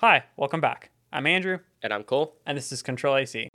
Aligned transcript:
Hi, 0.00 0.26
welcome 0.36 0.60
back. 0.60 0.90
I'm 1.12 1.26
Andrew, 1.26 1.58
And 1.82 1.92
I'm 1.92 2.04
Cole. 2.04 2.36
and 2.46 2.56
this 2.56 2.70
is 2.70 2.82
Control 2.82 3.16
AC. 3.16 3.48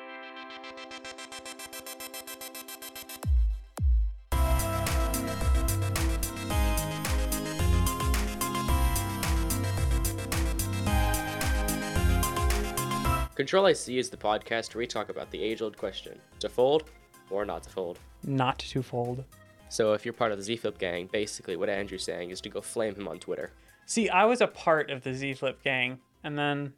Control 13.35 13.67
AC 13.67 13.97
is 13.97 14.09
the 14.09 14.17
podcast 14.17 14.75
where 14.75 14.79
we 14.79 14.87
talk 14.87 15.09
about 15.09 15.31
the 15.31 15.41
age 15.41 15.61
old 15.61 15.75
question 15.75 16.19
to 16.39 16.47
fold 16.49 16.83
or 17.31 17.45
not 17.45 17.63
to 17.63 17.69
fold. 17.69 17.97
Not 18.23 18.59
to 18.59 18.83
fold. 18.83 19.23
So 19.69 19.93
if 19.93 20.05
you're 20.05 20.13
part 20.13 20.31
of 20.31 20.37
the 20.37 20.43
Z 20.43 20.57
Flip 20.57 20.77
gang, 20.77 21.09
basically 21.11 21.55
what 21.55 21.67
Andrew's 21.67 22.03
saying 22.03 22.29
is 22.29 22.39
to 22.41 22.49
go 22.49 22.61
flame 22.61 22.93
him 22.93 23.07
on 23.07 23.17
Twitter. 23.19 23.51
See, 23.87 24.07
I 24.07 24.25
was 24.25 24.39
a 24.39 24.47
part 24.47 24.91
of 24.91 25.03
the 25.03 25.13
Z 25.15 25.33
Flip 25.33 25.61
gang, 25.63 25.99
and 26.23 26.37
then, 26.37 26.73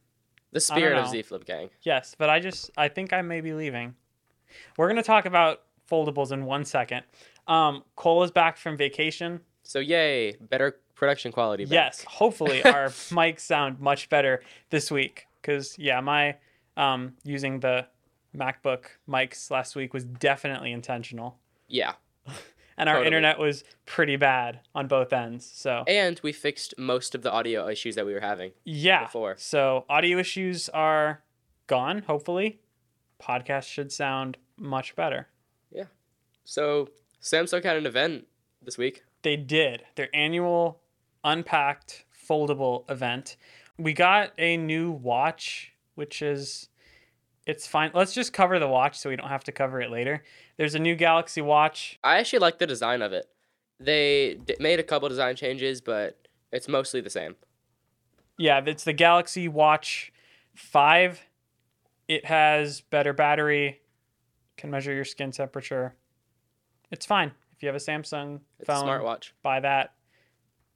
The 0.51 0.59
spirit 0.59 0.97
of. 0.97 1.09
Z 1.09 1.21
Flip 1.23 1.45
gang. 1.45 1.69
yes, 1.81 2.15
but 2.17 2.29
I 2.29 2.39
just, 2.39 2.71
I 2.77 2.87
think 2.87 3.13
I 3.13 3.21
may 3.21 3.41
be 3.41 3.53
leaving. 3.53 3.95
We're 4.77 4.87
going 4.87 4.95
to 4.97 5.03
talk 5.03 5.25
about 5.25 5.61
foldables 5.89 6.31
in 6.31 6.45
one 6.45 6.65
second. 6.65 7.03
Um, 7.47 7.83
Cole 7.95 8.23
is 8.23 8.31
back 8.31 8.57
from 8.57 8.77
vacation. 8.77 9.41
So 9.63 9.79
yay, 9.79 10.33
better 10.37 10.77
production 10.95 11.31
quality. 11.31 11.65
back. 11.65 11.73
Yes, 11.73 12.03
hopefully 12.07 12.63
our 12.65 12.87
mics 12.87 13.41
sound 13.41 13.79
much 13.79 14.09
better 14.09 14.41
this 14.69 14.89
week. 14.91 15.27
Because, 15.41 15.77
yeah, 15.77 15.99
my 16.01 16.37
um, 16.77 17.13
using 17.23 17.59
the 17.59 17.85
MacBook 18.35 18.85
mics 19.07 19.51
last 19.51 19.75
week 19.75 19.93
was 19.93 20.03
definitely 20.05 20.71
intentional. 20.71 21.37
Yeah. 21.67 21.93
And 22.77 22.89
our 22.89 22.95
Totally. 22.95 23.07
internet 23.07 23.39
was 23.39 23.63
pretty 23.85 24.17
bad 24.17 24.59
on 24.75 24.87
both 24.87 25.13
ends. 25.13 25.49
So, 25.53 25.83
And 25.87 26.19
we 26.23 26.33
fixed 26.33 26.73
most 26.77 27.15
of 27.15 27.21
the 27.21 27.31
audio 27.31 27.67
issues 27.69 27.95
that 27.95 28.05
we 28.05 28.13
were 28.13 28.19
having. 28.19 28.51
yeah. 28.65 29.05
before. 29.05 29.35
So, 29.37 29.85
audio 29.89 30.17
issues 30.17 30.67
are 30.69 31.23
gone, 31.67 32.01
hopefully. 32.01 32.59
Podcast 33.21 33.63
should 33.69 33.91
sound 33.93 34.37
much 34.57 34.95
better. 34.95 35.29
Yeah. 35.71 35.85
So 36.43 36.89
Samsung 37.21 37.63
had 37.63 37.77
an 37.77 37.85
event 37.85 38.27
this 38.61 38.77
week. 38.77 39.03
They 39.21 39.37
did 39.37 39.83
their 39.95 40.09
annual 40.13 40.81
unpacked 41.23 42.03
foldable 42.29 42.89
event. 42.91 43.37
We 43.77 43.93
got 43.93 44.31
a 44.37 44.57
new 44.57 44.91
watch, 44.91 45.71
which 45.95 46.21
is 46.21 46.69
it's 47.47 47.65
fine. 47.67 47.91
Let's 47.93 48.13
just 48.13 48.33
cover 48.33 48.59
the 48.59 48.67
watch 48.67 48.97
so 48.97 49.09
we 49.09 49.15
don't 49.15 49.29
have 49.29 49.43
to 49.45 49.51
cover 49.51 49.81
it 49.81 49.91
later. 49.91 50.23
There's 50.57 50.75
a 50.75 50.79
new 50.79 50.95
Galaxy 50.95 51.41
Watch. 51.41 51.99
I 52.03 52.17
actually 52.17 52.39
like 52.39 52.59
the 52.59 52.67
design 52.67 53.01
of 53.01 53.11
it. 53.13 53.27
They 53.79 54.35
d- 54.45 54.55
made 54.59 54.79
a 54.79 54.83
couple 54.83 55.09
design 55.09 55.35
changes, 55.35 55.81
but 55.81 56.17
it's 56.51 56.67
mostly 56.67 57.01
the 57.01 57.09
same. 57.09 57.35
Yeah, 58.37 58.61
it's 58.65 58.83
the 58.83 58.93
Galaxy 58.93 59.47
Watch 59.47 60.13
5. 60.55 61.21
It 62.07 62.25
has 62.25 62.81
better 62.81 63.13
battery, 63.13 63.81
can 64.57 64.69
measure 64.69 64.93
your 64.93 65.05
skin 65.05 65.31
temperature. 65.31 65.95
It's 66.91 67.05
fine. 67.05 67.31
If 67.51 67.63
you 67.63 67.67
have 67.67 67.75
a 67.75 67.79
Samsung 67.79 68.41
It's 68.59 68.67
phone, 68.67 68.87
a 68.87 68.91
smartwatch. 68.91 69.31
buy 69.41 69.59
that. 69.61 69.93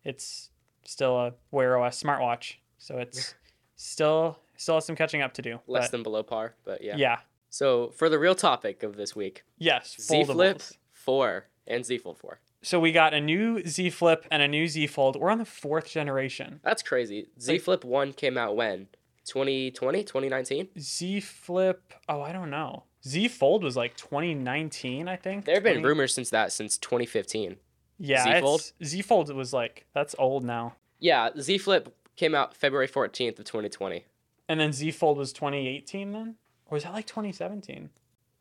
It's 0.04 0.50
still 0.86 1.18
a 1.18 1.34
Wear 1.52 1.78
OS 1.78 2.02
smartwatch, 2.02 2.56
so 2.78 2.98
it's 2.98 3.36
still 3.76 4.40
still 4.58 4.76
has 4.76 4.86
some 4.86 4.96
catching 4.96 5.22
up 5.22 5.34
to 5.36 5.42
do. 5.42 5.60
Less 5.68 5.86
but 5.86 5.92
than 5.92 6.04
below 6.04 6.24
par, 6.24 6.56
but 6.66 6.82
yeah. 6.84 6.96
yeah. 6.98 7.20
So 7.50 7.90
for 7.90 8.10
the 8.10 8.20
real 8.20 8.36
topic 8.36 8.84
of 8.84 8.96
this 8.96 9.16
week, 9.16 9.44
Yes, 9.58 9.96
Z 10.00 10.24
Flip 10.26 10.62
4 10.94 11.46
and 11.68 11.86
Z 11.86 11.98
Fold 12.00 12.18
4. 12.20 12.40
So 12.62 12.80
we 12.80 12.92
got 12.92 13.14
a 13.14 13.22
new 13.22 13.66
Z 13.66 13.90
Flip 13.92 14.26
and 14.30 14.42
a 14.42 14.48
new 14.48 14.68
Z 14.68 14.88
Fold. 14.88 15.16
We're 15.16 15.30
on 15.32 15.38
the 15.38 15.46
fourth 15.46 15.90
generation. 15.90 16.60
That's 16.64 16.84
crazy. 16.84 17.28
Z 17.40 17.54
Like- 17.54 17.62
Flip 17.62 17.84
1 17.84 18.14
came 18.14 18.38
out 18.38 18.56
when? 18.56 18.88
2020, 19.26 20.04
2019? 20.04 20.70
Z 20.80 21.20
Flip, 21.22 21.94
oh, 22.08 22.22
I 22.22 22.32
don't 22.32 22.50
know. 22.50 22.84
Z 23.08 23.28
Fold 23.30 23.64
was 23.64 23.78
like 23.78 23.96
2019, 23.96 25.08
I 25.08 25.16
think. 25.16 25.46
There 25.46 25.56
have 25.56 25.64
been 25.64 25.76
20 25.76 25.88
rumors 25.88 26.14
since 26.14 26.30
that 26.32 26.52
since 26.52 26.78
2015. 26.78 27.58
Yeah, 27.98 28.24
Z 28.24 28.40
Fold? 28.42 28.72
Z 28.84 29.02
Fold 29.04 29.34
was 29.34 29.54
like 29.54 29.86
that's 29.94 30.16
old 30.18 30.44
now. 30.44 30.76
Yeah, 31.00 31.30
Z 31.40 31.60
Flip 31.60 31.96
came 32.16 32.36
out 32.36 32.56
February 32.56 32.88
14th 32.88 33.40
of 33.40 33.46
2020. 33.46 34.06
And 34.50 34.60
then 34.60 34.74
Z 34.74 34.92
Fold 34.92 35.18
was 35.18 35.32
2018 35.32 36.12
then? 36.12 36.36
Or 36.70 36.76
was 36.76 36.84
that 36.84 36.94
like 36.94 37.08
2017? 37.08 37.90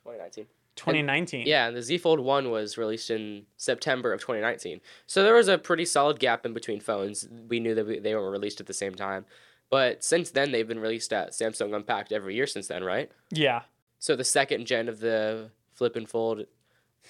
2019. 0.05 0.47
2019. 0.77 1.47
Yeah, 1.47 1.67
and 1.67 1.77
the 1.77 1.83
Z 1.83 1.99
Fold 1.99 2.21
1 2.21 2.51
was 2.51 2.79
released 2.79 3.11
in 3.11 3.47
September 3.57 4.13
of 4.13 4.21
2019. 4.21 4.81
So 5.07 5.23
there 5.23 5.35
was 5.35 5.49
a 5.49 5.59
pretty 5.59 5.85
solid 5.85 6.21
gap 6.21 6.47
in 6.47 6.53
between 6.53 6.81
phones. 6.81 7.29
We 7.49 7.59
knew 7.59 7.75
that 7.75 7.87
we, 7.87 7.99
they 7.99 8.15
were 8.15 8.31
released 8.31 8.61
at 8.61 8.67
the 8.67 8.73
same 8.73 8.95
time. 8.95 9.25
But 9.71 10.05
since 10.05 10.31
then, 10.31 10.53
they've 10.53 10.67
been 10.67 10.79
released 10.79 11.13
at 11.13 11.33
Samsung 11.33 11.75
Unpacked 11.75 12.13
every 12.13 12.35
year 12.35 12.47
since 12.47 12.69
then, 12.69 12.85
right? 12.85 13.11
Yeah. 13.31 13.63
So 13.99 14.15
the 14.15 14.25
second 14.25 14.67
gen 14.67 14.89
of 14.89 15.01
the 15.01 15.51
Flip 15.75 15.97
and 15.97 16.09
Fold 16.09 16.47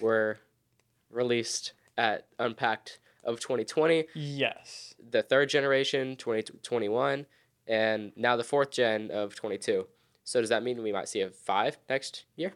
were 0.01 0.39
released 1.11 1.73
at 1.97 2.27
Unpacked 2.39 3.01
of 3.23 3.39
2020. 3.39 4.07
Yes. 4.15 4.95
The 5.11 5.23
third 5.23 5.51
generation, 5.51 6.17
2021, 6.17 7.27
and 7.67 8.13
now 8.17 8.37
the 8.37 8.45
fourth 8.45 8.71
gen 8.71 9.11
of 9.11 9.35
22. 9.35 9.87
So 10.29 10.43
does 10.43 10.51
that 10.51 10.63
mean 10.63 10.83
we 10.83 10.93
might 10.93 11.09
see 11.09 11.23
a 11.23 11.31
five 11.31 11.79
next 11.89 12.27
year? 12.37 12.53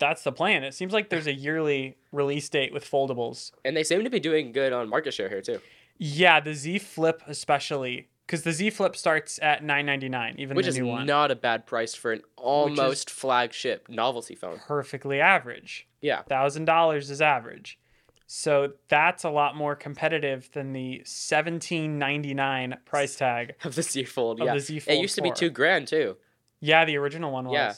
That's 0.00 0.24
the 0.24 0.32
plan. 0.32 0.64
It 0.64 0.74
seems 0.74 0.92
like 0.92 1.08
there's 1.08 1.28
a 1.28 1.32
yearly 1.32 1.96
release 2.10 2.48
date 2.48 2.72
with 2.72 2.84
foldables. 2.84 3.52
And 3.64 3.76
they 3.76 3.84
seem 3.84 4.02
to 4.02 4.10
be 4.10 4.18
doing 4.18 4.50
good 4.50 4.72
on 4.72 4.88
market 4.88 5.14
share 5.14 5.28
here 5.28 5.40
too. 5.40 5.60
Yeah, 5.98 6.40
the 6.40 6.52
Z 6.52 6.80
Flip 6.80 7.22
especially, 7.28 8.08
because 8.26 8.42
the 8.42 8.50
Z 8.50 8.70
Flip 8.70 8.96
starts 8.96 9.38
at 9.40 9.62
9.99, 9.62 10.36
even 10.38 10.56
which 10.56 10.66
the 10.66 10.70
is 10.70 10.78
new 10.78 10.88
one. 10.88 11.06
not 11.06 11.30
a 11.30 11.36
bad 11.36 11.64
price 11.64 11.94
for 11.94 12.10
an 12.10 12.22
almost 12.36 13.08
flagship 13.08 13.88
novelty 13.88 14.34
phone. 14.34 14.58
Perfectly 14.66 15.20
average. 15.20 15.86
Yeah, 16.00 16.22
Thousand 16.22 16.64
dollars 16.64 17.08
is 17.08 17.22
average. 17.22 17.78
So 18.26 18.72
that's 18.88 19.22
a 19.22 19.30
lot 19.30 19.54
more 19.54 19.76
competitive 19.76 20.50
than 20.54 20.72
the 20.72 21.02
17.99 21.04 22.84
price 22.84 23.14
tag. 23.14 23.54
of 23.64 23.76
the 23.76 23.82
Z 23.82 24.04
Fold. 24.04 24.40
Of 24.40 24.46
Yeah, 24.46 24.54
the 24.54 24.60
Z 24.60 24.76
it 24.78 24.82
Fold 24.82 25.02
used 25.02 25.14
to 25.14 25.22
be 25.22 25.28
4. 25.28 25.36
two 25.36 25.50
grand 25.50 25.86
too, 25.86 26.16
Yeah, 26.62 26.84
the 26.86 26.96
original 26.96 27.30
one 27.32 27.44
was. 27.46 27.54
Yeah. 27.54 27.74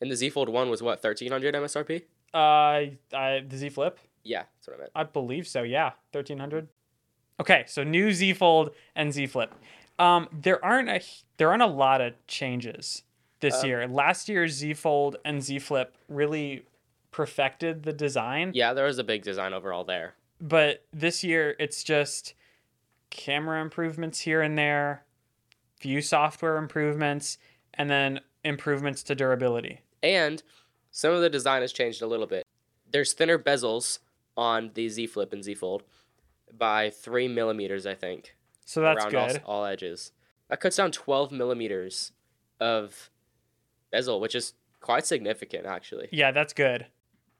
and 0.00 0.10
the 0.10 0.16
Z 0.16 0.30
Fold 0.30 0.48
one 0.48 0.70
was 0.70 0.82
what 0.82 1.02
thirteen 1.02 1.30
hundred 1.30 1.54
MSRP. 1.54 2.02
Uh, 2.32 2.36
I, 3.12 3.44
the 3.46 3.56
Z 3.56 3.68
Flip. 3.70 3.98
Yeah, 4.22 4.44
that's 4.56 4.68
what 4.68 4.76
I 4.76 4.78
meant. 4.78 4.90
I 4.94 5.02
believe 5.04 5.46
so. 5.46 5.62
Yeah, 5.62 5.90
thirteen 6.12 6.38
hundred. 6.38 6.68
Okay, 7.40 7.64
so 7.66 7.82
new 7.84 8.12
Z 8.12 8.32
Fold 8.34 8.70
and 8.96 9.12
Z 9.12 9.26
Flip. 9.26 9.52
Um, 9.98 10.28
there 10.32 10.64
aren't 10.64 10.88
a 10.88 11.00
there 11.36 11.50
aren't 11.50 11.62
a 11.62 11.66
lot 11.66 12.00
of 12.00 12.14
changes 12.26 13.02
this 13.40 13.62
Um, 13.62 13.68
year. 13.68 13.86
Last 13.88 14.28
year's 14.28 14.52
Z 14.52 14.74
Fold 14.74 15.16
and 15.24 15.42
Z 15.42 15.58
Flip 15.58 15.94
really 16.08 16.64
perfected 17.10 17.82
the 17.84 17.92
design, 17.92 18.50
Yeah, 18.54 18.72
there 18.72 18.86
was 18.86 18.98
a 18.98 19.04
big 19.04 19.22
design 19.22 19.52
overall 19.52 19.84
there. 19.84 20.14
but 20.40 20.84
this 20.92 21.22
year 21.22 21.54
it's 21.60 21.84
just 21.84 22.34
camera 23.10 23.62
improvements 23.62 24.18
here 24.20 24.42
and 24.42 24.58
there, 24.58 25.04
few 25.78 26.00
software 26.00 26.56
improvements, 26.56 27.38
and 27.76 27.90
then 27.90 28.20
improvements 28.42 29.02
to 29.04 29.14
durability. 29.14 29.80
And 30.02 30.42
some 30.90 31.12
of 31.12 31.20
the 31.20 31.30
design 31.30 31.62
has 31.62 31.72
changed 31.72 32.02
a 32.02 32.06
little 32.06 32.26
bit. 32.26 32.46
There's 32.90 33.12
thinner 33.12 33.38
bezels 33.38 33.98
on 34.36 34.70
the 34.74 34.88
Z 34.88 35.06
Flip 35.08 35.32
and 35.32 35.42
Z 35.42 35.54
Fold 35.54 35.82
by 36.56 36.90
three 36.90 37.28
millimeters, 37.28 37.86
I 37.86 37.94
think, 37.94 38.36
So 38.64 38.80
that's 38.80 39.04
around 39.04 39.40
all, 39.44 39.60
all 39.60 39.64
edges. 39.64 40.12
That 40.48 40.60
cuts 40.60 40.76
down 40.76 40.92
twelve 40.92 41.32
millimeters 41.32 42.12
of 42.60 43.10
bezel, 43.90 44.20
which 44.20 44.34
is 44.34 44.54
quite 44.80 45.06
significant 45.06 45.66
actually. 45.66 46.08
Yeah, 46.12 46.30
that's 46.30 46.52
good. 46.52 46.86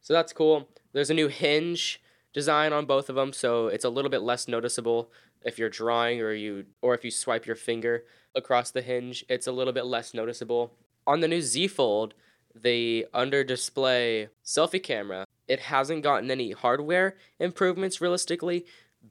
So 0.00 0.12
that's 0.14 0.32
cool. 0.32 0.68
There's 0.92 1.10
a 1.10 1.14
new 1.14 1.28
hinge 1.28 2.00
design 2.32 2.72
on 2.72 2.86
both 2.86 3.08
of 3.08 3.16
them, 3.16 3.32
so 3.32 3.68
it's 3.68 3.84
a 3.84 3.90
little 3.90 4.10
bit 4.10 4.22
less 4.22 4.48
noticeable 4.48 5.10
if 5.44 5.58
you're 5.58 5.70
drawing 5.70 6.20
or 6.20 6.32
you 6.32 6.64
or 6.82 6.94
if 6.94 7.04
you 7.04 7.10
swipe 7.10 7.46
your 7.46 7.56
finger 7.56 8.04
across 8.34 8.70
the 8.70 8.82
hinge, 8.82 9.24
it's 9.28 9.46
a 9.46 9.52
little 9.52 9.72
bit 9.72 9.86
less 9.86 10.14
noticeable. 10.14 10.72
On 11.06 11.20
the 11.20 11.28
new 11.28 11.40
Z 11.42 11.68
Fold, 11.68 12.14
the 12.54 13.06
under 13.12 13.44
display 13.44 14.28
selfie 14.44 14.82
camera, 14.82 15.26
it 15.48 15.60
hasn't 15.60 16.02
gotten 16.02 16.30
any 16.30 16.52
hardware 16.52 17.16
improvements 17.38 18.00
realistically, 18.00 18.64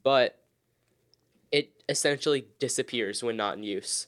but 0.03 0.39
it 1.51 1.71
essentially 1.87 2.47
disappears 2.59 3.21
when 3.23 3.37
not 3.37 3.57
in 3.57 3.63
use. 3.63 4.07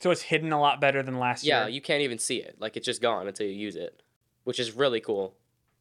So 0.00 0.10
it's 0.10 0.22
hidden 0.22 0.52
a 0.52 0.60
lot 0.60 0.80
better 0.80 1.02
than 1.02 1.18
last 1.18 1.44
Yeah, 1.44 1.60
year. 1.60 1.68
Yeah, 1.68 1.74
you 1.74 1.80
can't 1.80 2.02
even 2.02 2.18
see 2.18 2.38
it. 2.42 2.56
Like 2.58 2.76
it's 2.76 2.84
just 2.86 3.00
gone 3.00 3.28
until 3.28 3.46
you 3.46 3.54
use 3.54 3.76
it, 3.76 4.02
which 4.44 4.58
is 4.58 4.72
really 4.72 5.00
cool 5.00 5.34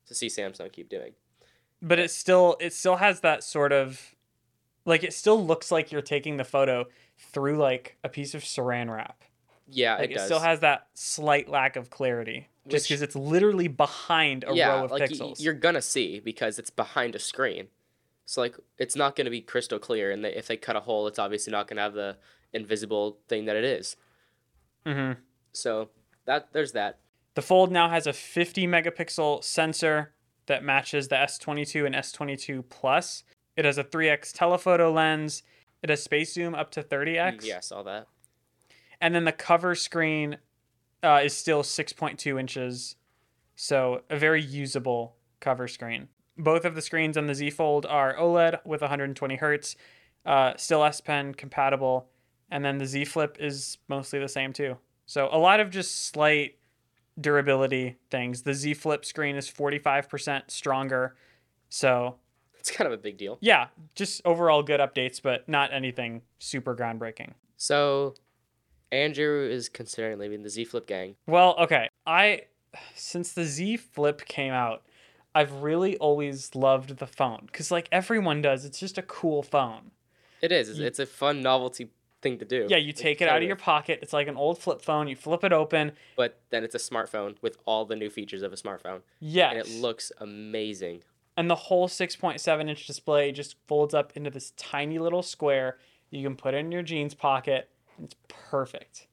to 0.05 0.15
see 0.15 0.27
Samsung 0.27 0.71
keep 0.71 0.89
doing. 0.89 1.13
but 1.81 1.97
it 1.99 2.11
still 2.11 2.57
it 2.59 2.73
still 2.73 2.97
has 2.97 3.21
that 3.21 3.43
sort 3.43 3.71
of 3.71 4.13
like 4.85 5.03
it 5.03 5.13
still 5.13 5.43
looks 5.45 5.71
like 5.71 5.91
you're 5.91 6.01
taking 6.01 6.37
the 6.37 6.43
photo 6.43 6.85
through 7.17 7.57
like 7.57 7.97
a 8.03 8.09
piece 8.09 8.33
of 8.33 8.41
saran 8.43 8.93
wrap. 8.93 9.23
Yeah, 9.67 9.95
Like 9.95 10.11
it 10.11 10.17
it, 10.17 10.21
still 10.21 10.39
has 10.39 10.59
that 10.61 10.87
slight 10.93 11.47
lack 11.47 11.75
of 11.77 11.89
clarity 11.89 12.49
just 12.67 12.87
because 12.87 13.01
it's 13.01 13.15
literally 13.15 13.67
behind 13.67 14.43
a 14.47 14.53
yeah, 14.53 14.69
row 14.69 14.85
of 14.85 14.91
like 14.91 15.01
y- 15.01 15.07
pixels. 15.07 15.41
you're 15.41 15.53
gonna 15.53 15.81
see 15.81 16.19
because 16.19 16.59
it's 16.59 16.69
behind 16.69 17.15
a 17.15 17.19
screen. 17.19 17.67
So 18.25 18.41
like 18.41 18.55
it's 18.77 18.95
not 18.95 19.15
gonna 19.15 19.29
be 19.29 19.41
crystal 19.41 19.79
clear, 19.79 20.11
and 20.11 20.23
they, 20.25 20.33
if 20.33 20.47
they 20.47 20.57
cut 20.57 20.75
a 20.75 20.81
hole, 20.81 21.07
it's 21.07 21.19
obviously 21.19 21.51
not 21.51 21.67
gonna 21.67 21.81
have 21.81 21.93
the 21.93 22.17
invisible 22.53 23.17
thing 23.27 23.45
that 23.45 23.55
it 23.55 23.63
is. 23.63 23.95
Mm-hmm. 24.85 25.19
So 25.53 25.89
that 26.25 26.49
there's 26.53 26.73
that. 26.73 26.99
The 27.33 27.41
Fold 27.41 27.71
now 27.71 27.87
has 27.89 28.07
a 28.07 28.13
50 28.13 28.67
megapixel 28.67 29.43
sensor 29.43 30.13
that 30.47 30.63
matches 30.63 31.07
the 31.07 31.15
S22 31.15 31.85
and 31.85 31.95
S22 31.95 32.65
Plus. 32.69 33.23
It 33.61 33.65
has 33.65 33.77
a 33.77 33.83
3x 33.83 34.33
telephoto 34.33 34.91
lens. 34.91 35.43
It 35.83 35.91
has 35.91 36.01
space 36.01 36.33
zoom 36.33 36.55
up 36.55 36.71
to 36.71 36.81
30x. 36.81 37.45
Yeah, 37.45 37.57
I 37.57 37.59
saw 37.59 37.83
that. 37.83 38.07
And 38.99 39.13
then 39.13 39.23
the 39.23 39.31
cover 39.31 39.75
screen 39.75 40.37
uh, 41.03 41.21
is 41.23 41.37
still 41.37 41.61
6.2 41.61 42.39
inches. 42.39 42.95
So 43.55 44.01
a 44.09 44.17
very 44.17 44.41
usable 44.41 45.13
cover 45.41 45.67
screen. 45.67 46.07
Both 46.39 46.65
of 46.65 46.73
the 46.73 46.81
screens 46.81 47.17
on 47.17 47.27
the 47.27 47.35
Z 47.35 47.51
Fold 47.51 47.85
are 47.85 48.15
OLED 48.15 48.65
with 48.65 48.81
120 48.81 49.35
hertz, 49.35 49.75
uh, 50.25 50.53
still 50.57 50.83
S 50.83 50.99
Pen 50.99 51.35
compatible. 51.35 52.07
And 52.49 52.65
then 52.65 52.79
the 52.79 52.87
Z 52.87 53.05
Flip 53.05 53.37
is 53.39 53.77
mostly 53.87 54.17
the 54.17 54.27
same 54.27 54.53
too. 54.53 54.77
So 55.05 55.29
a 55.31 55.37
lot 55.37 55.59
of 55.59 55.69
just 55.69 56.07
slight 56.07 56.55
durability 57.19 57.97
things. 58.09 58.41
The 58.41 58.55
Z 58.55 58.73
Flip 58.73 59.05
screen 59.05 59.35
is 59.35 59.47
45% 59.47 60.49
stronger. 60.49 61.15
So, 61.69 62.15
It's 62.61 62.71
kind 62.71 62.85
of 62.87 62.93
a 62.93 63.01
big 63.01 63.17
deal. 63.17 63.37
yeah, 63.41 63.67
just 63.95 64.21
overall 64.23 64.61
good 64.63 64.79
updates, 64.79 65.19
but 65.21 65.49
not 65.49 65.73
anything 65.73 66.21
super 66.39 66.75
groundbreaking. 66.75 67.31
So 67.57 68.13
Andrew 68.91 69.47
is 69.49 69.67
considering 69.67 70.17
leaving 70.19 70.43
the 70.43 70.49
Z 70.49 70.65
Flip 70.65 70.85
gang. 70.87 71.15
Well, 71.27 71.55
okay. 71.59 71.89
I 72.05 72.43
since 72.95 73.33
the 73.33 73.43
Z 73.45 73.77
Flip 73.77 74.23
came 74.25 74.53
out, 74.53 74.83
I've 75.33 75.51
really 75.63 75.97
always 75.97 76.55
loved 76.55 76.97
the 76.97 77.07
phone 77.07 77.47
cuz 77.51 77.71
like 77.71 77.89
everyone 77.91 78.41
does. 78.41 78.63
It's 78.65 78.79
just 78.79 78.97
a 78.97 79.01
cool 79.03 79.43
phone. 79.43 79.91
It 80.41 80.51
is. 80.51 80.69
It's, 80.69 80.79
it's 80.79 80.99
a 80.99 81.05
fun 81.05 81.41
novelty 81.41 81.89
thing 82.21 82.37
to 82.39 82.45
do. 82.45 82.67
Yeah, 82.69 82.77
you 82.77 82.93
take 82.93 83.21
it 83.21 83.27
out 83.27 83.37
of 83.41 83.47
your 83.47 83.55
pocket. 83.55 83.99
It's 84.03 84.13
like 84.13 84.27
an 84.27 84.35
old 84.37 84.59
flip 84.59 84.81
phone. 84.81 85.07
You 85.07 85.15
flip 85.15 85.43
it 85.43 85.51
open. 85.53 85.93
But 86.15 86.39
then 86.51 86.63
it's 86.63 86.75
a 86.75 86.79
smartphone 86.79 87.35
with 87.41 87.57
all 87.65 87.85
the 87.85 87.95
new 87.95 88.09
features 88.11 88.43
of 88.43 88.53
a 88.53 88.55
smartphone, 88.55 89.01
Yes. 89.19 89.51
and 89.51 89.59
it 89.61 89.81
looks 89.81 90.11
amazing. 90.19 91.01
And 91.37 91.49
the 91.49 91.55
whole 91.55 91.87
6.7 91.87 92.69
inch 92.69 92.87
display 92.87 93.31
just 93.31 93.55
folds 93.67 93.93
up 93.93 94.11
into 94.15 94.29
this 94.29 94.51
tiny 94.57 94.99
little 94.99 95.23
square 95.23 95.77
you 96.09 96.23
can 96.23 96.35
put 96.35 96.53
in 96.53 96.71
your 96.71 96.83
jeans 96.83 97.13
pocket. 97.13 97.69
It's 98.03 98.15
perfect. 98.27 99.07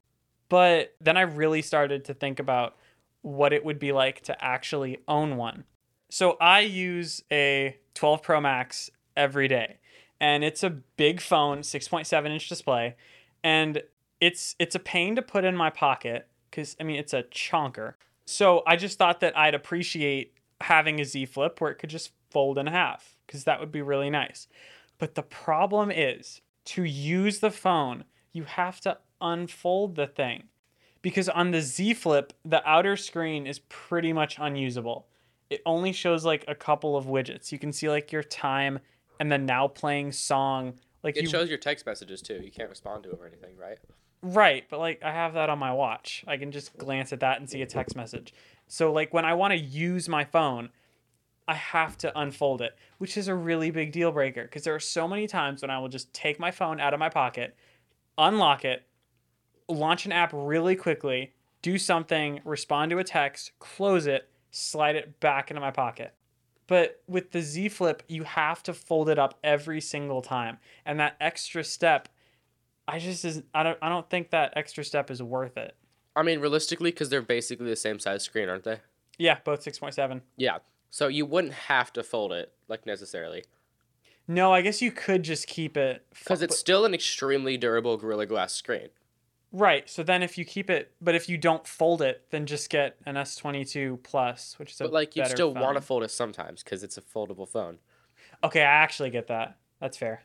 But 0.49 0.95
then 1.01 1.17
i 1.17 1.23
really 1.23 1.63
started 1.63 2.05
to 2.07 2.15
think 2.15 2.41
about 2.41 2.77
what 3.23 3.53
it 3.53 3.65
would 3.65 3.79
be 3.79 3.93
like 3.93 4.23
to 4.23 4.45
actually 4.45 4.99
own 5.07 5.37
one. 5.37 5.65
So 6.11 6.37
i 6.41 6.61
use 6.61 7.23
a 7.31 7.77
12 7.95 8.23
pro 8.23 8.41
max 8.41 8.91
every 9.17 9.49
day 9.49 9.79
and 10.21 10.45
it's 10.45 10.63
a 10.63 10.71
big 10.71 11.21
phone 11.21 11.61
6.7 11.61 12.27
inch 12.31 12.49
display 12.49 12.97
and 13.45 13.83
it's 14.21 14.57
it's 14.59 14.75
a 14.75 14.81
pain 14.81 15.17
to 15.17 15.23
put 15.23 15.45
in 15.45 15.57
my 15.57 15.71
pocket 15.71 16.29
because 16.51 16.77
i 16.81 16.85
mean 16.85 16.97
it's 16.97 17.15
a 17.15 17.23
chonker. 17.25 17.95
So 18.25 18.63
i 18.67 18.77
just 18.77 18.99
thought 18.99 19.21
that 19.21 19.37
i'd 19.37 19.55
appreciate 19.55 20.35
having 20.61 21.01
a 21.01 21.05
Z 21.05 21.27
Flip 21.27 21.61
where 21.61 21.71
it 21.71 21.77
could 21.77 21.91
just 21.91 22.13
fold 22.31 22.59
in 22.59 22.67
half 22.67 23.17
because 23.27 23.45
that 23.45 23.61
would 23.61 23.73
be 23.73 23.83
really 23.83 24.11
nice. 24.11 24.49
But 24.99 25.15
the 25.15 25.23
problem 25.23 25.91
is 25.91 26.41
to 26.67 26.85
use 26.85 27.39
the 27.39 27.51
phone, 27.51 28.05
you 28.33 28.45
have 28.45 28.81
to 28.81 28.99
unfold 29.21 29.97
the 29.97 30.07
thing 30.07 30.45
because 31.03 31.29
on 31.29 31.51
the 31.51 31.61
Z 31.61 31.95
Flip, 31.95 32.33
the 32.45 32.67
outer 32.69 32.97
screen 32.97 33.47
is 33.47 33.61
pretty 33.69 34.13
much 34.13 34.37
unusable. 34.39 35.07
It 35.51 35.63
only 35.65 35.93
shows 35.93 36.25
like 36.25 36.45
a 36.49 36.55
couple 36.55 36.97
of 36.97 37.07
widgets. 37.07 37.53
You 37.53 37.59
can 37.59 37.73
see 37.73 37.89
like 37.89 38.13
your 38.13 38.23
time 38.23 38.81
and 39.19 39.33
the 39.33 39.39
now 39.39 39.69
playing 39.69 40.13
song. 40.13 40.75
Like 41.03 41.17
It 41.17 41.23
you 41.23 41.29
shows 41.29 41.49
your 41.49 41.59
text 41.59 41.87
messages 41.87 42.21
too. 42.21 42.41
You 42.43 42.51
can't 42.51 42.69
respond 42.69 43.05
to 43.05 43.09
them 43.09 43.21
or 43.21 43.27
anything, 43.27 43.57
right? 43.57 43.79
Right, 44.21 44.65
but 44.69 44.81
like 44.81 45.03
I 45.03 45.13
have 45.13 45.35
that 45.35 45.49
on 45.49 45.59
my 45.59 45.73
watch. 45.73 46.25
I 46.27 46.37
can 46.37 46.51
just 46.51 46.77
glance 46.77 47.13
at 47.13 47.21
that 47.21 47.39
and 47.39 47.49
see 47.49 47.63
a 47.63 47.67
text 47.67 47.95
message. 47.97 48.35
So 48.69 48.93
like 48.93 49.13
when 49.13 49.25
I 49.25 49.35
want 49.35 49.53
to 49.53 49.59
use 49.59 50.09
my 50.09 50.25
phone, 50.25 50.71
I 51.47 51.55
have 51.55 51.97
to 51.99 52.19
unfold 52.19 52.61
it, 52.61 52.77
which 52.99 53.17
is 53.17 53.29
a 53.29 53.35
really 53.35 53.71
big 53.71 53.91
deal 53.93 54.13
breaker 54.13 54.43
because 54.43 54.65
there 54.65 54.75
are 54.75 54.81
so 54.81 55.09
many 55.09 55.27
times 55.27 55.63
when 55.63 55.71
I 55.71 55.79
will 55.79 55.89
just 55.89 56.13
take 56.13 56.39
my 56.39 56.51
phone 56.51 56.79
out 56.79 56.95
of 56.95 57.01
my 57.01 57.09
pocket, 57.09 57.57
unlock 58.17 58.65
it, 58.65 58.85
launch 59.69 60.05
an 60.07 60.13
app 60.13 60.31
really 60.35 60.77
quickly, 60.77 61.33
do 61.63 61.79
something, 61.79 62.41
respond 62.45 62.91
to 62.91 62.99
a 62.99 63.05
text, 63.05 63.53
close 63.59 64.07
it, 64.07 64.29
slide 64.51 64.97
it 64.97 65.19
back 65.21 65.51
into 65.51 65.61
my 65.61 65.71
pocket. 65.71 66.15
But 66.67 67.03
with 67.09 67.31
the 67.33 67.41
Z 67.41 67.71
Flip, 67.71 68.03
you 68.09 68.25
have 68.25 68.63
to 68.65 68.75
fold 68.75 69.09
it 69.09 69.19
up 69.19 69.39
every 69.43 69.81
single 69.81 70.21
time. 70.21 70.59
And 70.85 71.01
that 71.01 71.17
extra 71.19 71.65
step 71.65 72.11
I 72.89 72.99
just 72.99 73.25
is 73.27 73.43
I 73.55 73.63
don't 73.63 73.79
I 73.83 73.91
don't 73.91 74.09
think 74.09 74.31
that 74.31 74.55
extra 74.57 74.83
step 74.83 75.11
is 75.11 75.23
worth 75.23 75.59
it. 75.59 75.77
I 76.19 76.23
mean, 76.23 76.41
realistically, 76.41 76.91
because 76.91 77.09
they're 77.11 77.23
basically 77.23 77.67
the 77.67 77.77
same 77.77 77.99
size 77.99 78.25
screen, 78.25 78.49
aren't 78.49 78.65
they? 78.65 78.81
Yeah, 79.19 79.39
both 79.45 79.65
6.7. 79.65 80.21
Yeah. 80.37 80.59
So 80.91 81.09
you 81.09 81.27
wouldn't 81.27 81.53
have 81.55 81.93
to 81.95 82.03
fold 82.03 82.33
it 82.33 82.53
like 82.67 82.87
necessarily, 82.87 83.45
No, 84.27 84.53
I 84.53 84.63
guess 84.63 84.81
you 84.83 84.91
could 84.91 85.23
just 85.23 85.47
keep 85.47 85.77
it 85.77 86.05
because 86.19 86.43
it's 86.43 86.59
still 86.59 86.85
an 86.85 86.95
extremely 86.95 87.57
durable 87.57 87.97
Gorilla 87.97 88.27
Glass 88.27 88.53
screen. 88.55 88.89
right. 89.53 89.89
So 89.89 90.03
then 90.03 90.23
if 90.23 90.37
you 90.39 90.45
keep 90.45 90.69
it 90.71 90.93
but 91.01 91.15
if 91.15 91.29
you 91.29 91.37
don't 91.39 91.67
fold 91.67 92.01
it, 92.03 92.25
then 92.31 92.47
just 92.47 92.71
get 92.71 92.97
an 93.07 93.17
S22 93.17 94.03
Plus, 94.03 94.59
which 94.59 94.73
is 94.73 94.81
a 94.81 94.85
But 94.85 94.93
like 94.93 95.17
you 95.17 95.25
still 95.27 95.53
want 95.55 95.77
to 95.77 95.81
fold 95.83 96.03
it 96.05 96.11
sometimes 96.11 96.63
because 96.63 96.83
it's 96.83 96.97
a 96.99 97.03
foldable 97.03 97.49
phone. 97.49 97.79
Okay, 98.43 98.61
I 98.63 98.83
actually 98.83 99.11
get 99.11 99.27
that. 99.29 99.57
That's 99.81 99.97
fair. 99.97 100.23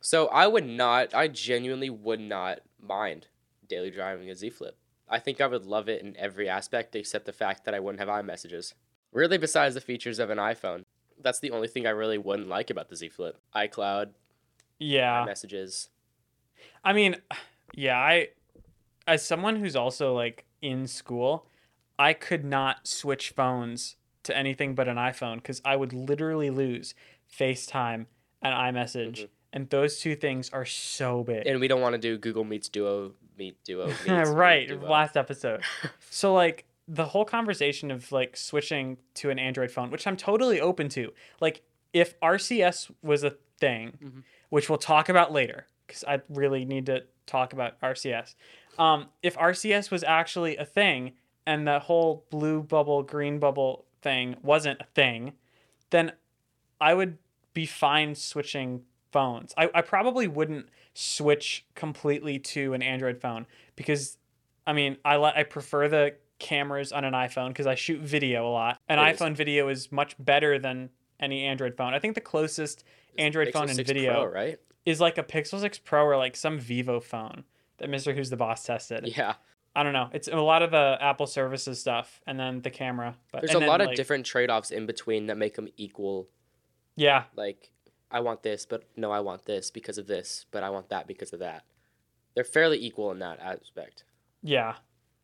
So 0.00 0.26
I 0.28 0.46
would 0.46 0.66
not. 0.66 1.14
I 1.14 1.28
genuinely 1.28 1.90
would 1.90 2.20
not 2.20 2.60
mind 2.80 3.26
daily 3.68 3.90
driving 3.90 4.28
a 4.30 4.34
Z 4.34 4.50
Flip. 4.50 4.76
I 5.10 5.18
think 5.18 5.40
I 5.40 5.46
would 5.46 5.64
love 5.66 5.88
it 5.88 6.02
in 6.02 6.16
every 6.16 6.48
aspect 6.48 6.94
except 6.96 7.24
the 7.26 7.32
fact 7.32 7.64
that 7.64 7.74
I 7.74 7.80
wouldn't 7.80 8.00
have 8.00 8.08
iMessages. 8.08 8.74
Really, 9.12 9.38
besides 9.38 9.74
the 9.74 9.80
features 9.80 10.18
of 10.18 10.30
an 10.30 10.38
iPhone, 10.38 10.84
that's 11.20 11.40
the 11.40 11.50
only 11.50 11.68
thing 11.68 11.86
I 11.86 11.90
really 11.90 12.18
wouldn't 12.18 12.48
like 12.48 12.70
about 12.70 12.88
the 12.88 12.96
Z 12.96 13.08
Flip. 13.08 13.36
iCloud, 13.54 14.10
Yeah. 14.78 15.24
iMessages. 15.26 15.88
I 16.84 16.92
mean, 16.92 17.16
yeah, 17.74 17.98
I 17.98 18.28
as 19.06 19.24
someone 19.24 19.56
who's 19.56 19.74
also 19.76 20.12
like 20.14 20.44
in 20.60 20.86
school, 20.86 21.46
I 21.98 22.12
could 22.12 22.44
not 22.44 22.86
switch 22.86 23.30
phones 23.30 23.96
to 24.24 24.36
anything 24.36 24.74
but 24.74 24.86
an 24.88 24.96
iPhone 24.96 25.42
cuz 25.42 25.62
I 25.64 25.76
would 25.76 25.92
literally 25.94 26.50
lose 26.50 26.94
FaceTime 27.32 28.06
and 28.42 28.54
iMessage. 28.54 29.20
Mhm. 29.22 29.28
And 29.54 29.70
those 29.70 29.98
two 30.00 30.14
things 30.14 30.50
are 30.50 30.66
so 30.66 31.24
big. 31.24 31.46
And 31.46 31.58
we 31.60 31.68
don't 31.68 31.80
want 31.80 31.94
to 31.94 31.98
do 31.98 32.18
Google 32.18 32.44
Meets 32.44 32.68
Duo 32.68 33.14
Meet 33.38 33.62
Duo. 33.64 33.86
Meets, 34.06 34.30
right, 34.30 34.68
Meet 34.68 34.80
Duo. 34.80 34.90
last 34.90 35.16
episode. 35.16 35.62
so 36.10 36.34
like 36.34 36.64
the 36.86 37.04
whole 37.06 37.24
conversation 37.24 37.90
of 37.90 38.10
like 38.12 38.36
switching 38.36 38.96
to 39.14 39.30
an 39.30 39.38
Android 39.38 39.70
phone, 39.70 39.90
which 39.90 40.06
I'm 40.06 40.16
totally 40.16 40.60
open 40.60 40.88
to. 40.90 41.12
Like 41.40 41.62
if 41.92 42.18
RCS 42.20 42.90
was 43.02 43.24
a 43.24 43.30
thing, 43.60 43.98
Mhm. 44.02 44.22
which 44.50 44.68
we'll 44.68 44.78
talk 44.78 45.08
about 45.08 45.32
later 45.32 45.66
cuz 45.86 46.04
I 46.06 46.20
really 46.28 46.64
need 46.64 46.86
to 46.86 47.04
talk 47.26 47.52
about 47.52 47.78
RCS. 47.82 48.34
Um 48.78 49.08
if 49.22 49.36
RCS 49.36 49.90
was 49.90 50.02
actually 50.04 50.56
a 50.56 50.64
thing 50.64 51.12
and 51.46 51.66
the 51.66 51.78
whole 51.80 52.24
blue 52.30 52.62
bubble 52.62 53.02
green 53.02 53.38
bubble 53.38 53.84
thing 54.02 54.36
wasn't 54.42 54.80
a 54.80 54.84
thing, 54.94 55.32
then 55.90 56.12
I 56.80 56.94
would 56.94 57.18
be 57.54 57.66
fine 57.66 58.14
switching 58.14 58.84
phones. 59.10 59.52
I, 59.56 59.68
I 59.74 59.80
probably 59.82 60.28
wouldn't 60.28 60.68
switch 61.00 61.64
completely 61.76 62.40
to 62.40 62.74
an 62.74 62.82
Android 62.82 63.20
phone 63.20 63.46
because 63.76 64.18
I 64.66 64.72
mean 64.72 64.96
I 65.04 65.16
li- 65.16 65.32
I 65.36 65.44
prefer 65.44 65.86
the 65.88 66.16
cameras 66.40 66.90
on 66.92 67.04
an 67.04 67.12
iPhone 67.14 67.48
because 67.48 67.66
I 67.68 67.76
shoot 67.76 68.00
video 68.00 68.48
a 68.48 68.50
lot. 68.50 68.80
An 68.88 68.98
It 68.98 69.12
is. 69.12 69.18
iPhone 69.20 69.36
video 69.36 69.68
is 69.68 69.92
much 69.92 70.16
better 70.18 70.58
than 70.58 70.90
any 71.20 71.44
Android 71.44 71.76
phone. 71.76 71.94
I 71.94 72.00
think 72.00 72.14
the 72.16 72.20
closest 72.20 72.82
Android 73.16 73.48
Pixel 73.48 73.52
phone 73.52 73.70
in 73.70 73.76
video 73.76 74.12
Pro, 74.24 74.26
right? 74.32 74.58
is 74.84 75.00
like 75.00 75.18
a 75.18 75.22
Pixel 75.22 75.60
6 75.60 75.78
Pro 75.78 76.04
or 76.04 76.16
like 76.16 76.34
some 76.36 76.58
Vivo 76.58 76.98
phone 77.00 77.44
that 77.78 77.88
Mrwhosetheboss 77.88 78.64
tested. 78.64 79.12
Yeah. 79.16 79.34
I 79.76 79.82
don't 79.84 79.92
know. 79.92 80.10
It's 80.12 80.26
a 80.26 80.36
lot 80.36 80.62
of 80.62 80.72
the 80.72 80.98
Apple 81.00 81.26
services 81.28 81.80
stuff 81.80 82.20
and 82.26 82.38
then 82.40 82.62
the 82.62 82.70
camera. 82.70 83.16
But 83.30 83.42
There's 83.42 83.54
a 83.54 83.58
then, 83.60 83.68
lot 83.68 83.80
of 83.80 83.88
like- 83.88 83.96
different 83.96 84.26
trade 84.26 84.50
offs 84.50 84.72
in 84.72 84.86
between 84.86 85.26
that 85.26 85.36
make 85.36 85.54
them 85.54 85.68
equal. 85.76 86.28
Yeah, 86.96 87.24
Like, 87.36 87.70
I 88.10 88.20
want 88.20 88.42
this, 88.42 88.64
but 88.66 88.84
no, 88.96 89.10
I 89.10 89.20
want 89.20 89.44
this 89.44 89.70
because 89.70 89.98
of 89.98 90.06
this, 90.06 90.46
but 90.50 90.62
I 90.62 90.70
want 90.70 90.88
that 90.88 91.06
because 91.06 91.32
of 91.32 91.40
that. 91.40 91.64
They're 92.34 92.44
fairly 92.44 92.82
equal 92.82 93.10
in 93.10 93.18
that 93.18 93.40
aspect. 93.40 94.04
Yeah. 94.42 94.76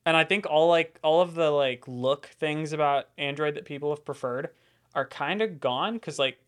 And 0.06 0.16
I 0.16 0.24
think 0.24 0.46
all 0.46 0.68
like 0.68 0.98
all 1.02 1.20
of 1.20 1.34
the 1.34 1.50
like 1.50 1.84
look 1.86 2.26
things 2.26 2.72
about 2.72 3.08
Android 3.16 3.54
that 3.54 3.64
people 3.64 3.90
have 3.90 4.04
preferred 4.04 4.50
are 4.94 5.06
kind 5.06 5.40
of 5.40 5.60
gone 5.60 5.98
cuz 5.98 6.18
like 6.18 6.38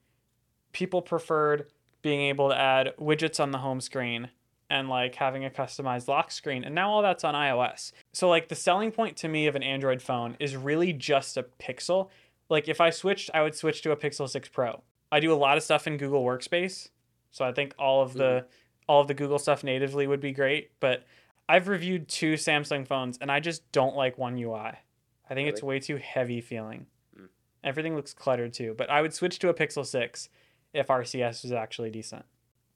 people 0.72 1.00
preferred 1.00 1.66
being 2.02 2.20
able 2.20 2.50
to 2.50 2.58
add 2.58 2.92
widgets 3.00 3.40
on 3.40 3.50
the 3.50 3.58
home 3.58 3.80
screen 3.80 4.30
and 4.68 4.88
like 4.88 5.14
having 5.14 5.44
a 5.44 5.50
customized 5.50 6.08
lock 6.08 6.30
screen 6.30 6.64
and 6.64 6.74
now 6.74 6.90
all 6.90 7.00
that's 7.00 7.24
on 7.24 7.34
iOS. 7.34 7.92
So 8.12 8.28
like 8.28 8.48
the 8.48 8.54
selling 8.54 8.92
point 8.92 9.16
to 9.18 9.28
me 9.28 9.46
of 9.46 9.56
an 9.56 9.62
Android 9.62 10.02
phone 10.02 10.36
is 10.38 10.56
really 10.56 10.92
just 10.92 11.36
a 11.36 11.44
Pixel. 11.44 12.10
Like 12.50 12.68
if 12.68 12.80
I 12.80 12.90
switched, 12.90 13.30
I 13.32 13.42
would 13.42 13.54
switch 13.54 13.80
to 13.82 13.92
a 13.92 13.96
Pixel 13.96 14.28
6 14.28 14.48
Pro. 14.50 14.82
I 15.10 15.20
do 15.20 15.32
a 15.32 15.34
lot 15.36 15.56
of 15.56 15.62
stuff 15.62 15.86
in 15.86 15.96
Google 15.96 16.24
Workspace. 16.24 16.88
So 17.30 17.44
I 17.44 17.52
think 17.52 17.74
all 17.78 18.02
of 18.02 18.14
the 18.14 18.46
all 18.88 19.00
of 19.00 19.08
the 19.08 19.14
Google 19.14 19.38
stuff 19.38 19.64
natively 19.64 20.06
would 20.06 20.20
be 20.20 20.32
great, 20.32 20.70
but 20.80 21.04
I've 21.48 21.68
reviewed 21.68 22.08
two 22.08 22.34
Samsung 22.34 22.86
phones 22.86 23.18
and 23.18 23.30
I 23.30 23.40
just 23.40 23.70
don't 23.72 23.96
like 23.96 24.16
One 24.16 24.38
UI. 24.38 24.72
I 25.28 25.34
think 25.34 25.48
it's 25.48 25.62
way 25.62 25.80
too 25.80 25.96
heavy 25.96 26.40
feeling. 26.40 26.86
Mm. 27.18 27.28
Everything 27.64 27.96
looks 27.96 28.14
cluttered 28.14 28.52
too, 28.52 28.74
but 28.78 28.88
I 28.88 29.02
would 29.02 29.12
switch 29.12 29.38
to 29.40 29.48
a 29.48 29.54
Pixel 29.54 29.84
6 29.84 30.28
if 30.72 30.86
RCS 30.86 31.42
was 31.42 31.52
actually 31.52 31.90
decent. 31.90 32.24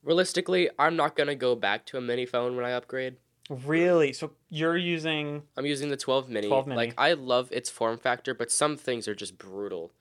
Realistically, 0.03 0.69
I'm 0.79 0.97
not 0.97 1.17
gonna 1.17 1.35
go 1.35 1.55
back 1.55 1.87
to 1.87 1.99
a 1.99 2.01
mini 2.01 2.27
phone 2.27 2.57
when 2.57 2.65
I 2.65 2.73
upgrade. 2.73 3.17
Really? 3.49 4.13
So 4.13 4.33
you're 4.49 4.77
using 4.77 5.43
I'm 5.57 5.67
using 5.67 5.91
the 5.91 5.97
12 5.97 6.29
mini. 6.29 6.49
12 6.49 6.67
mini. 6.67 6.77
Like 6.77 6.95
I 6.97 7.15
love 7.15 7.51
its 7.53 7.71
form 7.71 7.99
factor, 7.99 8.35
but 8.35 8.51
some 8.51 8.77
things 8.77 9.09
are 9.09 9.15
just 9.15 9.39
brutal. 9.39 9.93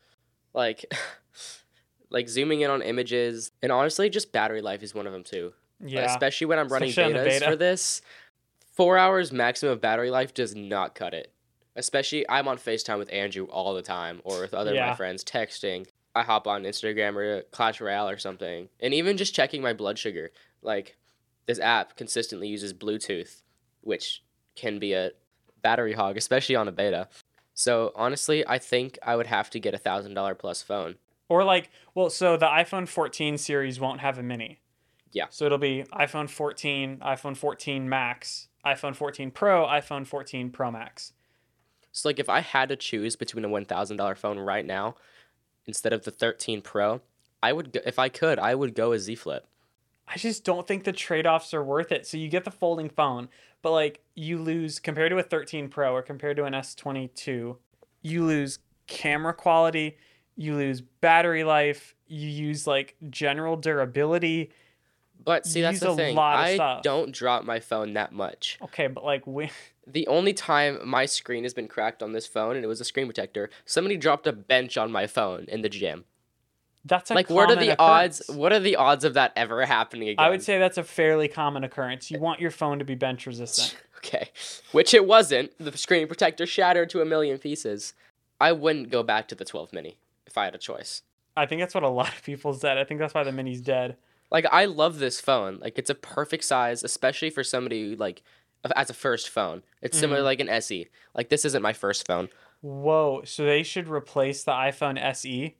Like 0.53 0.85
like 2.09 2.27
zooming 2.29 2.61
in 2.61 2.69
on 2.69 2.81
images 2.81 3.51
and 3.61 3.71
honestly 3.71 4.09
just 4.09 4.31
battery 4.31 4.61
life 4.61 4.81
is 4.83 4.93
one 4.95 5.05
of 5.07 5.13
them 5.13 5.23
too. 5.23 5.53
yeah. 5.83 6.01
Especially 6.01 6.47
when 6.47 6.59
I'm 6.59 6.67
running 6.67 6.89
Especially 6.89 7.13
betas 7.13 7.25
beta. 7.25 7.45
for 7.45 7.55
this. 7.55 8.01
4 8.75 8.97
hours 8.97 9.31
maximum 9.31 9.73
of 9.73 9.81
battery 9.81 10.09
life 10.09 10.33
does 10.33 10.55
not 10.55 10.95
cut 10.95 11.13
it. 11.13 11.31
Especially 11.75 12.27
I'm 12.29 12.47
on 12.47 12.57
FaceTime 12.57 12.97
with 12.97 13.11
Andrew 13.13 13.45
all 13.45 13.73
the 13.73 13.81
time 13.81 14.21
or 14.23 14.41
with 14.41 14.53
other 14.53 14.71
of 14.71 14.75
Yeah. 14.75 14.89
my 14.91 14.95
friends 14.95 15.23
texting. 15.23 15.87
I 16.15 16.23
hop 16.23 16.47
on 16.47 16.63
Instagram 16.63 17.15
or 17.15 17.43
Clash 17.51 17.79
Royale 17.79 18.09
or 18.09 18.17
something. 18.17 18.69
And 18.79 18.93
even 18.93 19.15
just 19.17 19.35
checking 19.35 19.61
my 19.61 19.73
blood 19.73 19.99
sugar. 19.99 20.31
Like 20.61 20.97
this 21.45 21.59
app 21.59 21.95
consistently 21.95 22.47
uses 22.47 22.73
Bluetooth, 22.73 23.41
which 23.81 24.23
can 24.55 24.79
be 24.79 24.93
a 24.93 25.11
battery 25.61 25.93
hog, 25.93 26.17
especially 26.17 26.55
on 26.55 26.67
a 26.67 26.71
beta. 26.71 27.07
So 27.53 27.91
honestly, 27.95 28.45
I 28.47 28.57
think 28.57 28.97
I 29.03 29.15
would 29.15 29.27
have 29.27 29.49
to 29.51 29.59
get 29.59 29.73
a 29.73 29.77
thousand 29.77 30.13
dollar 30.15 30.35
plus 30.35 30.61
phone. 30.61 30.95
Or 31.29 31.43
like, 31.43 31.69
well, 31.95 32.09
so 32.09 32.35
the 32.35 32.47
iPhone 32.47 32.87
14 32.87 33.37
series 33.37 33.79
won't 33.79 34.01
have 34.01 34.17
a 34.17 34.23
mini. 34.23 34.59
Yeah. 35.11 35.25
So 35.29 35.45
it'll 35.45 35.57
be 35.57 35.85
iPhone 35.93 36.29
14, 36.29 36.97
iPhone 36.97 37.37
14 37.37 37.87
Max, 37.87 38.47
iPhone 38.65 38.95
14 38.95 39.31
Pro, 39.31 39.65
iPhone 39.65 40.05
14 40.05 40.49
Pro 40.49 40.71
Max. 40.71 41.13
So 41.91 42.09
like 42.09 42.19
if 42.19 42.29
I 42.29 42.41
had 42.41 42.69
to 42.69 42.75
choose 42.75 43.15
between 43.15 43.45
a 43.45 43.49
one 43.49 43.65
thousand 43.65 43.97
dollar 43.97 44.15
phone 44.15 44.39
right 44.39 44.65
now, 44.65 44.95
instead 45.65 45.93
of 45.93 46.03
the 46.03 46.11
thirteen 46.11 46.61
Pro, 46.61 47.01
I 47.41 47.53
would 47.53 47.73
go, 47.73 47.79
if 47.85 47.99
I 47.99 48.09
could, 48.09 48.39
I 48.39 48.55
would 48.55 48.75
go 48.75 48.91
a 48.93 48.99
Z 48.99 49.15
Flip. 49.15 49.45
I 50.07 50.17
just 50.17 50.43
don't 50.43 50.67
think 50.67 50.83
the 50.83 50.91
trade-offs 50.91 51.53
are 51.53 51.63
worth 51.63 51.91
it. 51.91 52.07
So 52.07 52.17
you 52.17 52.29
get 52.29 52.43
the 52.43 52.51
folding 52.51 52.89
phone, 52.89 53.29
but 53.61 53.71
like 53.71 54.01
you 54.15 54.39
lose 54.39 54.79
compared 54.79 55.11
to 55.11 55.17
a 55.19 55.23
13 55.23 55.69
Pro 55.69 55.93
or 55.93 56.01
compared 56.01 56.37
to 56.37 56.45
an 56.45 56.53
S22, 56.53 57.57
you 58.01 58.23
lose 58.25 58.59
camera 58.87 59.33
quality, 59.33 59.97
you 60.39 60.55
lose 60.55 60.79
battery 60.79 61.43
life, 61.43 61.95
you 62.07 62.27
use 62.27 62.65
like 62.65 62.95
general 63.09 63.57
durability. 63.57 64.51
But 65.23 65.45
see, 65.45 65.61
that's 65.61 65.81
the 65.81 65.91
a 65.91 65.95
thing. 65.95 66.15
lot 66.15 66.49
of 66.49 66.59
I 66.61 66.79
don't 66.81 67.11
drop 67.11 67.43
my 67.43 67.59
phone 67.59 67.93
that 67.93 68.13
much. 68.13 68.57
Okay, 68.61 68.87
but 68.87 69.03
like 69.03 69.27
we 69.27 69.51
The 69.87 70.07
only 70.07 70.33
time 70.33 70.79
my 70.87 71.05
screen 71.05 71.43
has 71.43 71.53
been 71.53 71.67
cracked 71.67 72.01
on 72.01 72.13
this 72.13 72.25
phone, 72.25 72.55
and 72.55 72.63
it 72.63 72.69
was 72.69 72.79
a 72.79 72.85
screen 72.85 73.05
protector, 73.07 73.49
somebody 73.65 73.97
dropped 73.97 74.27
a 74.27 74.31
bench 74.31 74.77
on 74.77 74.91
my 74.91 75.07
phone 75.07 75.45
in 75.49 75.61
the 75.61 75.67
gym. 75.69 76.05
that's 76.85 77.11
a 77.11 77.15
like, 77.15 77.29
what 77.29 77.49
are 77.49 77.55
the 77.55 77.73
occurrence. 77.73 78.21
odds? 78.29 78.37
What 78.37 78.53
are 78.53 78.59
the 78.59 78.77
odds 78.77 79.03
of 79.03 79.15
that 79.15 79.33
ever 79.35 79.65
happening 79.65 80.07
again? 80.07 80.23
I 80.23 80.29
would 80.29 80.41
say 80.41 80.57
that's 80.57 80.77
a 80.77 80.83
fairly 80.83 81.27
common 81.27 81.65
occurrence. 81.65 82.09
You 82.11 82.17
eh. 82.17 82.21
want 82.21 82.39
your 82.39 82.51
phone 82.51 82.79
to 82.79 82.85
be 82.85 82.95
bench 82.95 83.27
resistant. 83.27 83.75
Okay. 83.99 84.29
Which 84.71 84.93
it 84.93 85.05
wasn't. 85.05 85.51
The 85.57 85.77
screen 85.77 86.07
protector 86.07 86.45
shattered 86.45 86.89
to 86.91 87.01
a 87.01 87.05
million 87.05 87.37
pieces. 87.37 87.93
I 88.39 88.53
wouldn't 88.53 88.89
go 88.89 89.03
back 89.03 89.27
to 89.27 89.35
the 89.35 89.43
12 89.43 89.73
mini 89.73 89.97
if 90.29 90.37
I 90.37 90.45
had 90.45 90.55
a 90.55 90.59
choice. 90.59 91.01
I 91.35 91.45
think 91.45 91.61
that's 91.61 91.73
what 91.75 91.83
a 91.83 91.89
lot 92.01 92.09
of 92.15 92.23
people 92.23 92.53
said. 92.53 92.77
I 92.77 92.83
think 92.83 92.99
that's 92.99 93.13
why 93.13 93.23
the 93.23 93.31
mini's 93.31 93.61
dead. 93.61 93.97
Like 94.31 94.45
I 94.51 94.65
love 94.65 94.99
this 94.99 95.19
phone. 95.19 95.59
Like 95.59 95.77
it's 95.79 95.89
a 95.89 95.95
perfect 95.95 96.43
size, 96.43 96.83
especially 96.83 97.29
for 97.31 97.43
somebody 97.43 97.89
who, 97.89 97.95
like 97.95 98.21
as 98.75 98.89
a 98.89 98.93
first 98.93 99.29
phone. 99.29 99.63
It's 99.81 99.97
similar 99.97 100.19
Mhm. 100.19 100.21
to 100.21 100.25
like 100.25 100.39
an 100.39 100.49
SE. 100.49 100.87
Like 101.15 101.29
this 101.29 101.45
isn't 101.45 101.61
my 101.63 101.73
first 101.73 102.05
phone. 102.05 102.29
Whoa! 102.61 103.21
So 103.25 103.45
they 103.45 103.63
should 103.63 103.87
replace 103.87 104.43
the 104.43 104.51
iPhone 104.51 104.99
SE 105.01 105.55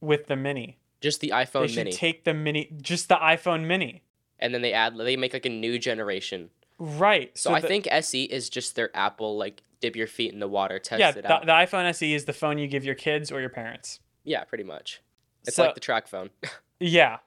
with 0.00 0.26
the 0.26 0.36
mini. 0.36 0.78
Just 1.00 1.20
the 1.20 1.30
iPhone. 1.30 1.62
They 1.62 1.68
should 1.68 1.76
mini. 1.84 1.92
take 1.92 2.24
the 2.24 2.34
mini, 2.34 2.70
just 2.80 3.08
the 3.08 3.16
iPhone 3.16 3.64
mini. 3.66 4.02
and 4.38 4.52
then 4.52 4.60
they 4.62 4.72
add 4.72 4.96
they 4.98 5.16
make 5.16 5.32
like 5.32 5.46
a 5.46 5.48
new 5.48 5.78
generation. 5.78 6.50
Right. 6.78 7.36
So, 7.38 7.54
I 7.54 7.60
the- 7.60 7.68
think 7.68 7.86
SE 7.88 8.24
is 8.24 8.50
just 8.50 8.74
their 8.74 8.90
Apple 8.96 9.36
like 9.38 9.62
dip 9.82 9.94
your 9.96 10.06
feet 10.06 10.32
in 10.32 10.38
the 10.40 10.48
water, 10.48 10.78
test 10.78 11.00
yeah, 11.00 11.10
it 11.10 11.22
the, 11.22 11.30
out. 11.32 11.44
the 11.44 11.52
iPhone 11.52 11.84
SE 11.90 12.14
is 12.14 12.24
the 12.24 12.32
phone 12.32 12.56
you 12.56 12.66
give 12.68 12.84
your 12.84 12.94
kids 12.94 13.30
or 13.30 13.40
your 13.40 13.50
parents. 13.50 14.00
yeah, 14.24 14.44
pretty 14.44 14.64
much. 14.64 15.02
It's 15.46 15.56
So- 15.56 15.64
like 15.64 15.74
the 15.74 15.80
TracFone. 15.80 16.30
Yeah. 16.80 17.18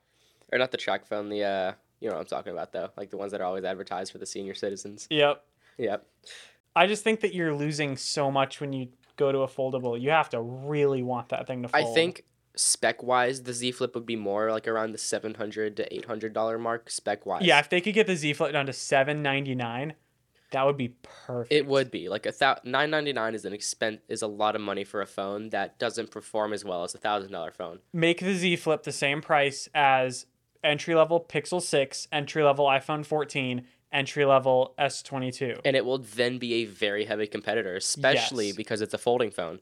or 0.52 0.58
not 0.60 0.72
the 0.72 0.78
TracFone, 0.78 1.30
the 1.30 1.44
uh 1.44 1.72
you 2.02 2.10
know 2.10 2.16
what 2.16 2.22
I'm 2.22 2.28
talking 2.28 2.52
about 2.52 2.72
though. 2.74 2.90
Like 2.98 3.10
the 3.10 3.18
ones 3.18 3.32
that 3.32 3.40
are 3.42 3.46
always 3.46 3.64
advertised 3.64 4.12
for 4.12 4.18
the 4.18 4.26
senior 4.26 4.54
citizens. 4.54 5.08
Yep. 5.10 5.44
Yep. 5.78 6.06
I 6.76 6.88
just 6.88 7.04
think 7.06 7.22
that 7.22 7.34
you're 7.34 7.54
losing 7.54 7.96
so 7.96 8.30
much 8.30 8.60
when 8.60 8.74
you 8.74 8.90
go 9.16 9.32
to 9.32 9.40
a 9.40 9.48
foldable. 9.48 10.00
You 10.00 10.10
have 10.10 10.30
to 10.32 10.42
really 10.42 11.04
want 11.04 11.30
that 11.30 11.48
thing 11.48 11.62
to 11.64 11.70
fold. 11.70 11.86
I 11.90 11.94
think 11.94 12.26
spec 12.58 13.02
wise, 13.02 13.44
the 13.44 13.54
Z 13.54 13.72
Flip 13.72 13.96
would 13.96 14.06
be 14.06 14.18
more 14.18 14.52
like 14.52 14.68
around 14.68 14.92
the 14.92 14.98
seven 14.98 15.36
hundred 15.36 15.78
to 15.78 15.94
eight 15.96 16.04
hundred 16.06 16.34
dollar 16.34 16.58
mark. 16.58 16.90
Spec 16.90 17.26
wise, 17.26 17.44
Yeah, 17.44 17.60
if 17.60 17.70
they 17.70 17.80
could 17.80 17.94
get 17.94 18.08
the 18.08 18.16
Z 18.18 18.34
Flip 18.34 18.52
down 18.52 18.66
to 18.66 18.74
seven 18.74 19.22
ninety 19.24 19.56
nine, 19.56 19.94
that 20.52 20.66
would 20.66 20.78
be 20.78 20.96
perfect. 21.26 21.52
it 21.52 21.66
would 21.66 21.92
be 21.92 22.08
like 22.10 22.26
a 22.26 22.32
thou- 22.32 22.60
nine 22.64 22.90
ninety 22.90 23.14
nine 23.14 23.34
is 23.36 23.46
an 23.46 23.54
expense 23.54 24.02
is 24.08 24.22
a 24.22 24.28
lot 24.28 24.56
of 24.56 24.62
money 24.62 24.84
for 24.84 25.02
a 25.02 25.06
phone 25.08 25.50
that 25.50 25.78
doesn't 25.80 26.12
perform 26.12 26.54
as 26.54 26.64
well 26.64 26.84
as 26.84 26.94
a 26.96 26.98
thousand 26.98 27.32
dollar 27.32 27.52
phone. 27.52 27.80
make 27.94 28.20
the 28.20 28.34
Z 28.34 28.56
Flip 28.58 28.84
the 28.84 28.92
same 28.92 29.22
price 29.22 29.68
as 29.74 30.26
entry 30.64 30.96
level 30.96 31.24
Pixel 31.28 31.62
6, 31.62 32.08
entry 32.12 32.42
level 32.44 32.66
iPhone 32.66 33.06
14, 33.06 33.66
entry 33.92 34.26
level 34.26 34.74
S22. 34.80 35.62
and 35.64 35.76
it 35.76 35.86
will 35.86 36.00
then 36.00 36.38
be 36.38 36.56
a 36.56 36.66
very 36.66 37.06
heavy 37.06 37.28
competitor, 37.28 37.76
especially 37.76 38.48
Yes. 38.48 38.56
because 38.56 38.82
it's 38.82 38.94
a 38.94 38.98
folding 38.98 39.30
phone, 39.32 39.60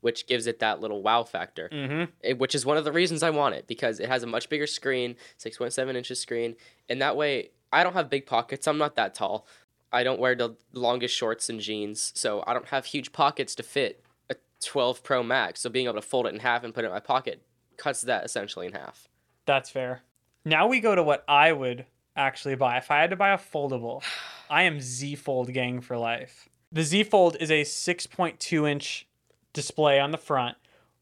which 0.00 0.26
gives 0.26 0.46
it 0.46 0.60
that 0.60 0.80
little 0.80 1.02
wow 1.02 1.24
factor. 1.24 1.68
Mm-hmm. 1.72 2.04
it- 2.22 2.38
which 2.38 2.54
is 2.54 2.64
one 2.64 2.76
of 2.78 2.84
the 2.84 2.92
reasons 2.92 3.22
I 3.22 3.30
want 3.30 3.54
it 3.54 3.66
because 3.66 4.00
it 4.00 4.08
has 4.08 4.22
a 4.22 4.26
much 4.26 4.48
bigger 4.48 4.66
screen, 4.66 5.16
6.7 5.38 5.94
inches 5.96 6.20
screen, 6.20 6.56
and 6.88 7.00
that 7.02 7.16
way 7.16 7.50
I 7.72 7.82
don't 7.82 7.92
have 7.94 8.08
big 8.08 8.26
pockets. 8.26 8.66
I'm 8.66 8.78
not 8.78 8.94
that 8.96 9.12
tall. 9.14 9.46
I 9.92 10.02
don't 10.02 10.18
wear 10.20 10.34
the 10.34 10.56
longest 10.72 11.14
shorts 11.14 11.48
and 11.48 11.60
jeans, 11.60 12.12
so 12.14 12.42
I 12.46 12.52
don't 12.52 12.66
have 12.68 12.86
huge 12.86 13.12
pockets 13.12 13.54
to 13.56 13.62
fit 13.62 14.02
a 14.28 14.36
12 14.64 15.02
Pro 15.02 15.22
Max. 15.22 15.60
So 15.60 15.70
being 15.70 15.86
able 15.86 15.94
to 15.94 16.02
fold 16.02 16.26
it 16.26 16.34
in 16.34 16.40
half 16.40 16.64
and 16.64 16.74
put 16.74 16.84
it 16.84 16.88
in 16.88 16.92
my 16.92 17.00
pocket 17.00 17.42
cuts 17.76 18.02
that 18.02 18.24
essentially 18.24 18.66
in 18.66 18.72
half. 18.72 19.08
That's 19.44 19.70
fair. 19.70 20.02
Now 20.44 20.66
we 20.66 20.80
go 20.80 20.94
to 20.94 21.02
what 21.02 21.24
I 21.28 21.52
would 21.52 21.86
actually 22.16 22.54
buy. 22.54 22.78
If 22.78 22.90
I 22.90 23.00
had 23.00 23.10
to 23.10 23.16
buy 23.16 23.30
a 23.30 23.38
foldable, 23.38 24.02
I 24.50 24.62
am 24.62 24.80
Z 24.80 25.16
Fold 25.16 25.52
gang 25.52 25.80
for 25.80 25.96
life. 25.96 26.48
The 26.72 26.82
Z 26.82 27.04
Fold 27.04 27.36
is 27.40 27.50
a 27.50 27.62
6.2 27.62 28.70
inch 28.70 29.06
display 29.52 29.98
on 30.00 30.10
the 30.10 30.18
front, 30.18 30.56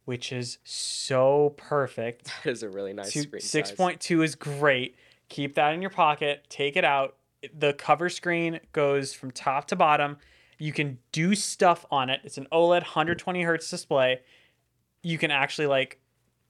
which 0.04 0.32
is 0.32 0.58
so 0.64 1.54
perfect. 1.56 2.30
That 2.44 2.50
is 2.50 2.62
a 2.62 2.68
really 2.68 2.92
nice 2.92 3.12
Two- 3.12 3.22
screen 3.22 3.40
size. 3.40 3.72
6.2 3.72 4.24
is 4.24 4.34
great. 4.34 4.96
Keep 5.28 5.54
that 5.54 5.72
in 5.72 5.80
your 5.80 5.90
pocket, 5.90 6.44
take 6.48 6.76
it 6.76 6.84
out. 6.84 7.16
The 7.56 7.72
cover 7.72 8.08
screen 8.08 8.60
goes 8.72 9.12
from 9.12 9.30
top 9.30 9.66
to 9.68 9.76
bottom. 9.76 10.18
You 10.58 10.72
can 10.72 10.98
do 11.12 11.34
stuff 11.34 11.84
on 11.90 12.10
it. 12.10 12.20
It's 12.24 12.38
an 12.38 12.46
OLED 12.52 12.82
120 12.82 13.42
hertz 13.42 13.68
display. 13.70 14.20
You 15.02 15.18
can 15.18 15.30
actually 15.30 15.66
like 15.66 16.00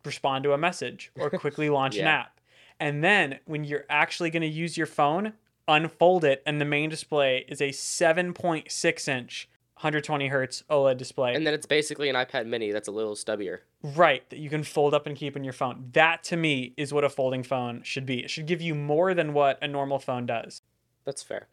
respond 0.04 0.44
to 0.44 0.52
a 0.52 0.58
message 0.58 1.10
or 1.18 1.30
quickly 1.38 1.70
launch 1.70 1.96
an 1.96 2.06
app. 2.06 2.40
And 2.80 3.02
then 3.02 3.38
when 3.46 3.64
you're 3.64 3.84
actually 3.88 4.30
going 4.30 4.42
to 4.42 4.48
use 4.48 4.76
your 4.76 4.86
phone, 4.86 5.32
unfold 5.66 6.24
it 6.24 6.42
and 6.44 6.60
the 6.60 6.64
main 6.64 6.90
display 6.90 7.44
is 7.48 7.60
a 7.60 7.70
7.6 7.70 9.08
inch 9.08 9.48
120 9.76 10.28
hertz 10.28 10.62
OLED 10.70 10.96
display. 10.96 11.34
And 11.34 11.46
then 11.46 11.52
it's 11.52 11.66
basically 11.66 12.08
an 12.08 12.14
iPad 12.14 12.46
mini 12.46 12.70
that's 12.70 12.88
a 12.88 12.92
little 12.92 13.14
stubbier. 13.14 13.58
Right, 13.82 14.28
that 14.30 14.38
you 14.38 14.48
can 14.48 14.62
fold 14.62 14.94
up 14.94 15.06
and 15.06 15.16
keep 15.16 15.36
in 15.36 15.42
your 15.42 15.52
phone. 15.52 15.90
That 15.92 16.22
to 16.24 16.36
me 16.36 16.74
is 16.76 16.92
what 16.92 17.04
a 17.04 17.08
folding 17.08 17.42
phone 17.42 17.82
should 17.82 18.06
be. 18.06 18.20
It 18.22 18.30
should 18.30 18.46
give 18.46 18.62
you 18.62 18.74
more 18.74 19.14
than 19.14 19.32
what 19.32 19.58
a 19.60 19.68
normal 19.68 19.98
phone 19.98 20.26
does. 20.26 20.62
That's 21.04 21.22
fair. 21.22 21.46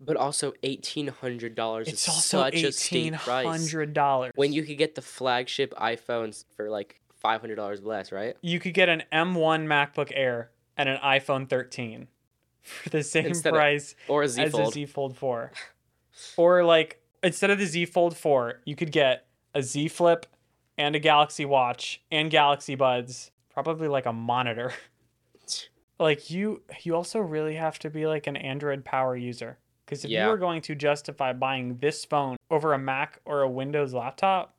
But 0.00 0.16
also 0.16 0.52
$1,800 0.64 1.80
It's 1.82 1.90
is 2.02 2.08
also 2.08 2.38
such 2.42 2.54
a 2.54 2.56
eighteen 2.58 2.72
steep 2.72 3.14
price. 3.14 3.46
hundred 3.46 3.92
dollars. 3.94 4.32
when 4.34 4.52
you 4.52 4.62
could 4.64 4.78
get 4.78 4.94
the 4.94 5.02
flagship 5.02 5.72
iPhones 5.74 6.44
for 6.56 6.68
like 6.70 7.00
five 7.20 7.40
hundred 7.40 7.56
dollars 7.56 7.82
less, 7.82 8.10
right? 8.10 8.36
you 8.42 8.58
could 8.58 8.74
get 8.74 8.88
an 8.88 9.04
M1 9.12 9.66
MacBook 9.66 10.10
Air 10.14 10.50
and 10.76 10.88
an 10.88 10.98
iPhone 10.98 11.48
13 11.48 12.08
for 12.62 12.88
the 12.90 13.02
same 13.04 13.26
Instead 13.26 13.50
of 13.52 13.58
price 13.58 13.94
Or 14.08 14.22
a 14.24 14.28
Z 14.28 14.42
as 14.42 14.54
a 14.54 14.56
Fold. 14.56 14.74
Z 14.74 14.86
Fold 14.86 15.16
4, 15.16 15.52
or 16.36 16.64
like 16.64 17.00
instead 17.22 17.50
of 17.50 17.58
the 17.58 17.66
Z 17.66 17.86
Fold 17.86 18.16
4, 18.16 18.60
you 18.64 18.74
could 18.74 18.90
get 18.92 19.26
a 19.54 19.62
Z 19.62 19.88
Flip 19.88 20.26
and 20.78 20.96
a 20.96 20.98
Galaxy 20.98 21.44
Watch 21.44 22.00
and 22.10 22.30
Galaxy 22.30 22.74
Buds, 22.74 23.30
probably 23.52 23.86
like 23.88 24.06
a 24.06 24.12
monitor. 24.12 24.72
like 25.98 26.30
you 26.30 26.62
you 26.82 26.94
also 26.94 27.20
really 27.20 27.54
have 27.54 27.78
to 27.80 27.90
be 27.90 28.06
like 28.06 28.26
an 28.26 28.36
android 28.36 28.84
power 28.84 29.16
user 29.16 29.58
because 29.84 30.04
if 30.04 30.10
Yeah. 30.10 30.26
you 30.26 30.32
are 30.32 30.36
going 30.38 30.62
to 30.62 30.74
justify 30.74 31.32
buying 31.32 31.76
this 31.78 32.04
phone 32.04 32.36
over 32.50 32.72
a 32.72 32.78
mac 32.78 33.20
or 33.24 33.42
a 33.42 33.48
windows 33.50 33.92
laptop 33.94 34.54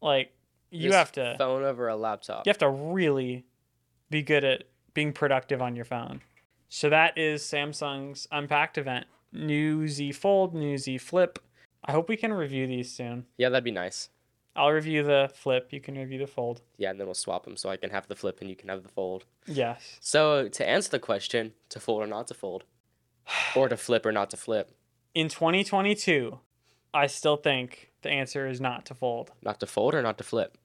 like 0.00 0.32
you 0.70 0.88
This 0.90 0.96
have 0.96 1.12
to 1.12 1.34
phone 1.38 1.64
over 1.64 1.88
a 1.88 1.96
laptop. 1.96 2.46
you 2.46 2.50
have 2.50 2.58
to 2.58 2.68
really 2.70 3.44
be 4.10 4.22
good 4.22 4.44
at 4.44 4.64
being 4.94 5.12
productive 5.12 5.60
on 5.62 5.74
your 5.74 5.84
phone 5.84 6.20
so 6.68 6.88
that 6.90 7.16
is 7.16 7.42
samsung's 7.42 8.28
unpacked 8.30 8.76
event 8.78 9.06
new 9.32 9.86
Z 9.88 10.12
Fold, 10.12 10.54
new 10.54 10.78
Z 10.78 10.96
Flip. 10.98 11.38
I 11.84 11.92
hope 11.92 12.08
we 12.08 12.16
can 12.16 12.32
review 12.32 12.66
these 12.66 12.90
soon. 12.90 13.26
Yeah, 13.36 13.50
that'd 13.50 13.62
be 13.62 13.70
nice. 13.70 14.08
I'll 14.58 14.72
review 14.72 15.02
the 15.02 15.30
Flip. 15.34 15.68
You 15.72 15.80
can 15.80 15.96
review 15.96 16.18
the 16.18 16.26
Fold. 16.26 16.60
Yeah, 16.76 16.90
and 16.90 16.98
then 16.98 17.06
we'll 17.06 17.14
swap 17.14 17.44
them 17.44 17.56
so 17.56 17.70
I 17.70 17.76
can 17.76 17.90
have 17.90 18.08
the 18.08 18.16
flip 18.16 18.40
and 18.40 18.50
you 18.50 18.56
can 18.56 18.68
have 18.68 18.82
the 18.82 18.88
fold. 18.88 19.24
Yes. 19.46 19.96
So 20.00 20.48
to 20.48 20.68
answer 20.68 20.90
the 20.90 20.98
question, 20.98 21.52
to 21.70 21.80
fold 21.80 22.02
or 22.02 22.06
not 22.06 22.26
to 22.28 22.34
fold, 22.34 22.64
or 23.56 23.68
to 23.68 23.76
flip 23.76 24.04
or 24.04 24.12
not 24.12 24.30
to 24.30 24.36
flip, 24.36 24.70
In 25.14 25.28
2022, 25.28 26.38
I 26.92 27.06
still 27.06 27.36
think 27.36 27.92
the 28.02 28.10
answer 28.10 28.46
is 28.48 28.60
not 28.60 28.84
to 28.86 28.94
fold. 28.94 29.30
not 29.42 29.60
to 29.60 29.66
fold 29.66 29.94
or 29.94 30.02
not 30.02 30.18
to 30.18 30.24
flip. 30.24 30.58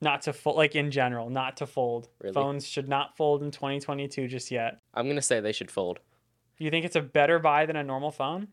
Not 0.00 0.22
to 0.22 0.32
fold, 0.32 0.56
like 0.56 0.74
in 0.74 0.90
general, 0.90 1.30
not 1.30 1.56
to 1.58 1.66
fold. 1.66 2.08
Really? 2.20 2.34
Phones 2.34 2.66
should 2.66 2.88
not 2.88 3.16
fold 3.16 3.42
in 3.42 3.50
2022 3.50 4.28
just 4.28 4.50
yet. 4.50 4.80
I'm 4.92 5.08
gonna 5.08 5.22
say 5.22 5.40
they 5.40 5.52
should 5.52 5.70
fold. 5.70 6.00
Do 6.58 6.64
you 6.64 6.70
think 6.70 6.84
it's 6.84 6.96
a 6.96 7.00
better 7.00 7.38
buy 7.38 7.66
than 7.66 7.76
a 7.76 7.82
normal 7.82 8.10
phone? 8.10 8.48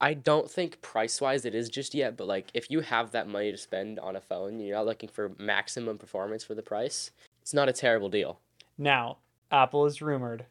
I 0.00 0.14
don't 0.14 0.50
think 0.50 0.82
price 0.82 1.20
wise 1.20 1.44
it 1.44 1.54
is 1.54 1.68
just 1.68 1.94
yet, 1.94 2.16
but 2.16 2.26
like 2.26 2.48
if 2.52 2.70
you 2.70 2.80
have 2.80 3.12
that 3.12 3.28
money 3.28 3.50
to 3.50 3.56
spend 3.56 3.98
on 3.98 4.16
a 4.16 4.20
phone, 4.20 4.60
you're 4.60 4.76
not 4.76 4.86
looking 4.86 5.08
for 5.08 5.32
maximum 5.38 5.98
performance 5.98 6.44
for 6.44 6.54
the 6.54 6.62
price. 6.62 7.10
It's 7.40 7.54
not 7.54 7.68
a 7.68 7.72
terrible 7.72 8.08
deal. 8.08 8.40
Now, 8.76 9.18
Apple 9.50 9.86
is 9.86 10.02
rumored 10.02 10.46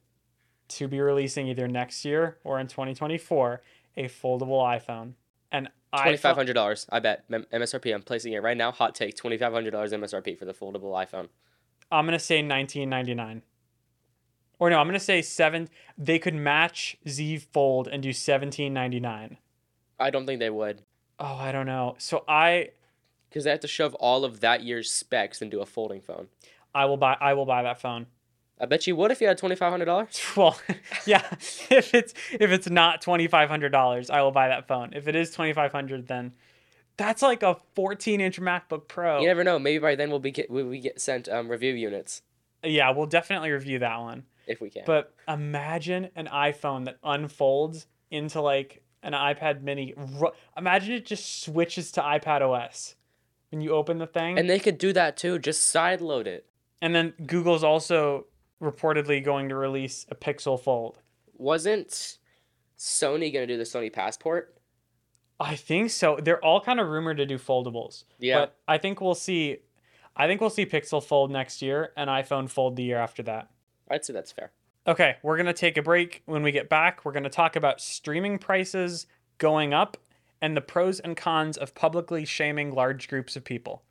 to 0.68 0.88
be 0.88 1.00
releasing 1.00 1.48
either 1.48 1.68
next 1.68 2.06
year 2.06 2.38
or 2.44 2.60
in 2.60 2.68
2024 2.68 3.62
a 3.98 4.06
foldable 4.06 4.64
iPhone. 4.64 5.14
And 5.52 5.70
twenty 5.96 6.18
five 6.18 6.36
hundred 6.36 6.54
dollars, 6.54 6.86
I 6.92 7.00
bet 7.00 7.30
MSRP. 7.30 7.94
I'm 7.94 8.02
placing 8.02 8.34
it 8.34 8.42
right 8.44 8.58
now. 8.58 8.72
Hot 8.72 8.96
take. 8.96 9.16
Twenty 9.16 9.38
five 9.38 9.54
hundred 9.54 9.72
dollars 9.72 9.94
MSRP 9.94 10.38
for 10.38 10.46
the 10.46 10.54
foldable 10.54 10.92
iPhone. 10.92 11.30
I'm 11.92 12.06
gonna 12.06 12.20
say 12.20 12.38
1999. 12.38 13.44
Or 14.60 14.70
no, 14.70 14.80
I'm 14.80 14.88
gonna 14.88 15.00
say 15.00 15.22
seven. 15.22 15.70
They 15.98 16.20
could 16.20 16.36
match 16.36 16.98
Z 17.08 17.38
Fold 17.38 17.88
and 17.88 18.02
do 18.02 18.10
1799. 18.10 19.38
I 20.00 20.10
don't 20.10 20.26
think 20.26 20.40
they 20.40 20.50
would, 20.50 20.82
Oh, 21.20 21.36
I 21.36 21.52
don't 21.52 21.66
know. 21.66 21.96
So 21.98 22.24
I 22.28 22.70
because 23.30 23.44
they 23.46 23.52
have 23.52 23.62
to 23.62 23.68
shove 23.68 23.94
all 23.96 24.26
of 24.26 24.42
that 24.42 24.64
year's 24.64 24.92
specs 24.92 25.42
into 25.42 25.60
a 25.60 25.66
folding 25.66 26.02
phone. 26.02 26.28
I 26.74 26.86
will 26.86 26.98
buy 26.98 27.18
I 27.20 27.34
will 27.34 27.46
buy 27.46 27.64
that 27.64 27.80
phone. 27.80 28.08
I 28.60 28.66
bet 28.66 28.88
you 28.88 28.96
would 28.96 29.12
if 29.12 29.20
you 29.22 29.28
had 29.28 29.38
twenty 29.38 29.56
five 29.56 29.72
hundred 29.72 29.86
dollars. 29.86 30.22
Well, 30.38 30.60
yeah. 31.06 31.26
If 31.70 31.94
it's 31.94 32.14
if 32.32 32.52
it's 32.52 32.70
not 32.70 33.02
twenty 33.02 33.28
five 33.28 33.50
hundred 33.50 33.72
dollars, 33.72 34.10
I 34.10 34.22
will 34.22 34.32
buy 34.32 34.50
that 34.50 34.68
phone. 34.68 34.92
If 34.94 35.08
it 35.08 35.16
is 35.16 35.32
twenty 35.32 35.54
five 35.54 35.72
hundred, 35.72 36.08
then 36.08 36.34
that's 36.98 37.22
like 37.22 37.44
a 37.44 37.58
fourteen 37.76 38.20
inch 38.22 38.40
MacBook 38.40 38.88
Pro. 38.88 39.20
You 39.22 39.28
never 39.28 39.44
know. 39.44 39.60
Maybe 39.60 39.80
by 39.80 39.96
then 39.96 40.10
we'll 40.10 40.20
be 40.20 40.32
get 40.32 40.50
we, 40.50 40.64
we 40.64 40.80
get 40.80 41.00
sent 41.00 41.28
um, 41.30 41.50
review 41.50 41.74
units 41.74 42.22
Yeah, 42.64 42.92
we'll 42.92 43.08
definitely 43.08 43.52
review 43.52 43.80
that 43.80 44.00
one. 44.00 44.24
If 44.48 44.62
we 44.62 44.70
can. 44.70 44.84
But 44.86 45.14
imagine 45.28 46.10
an 46.16 46.28
iPhone 46.28 46.86
that 46.86 46.98
unfolds 47.04 47.88
into 48.12 48.42
like 48.42 48.82
an 49.04 49.14
iPad 49.14 49.62
Mini. 49.62 49.94
Imagine 50.58 50.94
it 50.94 51.06
just 51.06 51.44
switches 51.44 51.92
to 51.94 52.02
iPad 52.02 52.42
OS 52.42 52.96
when 53.52 53.62
you 53.62 53.72
open 53.72 53.98
the 54.00 54.08
thing, 54.08 54.38
and 54.40 54.50
they 54.50 54.60
could 54.60 54.78
do 54.78 54.92
that 54.94 55.18
too. 55.18 55.40
Just 55.40 55.68
side 55.70 56.02
load 56.02 56.28
it. 56.28 56.46
and 56.82 56.94
then 56.96 57.14
Google's 57.26 57.64
also 57.64 58.26
reportedly 58.62 59.24
going 59.24 59.50
to 59.50 59.56
release 59.56 60.06
a 60.10 60.16
Pixel 60.16 60.60
Fold. 60.60 61.00
Wasn't 61.38 62.18
Sony 62.78 63.32
gonna 63.34 63.48
do 63.48 63.58
the 63.58 63.64
Sony 63.64 63.92
Passport? 63.92 64.58
I 65.40 65.56
think 65.56 65.92
so. 65.92 66.18
They're 66.22 66.44
all 66.44 66.62
kind 66.62 66.80
of 66.80 66.88
rumored 66.88 67.18
to 67.18 67.26
do 67.26 67.38
foldables. 67.38 68.06
Yeah. 68.20 68.40
But 68.40 68.56
I 68.68 68.78
think 68.78 69.02
we'll 69.02 69.16
see. 69.16 69.58
I 70.16 70.28
think 70.28 70.40
we'll 70.40 70.50
see 70.50 70.66
Pixel 70.66 71.04
Fold 71.04 71.30
next 71.30 71.62
year 71.62 71.92
and 71.98 72.10
iPhone 72.10 72.50
Fold 72.50 72.78
the 72.78 72.84
year 72.84 72.98
after 72.98 73.22
that. 73.24 73.50
I'd 73.90 74.06
say 74.06 74.14
that's 74.14 74.32
fair. 74.32 74.52
Okay, 74.88 75.16
we're 75.24 75.38
going 75.38 75.48
to 75.48 75.54
take 75.54 75.78
a 75.78 75.82
break. 75.82 76.22
When 76.26 76.44
we 76.44 76.52
get 76.52 76.70
back, 76.70 77.04
we're 77.04 77.12
going 77.12 77.24
to 77.24 77.30
talk 77.30 77.56
about 77.56 77.82
streaming 77.82 78.38
prices 78.38 79.08
going 79.38 79.74
up 79.74 79.98
and 80.42 80.56
the 80.56 80.62
pros 80.62 81.00
and 81.00 81.18
cons 81.18 81.58
of 81.58 81.74
publicly 81.74 82.26
shaming 82.26 82.74
large 82.74 83.08
groups 83.08 83.36
of 83.36 83.44
people. 83.44 83.84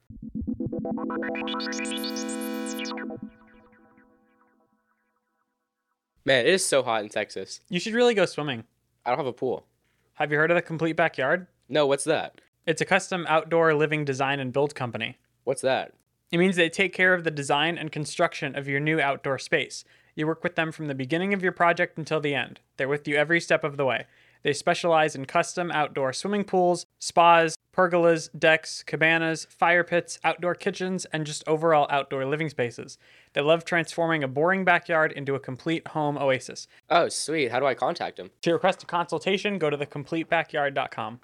Man, 6.27 6.47
it 6.47 6.47
is 6.47 6.65
so 6.65 6.83
hot 6.83 7.03
in 7.03 7.09
Texas. 7.09 7.61
You 7.69 7.81
should 7.81 7.95
really 7.95 8.15
go 8.15 8.25
swimming. 8.25 8.65
I 9.05 9.11
don't 9.11 9.19
have 9.19 9.27
a 9.27 9.33
pool. 9.33 9.67
Have 10.15 10.31
you 10.31 10.39
heard 10.39 10.51
of 10.51 10.55
the 10.55 10.63
Complete 10.63 10.97
Backyard? 10.97 11.49
No, 11.69 11.87
what's 11.87 12.05
that? 12.05 12.41
It's 12.67 12.81
a 12.81 12.87
custom 12.87 13.27
outdoor 13.29 13.75
living 13.75 14.05
design 14.05 14.41
and 14.41 14.53
build 14.53 14.75
company. 14.75 15.19
What's 15.43 15.63
that? 15.63 15.93
It 16.35 16.39
means 16.39 16.57
they 16.57 16.69
take 16.69 16.93
care 16.93 17.15
of 17.15 17.23
the 17.23 17.31
design 17.31 17.79
and 17.79 17.93
construction 17.93 18.57
of 18.57 18.67
your 18.67 18.81
new 18.81 19.01
outdoor 19.01 19.39
space. 19.39 19.85
You 20.17 20.27
work 20.27 20.43
with 20.43 20.57
them 20.57 20.73
from 20.73 20.89
the 20.89 20.95
beginning 20.95 21.33
of 21.33 21.45
your 21.45 21.53
project 21.53 21.97
until 21.97 22.19
the 22.19 22.35
end. 22.35 22.59
They're 22.77 22.89
with 22.89 23.07
you 23.07 23.15
every 23.15 23.41
step 23.41 23.63
of 23.63 23.77
the 23.77 23.85
way. 23.85 24.07
They 24.43 24.53
specialize 24.53 25.15
in 25.15 25.27
custom 25.27 25.71
outdoor 25.71 26.13
swimming 26.13 26.43
pools, 26.43 26.87
spas, 26.99 27.57
pergolas, 27.73 28.31
decks, 28.37 28.83
cabanas, 28.83 29.45
fire 29.45 29.85
pits, 29.85 30.19
outdoor 30.25 30.57
kitchens, 30.57 31.05
and 31.13 31.25
just 31.25 31.47
overall 31.47 31.87
outdoor 31.89 32.27
living 32.27 32.49
spaces. 32.49 32.99
They 33.35 33.41
love 33.41 33.65
transforming 33.65 34.25
a 34.25 34.29
boring 34.29 34.65
backyard 34.65 35.13
into 35.13 35.37
a 35.37 35.41
complete 35.41 35.87
home 35.87 36.19
oasis. 36.19 36.67
Oh, 36.91 37.09
sweet. 37.09 37.53
How 37.53 37.61
do 37.61 37.67
I 37.67 37.75
contact 37.75 38.19
him? 38.19 38.33
To 38.43 38.55
request 38.55 38.83
a 38.83 38.87
consultation, 38.87 39.57
go 39.59 39.71
to 39.71 39.79
thecompletebackyard.com. 39.79 41.21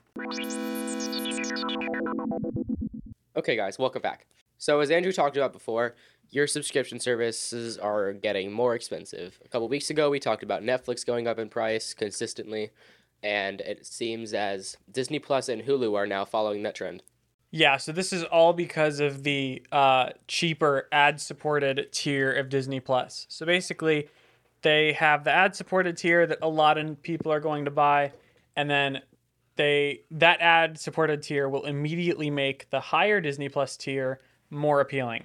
Okay, 3.35 3.57
guys, 3.57 3.77
welcome 3.77 4.03
back. 4.03 4.27
So, 4.61 4.81
as 4.81 4.91
Andrew 4.91 5.11
talked 5.11 5.39
about 5.39 5.55
before, 5.55 5.95
your 6.29 6.47
subscription 6.47 7.01
services 7.01 7.79
are 7.79 8.13
getting 8.13 8.53
more 8.53 8.75
expensive. 8.75 9.41
A 9.43 9.49
couple 9.49 9.67
weeks 9.71 9.89
ago, 9.89 10.11
we 10.11 10.21
talked 10.21 10.43
about 10.43 10.63
Netflix 10.63 11.05
going 11.05 11.27
up 11.27 11.39
in 11.39 11.49
price 11.49 11.95
consistently, 11.95 12.71
and 13.23 13.63
it 13.63 13.87
seems 13.87 14.35
as 14.35 14.77
Disney 14.93 15.19
Plus 15.19 15.49
and 15.49 15.63
Hulu 15.63 15.97
are 15.97 16.07
now 16.07 16.27
following 16.27 16.63
that 16.65 16.75
trend. 16.75 17.03
Yeah, 17.51 17.79
so 17.79 17.91
this 17.91 18.13
is 18.13 18.23
all 18.25 18.53
because 18.53 19.01
of 19.01 19.23
the 19.23 19.63
uh, 19.73 20.11
cheaper 20.29 20.89
ad-supported 20.93 21.91
tier 21.91 22.31
of 22.31 22.51
Disney 22.51 22.81
Plus. 22.81 23.25
So 23.31 23.47
basically, 23.47 24.11
they 24.61 24.93
have 24.93 25.25
the 25.25 25.33
ad-supported 25.33 25.97
tier 25.97 26.27
that 26.27 26.39
a 26.43 26.49
lot 26.51 26.77
of 26.77 27.03
people 27.03 27.33
are 27.33 27.41
going 27.41 27.65
to 27.65 27.71
buy, 27.71 28.13
and 28.57 28.69
then 28.69 29.01
they 29.57 30.03
that 30.11 30.43
ad-supported 30.43 31.23
tier 31.23 31.49
will 31.49 31.65
immediately 31.65 32.29
make 32.29 32.69
the 32.69 32.81
higher 32.81 33.23
Disney 33.23 33.49
Plus 33.49 33.79
tier 33.79 34.21
more 34.51 34.81
appealing. 34.81 35.25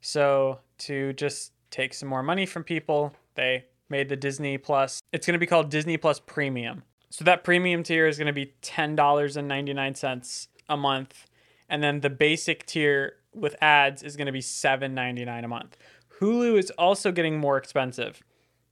So 0.00 0.60
to 0.78 1.12
just 1.12 1.52
take 1.70 1.94
some 1.94 2.08
more 2.08 2.22
money 2.22 2.46
from 2.46 2.64
people, 2.64 3.14
they 3.34 3.66
made 3.88 4.08
the 4.08 4.16
Disney 4.16 4.58
Plus. 4.58 5.00
It's 5.12 5.26
going 5.26 5.34
to 5.34 5.38
be 5.38 5.46
called 5.46 5.70
Disney 5.70 5.96
Plus 5.96 6.20
Premium. 6.20 6.82
So 7.10 7.24
that 7.24 7.44
premium 7.44 7.82
tier 7.82 8.06
is 8.06 8.16
going 8.16 8.26
to 8.26 8.32
be 8.32 8.54
ten 8.62 8.96
dollars 8.96 9.36
and 9.36 9.46
ninety 9.46 9.74
nine 9.74 9.94
cents 9.94 10.48
a 10.68 10.76
month, 10.76 11.26
and 11.68 11.82
then 11.82 12.00
the 12.00 12.10
basic 12.10 12.64
tier 12.64 13.16
with 13.34 13.54
ads 13.60 14.02
is 14.02 14.16
going 14.16 14.26
to 14.26 14.32
be 14.32 14.40
seven 14.40 14.94
ninety 14.94 15.24
nine 15.24 15.44
a 15.44 15.48
month. 15.48 15.76
Hulu 16.20 16.58
is 16.58 16.70
also 16.72 17.12
getting 17.12 17.38
more 17.38 17.58
expensive. 17.58 18.22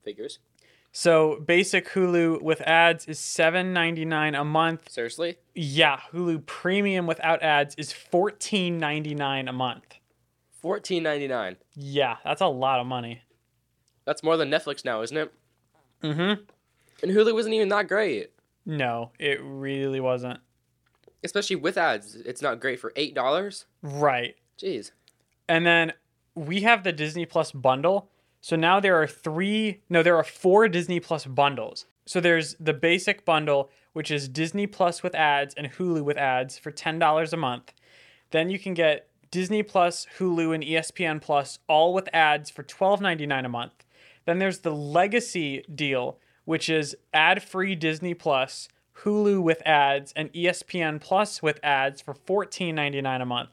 Figures. 0.02 0.38
So 0.92 1.40
basic 1.40 1.88
Hulu 1.90 2.42
with 2.42 2.60
ads 2.62 3.06
is 3.06 3.18
seven 3.18 3.72
ninety 3.72 4.04
nine 4.04 4.34
a 4.34 4.44
month. 4.44 4.90
Seriously? 4.90 5.36
Yeah, 5.54 6.00
Hulu 6.12 6.44
Premium 6.46 7.06
without 7.06 7.42
ads 7.42 7.74
is 7.76 7.92
fourteen 7.92 8.78
ninety 8.78 9.14
nine 9.14 9.46
a 9.46 9.52
month. 9.52 9.84
Fourteen 10.50 11.04
ninety 11.04 11.28
nine. 11.28 11.56
Yeah, 11.74 12.16
that's 12.24 12.40
a 12.40 12.48
lot 12.48 12.80
of 12.80 12.86
money. 12.86 13.22
That's 14.04 14.22
more 14.22 14.36
than 14.36 14.50
Netflix 14.50 14.84
now, 14.84 15.02
isn't 15.02 15.16
it? 15.16 15.32
Mm-hmm. 16.02 16.42
And 17.02 17.16
Hulu 17.16 17.34
wasn't 17.34 17.54
even 17.54 17.68
that 17.68 17.86
great. 17.86 18.32
No, 18.66 19.12
it 19.18 19.40
really 19.42 20.00
wasn't. 20.00 20.40
Especially 21.22 21.56
with 21.56 21.78
ads. 21.78 22.16
It's 22.16 22.42
not 22.42 22.60
great 22.60 22.80
for 22.80 22.92
eight 22.96 23.14
dollars. 23.14 23.66
Right. 23.82 24.34
Jeez. 24.58 24.90
And 25.48 25.64
then 25.64 25.92
we 26.34 26.62
have 26.62 26.82
the 26.82 26.92
Disney 26.92 27.26
Plus 27.26 27.52
bundle. 27.52 28.10
So 28.40 28.56
now 28.56 28.80
there 28.80 29.00
are 29.00 29.06
three, 29.06 29.82
no, 29.88 30.02
there 30.02 30.16
are 30.16 30.24
four 30.24 30.68
Disney 30.68 31.00
Plus 31.00 31.26
bundles. 31.26 31.86
So 32.06 32.20
there's 32.20 32.54
the 32.58 32.72
basic 32.72 33.24
bundle, 33.24 33.70
which 33.92 34.10
is 34.10 34.28
Disney 34.28 34.66
Plus 34.66 35.02
with 35.02 35.14
ads 35.14 35.54
and 35.54 35.70
Hulu 35.72 36.02
with 36.02 36.16
ads 36.16 36.58
for 36.58 36.72
$10 36.72 37.32
a 37.32 37.36
month. 37.36 37.72
Then 38.30 38.50
you 38.50 38.58
can 38.58 38.74
get 38.74 39.08
Disney 39.30 39.62
Plus, 39.62 40.06
Hulu, 40.18 40.54
and 40.54 40.64
ESPN 40.64 41.20
Plus 41.20 41.58
all 41.68 41.94
with 41.94 42.08
ads 42.12 42.50
for 42.50 42.62
$12.99 42.62 43.44
a 43.44 43.48
month. 43.48 43.84
Then 44.24 44.38
there's 44.38 44.60
the 44.60 44.74
Legacy 44.74 45.64
deal, 45.72 46.18
which 46.44 46.68
is 46.68 46.96
ad 47.12 47.42
free 47.42 47.74
Disney 47.74 48.14
Plus, 48.14 48.68
Hulu 49.02 49.42
with 49.42 49.62
ads, 49.66 50.12
and 50.16 50.32
ESPN 50.32 51.00
Plus 51.00 51.42
with 51.42 51.60
ads 51.62 52.00
for 52.00 52.14
$14.99 52.14 53.22
a 53.22 53.26
month. 53.26 53.50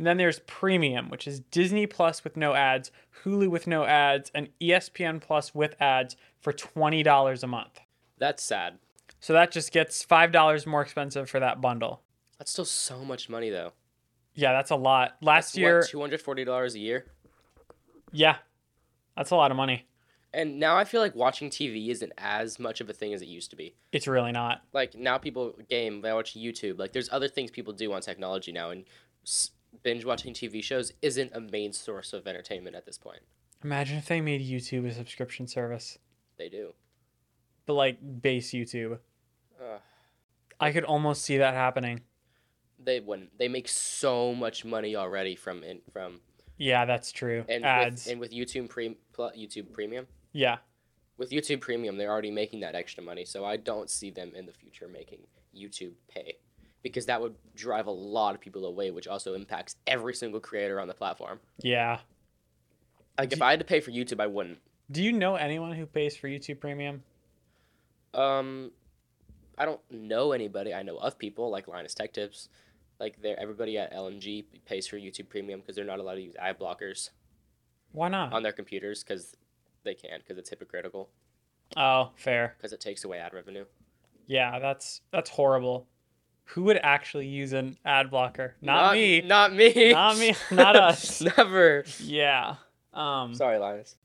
And 0.00 0.06
then 0.06 0.16
there's 0.16 0.38
Premium, 0.46 1.10
which 1.10 1.26
is 1.28 1.40
Disney 1.40 1.86
Plus 1.86 2.24
with 2.24 2.34
no 2.34 2.54
ads, 2.54 2.90
Hulu 3.22 3.48
with 3.50 3.66
no 3.66 3.84
ads, 3.84 4.30
and 4.34 4.48
ESPN 4.58 5.20
Plus 5.20 5.54
with 5.54 5.76
ads 5.78 6.16
for 6.40 6.54
$20 6.54 7.42
a 7.42 7.46
month. 7.46 7.80
That's 8.16 8.42
sad. 8.42 8.78
So 9.20 9.34
that 9.34 9.50
just 9.50 9.72
gets 9.72 10.02
$5 10.02 10.66
more 10.66 10.80
expensive 10.80 11.28
for 11.28 11.38
that 11.40 11.60
bundle. 11.60 12.00
That's 12.38 12.50
still 12.50 12.64
so 12.64 13.04
much 13.04 13.28
money 13.28 13.50
though. 13.50 13.72
Yeah, 14.34 14.54
that's 14.54 14.70
a 14.70 14.76
lot. 14.76 15.18
Last 15.20 15.58
year, 15.58 15.84
hundred 15.94 16.22
forty 16.22 16.44
dollars 16.46 16.74
a 16.74 16.78
year. 16.78 17.04
yeah, 18.10 18.36
that's 19.14 19.32
a 19.32 19.36
lot 19.36 19.50
of 19.50 19.58
money. 19.58 19.86
And 20.32 20.58
now 20.58 20.78
I 20.78 20.84
feel 20.84 21.02
like 21.02 21.14
watching 21.14 21.50
TV 21.50 21.88
isn't 21.90 22.12
as 22.16 22.58
much 22.58 22.80
of 22.80 22.88
a 22.88 22.94
thing 22.94 23.12
as 23.12 23.20
it 23.20 23.28
used 23.28 23.50
to 23.50 23.56
be. 23.56 23.74
It's 23.92 24.06
really 24.08 24.32
not. 24.32 24.62
Like 24.72 24.94
now 24.94 25.18
people 25.18 25.54
game, 25.68 26.00
they 26.00 26.10
watch 26.14 26.34
YouTube. 26.34 26.78
Like 26.78 26.92
there's 26.94 27.10
other 27.12 27.28
things 27.28 27.50
people 27.50 27.74
do 27.74 27.92
on 27.92 28.00
technology 28.00 28.52
now, 28.52 28.70
and 28.70 28.84
s- 29.26 29.50
binge 29.82 30.04
watching 30.04 30.34
TV 30.34 30.62
shows 30.62 30.92
isn't 31.02 31.32
a 31.34 31.40
main 31.40 31.72
source 31.72 32.12
of 32.12 32.26
entertainment 32.26 32.76
at 32.76 32.84
this 32.86 32.98
point. 32.98 33.20
Imagine 33.64 33.98
if 33.98 34.06
they 34.06 34.20
made 34.20 34.40
YouTube 34.40 34.86
a 34.86 34.92
subscription 34.92 35.46
service, 35.46 35.98
They 36.38 36.48
do. 36.48 36.72
but 37.66 37.74
like 37.74 37.98
base 38.22 38.50
YouTube. 38.52 38.98
Ugh. 39.62 39.80
I 40.58 40.72
could 40.72 40.84
almost 40.84 41.22
see 41.22 41.36
that 41.38 41.54
happening. 41.54 42.00
they 42.82 43.00
wouldn't. 43.00 43.36
They 43.38 43.48
make 43.48 43.68
so 43.68 44.34
much 44.34 44.64
money 44.64 44.96
already 44.96 45.36
from 45.36 45.62
in, 45.62 45.80
from 45.92 46.20
Yeah, 46.56 46.84
that's 46.86 47.12
true. 47.12 47.44
and 47.48 47.64
Ads. 47.64 48.06
with, 48.06 48.12
and 48.12 48.20
with 48.20 48.32
YouTube 48.32 48.68
pre, 48.70 48.96
YouTube 49.18 49.72
Premium. 49.72 50.06
yeah. 50.32 50.58
With 51.18 51.30
YouTube 51.32 51.60
Premium, 51.60 51.98
they're 51.98 52.10
already 52.10 52.30
making 52.30 52.60
that 52.60 52.74
extra 52.74 53.02
money, 53.04 53.26
so 53.26 53.44
I 53.44 53.58
don't 53.58 53.90
see 53.90 54.10
them 54.10 54.32
in 54.34 54.46
the 54.46 54.52
future 54.52 54.88
making 54.88 55.18
YouTube 55.54 55.92
pay 56.08 56.38
because 56.82 57.06
that 57.06 57.20
would 57.20 57.34
drive 57.54 57.86
a 57.86 57.90
lot 57.90 58.34
of 58.34 58.40
people 58.40 58.64
away, 58.64 58.90
which 58.90 59.06
also 59.06 59.34
impacts 59.34 59.76
every 59.86 60.14
single 60.14 60.40
creator 60.40 60.80
on 60.80 60.88
the 60.88 60.94
platform. 60.94 61.40
Yeah. 61.58 62.00
Like 63.18 63.32
if 63.32 63.38
Do- 63.38 63.44
I 63.44 63.50
had 63.50 63.60
to 63.60 63.66
pay 63.66 63.80
for 63.80 63.90
YouTube, 63.90 64.20
I 64.20 64.26
wouldn't. 64.26 64.58
Do 64.90 65.02
you 65.02 65.12
know 65.12 65.36
anyone 65.36 65.72
who 65.72 65.86
pays 65.86 66.16
for 66.16 66.28
YouTube 66.28 66.60
Premium? 66.60 67.02
Um, 68.14 68.72
I 69.56 69.64
don't 69.64 69.80
know 69.90 70.32
anybody. 70.32 70.74
I 70.74 70.82
know 70.82 70.96
of 70.96 71.18
people 71.18 71.50
like 71.50 71.68
Linus 71.68 71.94
Tech 71.94 72.12
Tips. 72.12 72.48
Like 72.98 73.20
they're 73.22 73.38
everybody 73.38 73.78
at 73.78 73.92
LMG 73.94 74.44
pays 74.64 74.86
for 74.86 74.96
YouTube 74.96 75.28
Premium 75.28 75.60
because 75.60 75.76
they're 75.76 75.84
not 75.84 76.00
allowed 76.00 76.16
to 76.16 76.22
use 76.22 76.34
ad 76.38 76.58
blockers 76.58 77.10
Why 77.92 78.08
not? 78.08 78.32
on 78.32 78.42
their 78.42 78.52
computers 78.52 79.04
because 79.04 79.36
they 79.84 79.94
can 79.94 80.18
because 80.18 80.38
it's 80.38 80.50
hypocritical 80.50 81.08
oh, 81.76 82.10
fair. 82.16 82.54
because 82.56 82.72
it 82.72 82.80
takes 82.80 83.04
away 83.04 83.18
ad 83.18 83.32
revenue. 83.32 83.64
Yeah, 84.26 84.58
that's 84.58 85.00
that's 85.12 85.30
horrible. 85.30 85.86
Who 86.54 86.64
would 86.64 86.78
actually 86.82 87.26
use 87.26 87.52
an 87.52 87.76
ad 87.84 88.10
blocker? 88.10 88.54
Not, 88.60 88.94
me. 88.94 89.20
Not 89.20 89.54
me. 89.54 89.92
Not 89.92 90.18
me. 90.18 90.34
Not 90.50 90.76
us. 90.88 91.22
Never. 91.36 91.84
Yeah. 92.00 92.56
Um 92.92 93.34
Sorry, 93.34 93.58
Linus. 93.58 93.96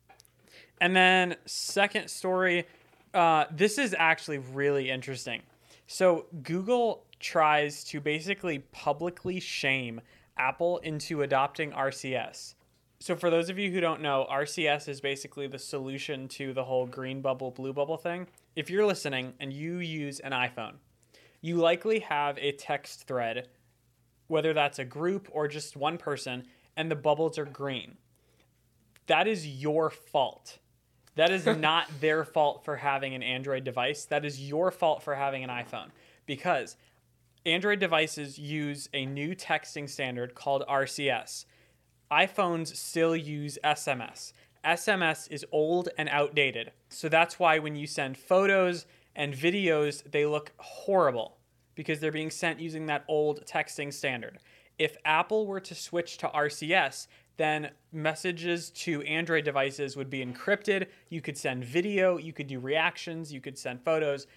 And 0.79 0.95
then 0.95 1.35
second 1.45 2.09
story, 2.09 2.65
uh, 3.13 3.45
this 3.49 3.77
is 3.77 3.95
actually 3.97 4.39
really 4.39 4.89
interesting. 4.91 5.41
So 5.87 6.25
Google 6.43 7.05
tries 7.19 7.83
to 7.85 8.01
basically 8.01 8.59
publicly 8.71 9.39
shame 9.39 10.01
Apple 10.37 10.79
into 10.79 11.21
adopting 11.21 11.71
RCS. 11.71 12.55
So 12.99 13.15
for 13.15 13.29
those 13.29 13.49
of 13.49 13.57
you 13.57 13.71
who 13.71 13.79
don't 13.79 14.01
know, 14.01 14.27
RCS 14.31 14.89
is 14.89 14.99
basically 14.99 15.47
the 15.47 15.59
solution 15.59 16.27
to 16.29 16.53
the 16.53 16.63
whole 16.63 16.85
green 16.85 17.21
bubble, 17.21 17.51
blue 17.51 17.73
bubble 17.73 17.97
thing. 17.97 18.27
If 18.55 18.69
you're 18.69 18.85
listening 18.85 19.33
and 19.39 19.51
you 19.53 19.77
use 19.77 20.19
an 20.19 20.31
iPhone, 20.31 20.73
you 21.41 21.57
likely 21.57 21.99
have 21.99 22.37
a 22.37 22.51
text 22.51 23.07
thread, 23.07 23.47
whether 24.27 24.53
that's 24.53 24.79
a 24.79 24.85
group 24.85 25.27
or 25.31 25.47
just 25.47 25.75
one 25.75 25.97
person, 25.97 26.45
and 26.75 26.89
the 26.89 26.95
bubbles 26.95 27.37
are 27.37 27.45
green. 27.45 27.97
That 29.07 29.27
is 29.27 29.47
your 29.47 29.89
fault. 29.89 30.59
That 31.15 31.31
is 31.31 31.45
not 31.57 31.87
their 32.01 32.23
fault 32.25 32.63
for 32.65 32.77
having 32.77 33.13
an 33.13 33.23
Android 33.23 33.63
device. 33.63 34.05
That 34.05 34.25
is 34.25 34.41
your 34.41 34.71
fault 34.71 35.03
for 35.03 35.15
having 35.15 35.43
an 35.43 35.49
iPhone 35.49 35.89
because 36.25 36.75
Android 37.45 37.79
devices 37.79 38.39
use 38.39 38.89
a 38.93 39.05
new 39.05 39.35
texting 39.35 39.87
standard 39.87 40.33
called 40.33 40.63
RCS. 40.67 41.45
iPhones 42.11 42.75
still 42.75 43.15
use 43.15 43.59
SMS. 43.63 44.33
SMS 44.65 45.29
is 45.29 45.45
old 45.51 45.89
and 45.97 46.09
outdated. 46.09 46.71
So 46.89 47.07
that's 47.07 47.37
why 47.37 47.59
when 47.59 47.75
you 47.75 47.85
send 47.85 48.17
photos 48.17 48.87
and 49.15 49.33
videos, 49.33 50.03
they 50.09 50.25
look 50.25 50.51
horrible 50.57 51.37
because 51.75 51.99
they're 51.99 52.11
being 52.11 52.31
sent 52.31 52.59
using 52.59 52.85
that 52.87 53.05
old 53.07 53.45
texting 53.45 53.93
standard. 53.93 54.39
If 54.77 54.97
Apple 55.05 55.47
were 55.47 55.61
to 55.61 55.75
switch 55.75 56.17
to 56.17 56.27
RCS, 56.27 57.07
then 57.37 57.71
messages 57.91 58.69
to 58.71 59.01
Android 59.03 59.43
devices 59.43 59.95
would 59.95 60.09
be 60.09 60.25
encrypted. 60.25 60.87
You 61.09 61.21
could 61.21 61.37
send 61.37 61.63
video, 61.63 62.17
you 62.17 62.33
could 62.33 62.47
do 62.47 62.59
reactions, 62.59 63.31
you 63.31 63.41
could 63.41 63.57
send 63.57 63.83
photos. 63.83 64.27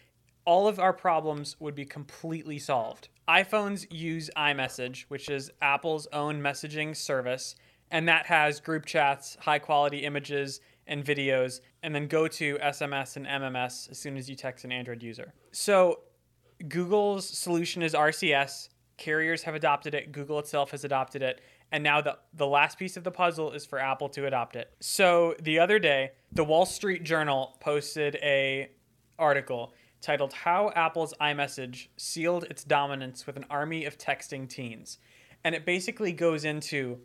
All 0.44 0.66
of 0.66 0.78
our 0.78 0.92
problems 0.92 1.56
would 1.60 1.74
be 1.74 1.84
completely 1.84 2.58
solved. 2.58 3.08
iPhones 3.28 3.86
use 3.90 4.30
iMessage, 4.36 5.02
which 5.08 5.28
is 5.28 5.50
Apple's 5.60 6.06
own 6.12 6.40
messaging 6.40 6.96
service, 6.96 7.54
and 7.90 8.08
that 8.08 8.26
has 8.26 8.60
group 8.60 8.86
chats, 8.86 9.36
high 9.40 9.58
quality 9.58 9.98
images 9.98 10.60
and 10.88 11.04
videos, 11.04 11.60
and 11.82 11.94
then 11.94 12.08
go 12.08 12.26
to 12.26 12.58
SMS 12.58 13.16
and 13.16 13.26
MMS 13.26 13.90
as 13.90 13.98
soon 13.98 14.16
as 14.16 14.28
you 14.28 14.34
text 14.34 14.64
an 14.64 14.72
Android 14.72 15.02
user. 15.02 15.34
So 15.52 16.00
Google's 16.66 17.26
solution 17.28 17.82
is 17.82 17.94
RCS. 17.94 18.70
Carriers 18.96 19.42
have 19.42 19.54
adopted 19.54 19.94
it. 19.94 20.10
Google 20.10 20.38
itself 20.38 20.72
has 20.72 20.84
adopted 20.84 21.22
it. 21.22 21.40
And 21.70 21.84
now 21.84 22.00
the, 22.00 22.18
the 22.34 22.46
last 22.46 22.78
piece 22.78 22.96
of 22.96 23.04
the 23.04 23.10
puzzle 23.10 23.52
is 23.52 23.66
for 23.66 23.78
Apple 23.78 24.08
to 24.10 24.26
adopt 24.26 24.56
it. 24.56 24.72
So 24.80 25.36
the 25.40 25.58
other 25.58 25.78
day, 25.78 26.12
the 26.32 26.44
Wall 26.44 26.66
Street 26.66 27.04
Journal 27.04 27.56
posted 27.60 28.16
a 28.16 28.70
article 29.18 29.74
titled 30.00 30.32
How 30.32 30.70
Apple's 30.74 31.12
iMessage 31.20 31.88
Sealed 31.96 32.44
Its 32.44 32.64
Dominance 32.64 33.26
with 33.26 33.36
an 33.36 33.44
Army 33.50 33.84
of 33.84 33.98
Texting 33.98 34.48
Teens. 34.48 34.98
And 35.44 35.54
it 35.54 35.66
basically 35.66 36.12
goes 36.12 36.44
into 36.44 36.98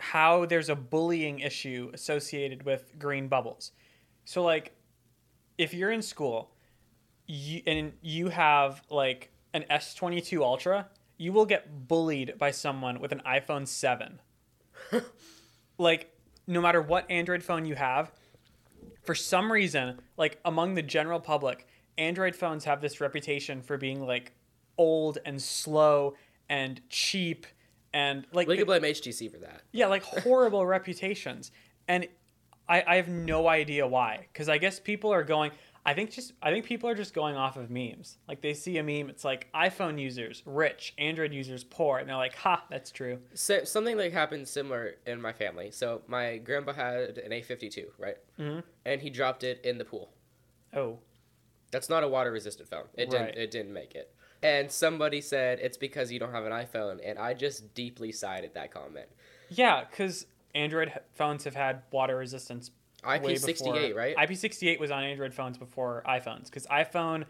how 0.00 0.46
there's 0.46 0.68
a 0.68 0.74
bullying 0.74 1.40
issue 1.40 1.90
associated 1.92 2.64
with 2.64 2.98
green 2.98 3.28
bubbles. 3.28 3.72
So 4.24 4.42
like 4.42 4.72
if 5.58 5.74
you're 5.74 5.92
in 5.92 6.02
school 6.02 6.52
you, 7.26 7.62
and 7.66 7.92
you 8.02 8.30
have 8.30 8.82
like 8.90 9.30
an 9.52 9.64
S22 9.70 10.40
Ultra, 10.40 10.88
you 11.18 11.32
will 11.32 11.46
get 11.46 11.86
bullied 11.86 12.38
by 12.38 12.50
someone 12.50 12.98
with 12.98 13.12
an 13.12 13.22
iPhone 13.26 13.68
7. 13.68 14.20
like 15.78 16.12
no 16.46 16.60
matter 16.60 16.80
what 16.80 17.08
Android 17.10 17.42
phone 17.42 17.64
you 17.64 17.74
have, 17.74 18.12
for 19.02 19.14
some 19.14 19.52
reason, 19.52 20.00
like 20.16 20.38
among 20.44 20.74
the 20.74 20.82
general 20.82 21.20
public, 21.20 21.66
Android 21.98 22.34
phones 22.34 22.64
have 22.64 22.80
this 22.80 23.00
reputation 23.00 23.62
for 23.62 23.76
being 23.76 24.04
like 24.04 24.32
old 24.78 25.18
and 25.24 25.40
slow 25.40 26.14
and 26.48 26.80
cheap 26.88 27.46
and 27.92 28.26
like 28.32 28.48
We 28.48 28.56
can 28.56 28.66
blame 28.66 28.82
HTC 28.82 29.30
for 29.30 29.38
that. 29.38 29.62
yeah, 29.72 29.86
like 29.86 30.02
horrible 30.24 30.66
reputations. 30.66 31.50
And 31.88 32.06
I, 32.68 32.84
I 32.86 32.96
have 32.96 33.08
no 33.08 33.48
idea 33.48 33.86
why. 33.86 34.28
Because 34.32 34.48
I 34.48 34.58
guess 34.58 34.78
people 34.78 35.12
are 35.12 35.24
going 35.24 35.50
I 35.84 35.94
think 35.94 36.10
just 36.10 36.34
I 36.42 36.50
think 36.50 36.66
people 36.66 36.88
are 36.90 36.94
just 36.94 37.14
going 37.14 37.36
off 37.36 37.56
of 37.56 37.70
memes. 37.70 38.18
Like 38.28 38.42
they 38.42 38.52
see 38.52 38.76
a 38.78 38.82
meme, 38.82 39.08
it's 39.08 39.24
like 39.24 39.48
iPhone 39.54 39.98
users 39.98 40.42
rich, 40.44 40.94
Android 40.98 41.32
users 41.32 41.64
poor, 41.64 41.98
and 41.98 42.08
they're 42.08 42.16
like, 42.16 42.34
ha, 42.34 42.64
that's 42.70 42.90
true. 42.90 43.18
So, 43.34 43.64
something 43.64 43.96
like 43.96 44.12
happened 44.12 44.46
similar 44.46 44.96
in 45.06 45.20
my 45.22 45.32
family. 45.32 45.70
So 45.70 46.02
my 46.06 46.36
grandpa 46.36 46.74
had 46.74 47.18
an 47.18 47.30
A52, 47.32 47.86
right? 47.98 48.16
Mhm. 48.38 48.62
And 48.84 49.00
he 49.00 49.08
dropped 49.08 49.42
it 49.42 49.60
in 49.64 49.78
the 49.78 49.84
pool. 49.84 50.12
Oh. 50.74 50.98
That's 51.70 51.88
not 51.88 52.02
a 52.04 52.08
water 52.08 52.32
resistant 52.32 52.68
phone. 52.68 52.88
It 52.94 53.10
didn't. 53.10 53.38
It 53.38 53.50
didn't 53.50 53.72
make 53.72 53.94
it. 53.94 54.12
And 54.42 54.70
somebody 54.70 55.20
said 55.20 55.58
it's 55.60 55.76
because 55.76 56.10
you 56.10 56.18
don't 56.18 56.32
have 56.32 56.44
an 56.46 56.52
iPhone, 56.52 57.00
and 57.04 57.18
I 57.18 57.34
just 57.34 57.74
deeply 57.74 58.10
sighed 58.12 58.44
at 58.44 58.54
that 58.54 58.72
comment. 58.72 59.06
Yeah, 59.50 59.84
because 59.90 60.26
Android 60.54 60.92
phones 61.12 61.44
have 61.44 61.54
had 61.54 61.82
water 61.90 62.16
resistance 62.16 62.70
IP68, 63.04 63.94
right? 63.94 64.16
IP68 64.16 64.78
was 64.80 64.90
on 64.90 65.04
Android 65.04 65.34
phones 65.34 65.58
before 65.58 66.02
iPhones 66.06 66.44
because 66.46 66.66
iPhone 66.66 67.24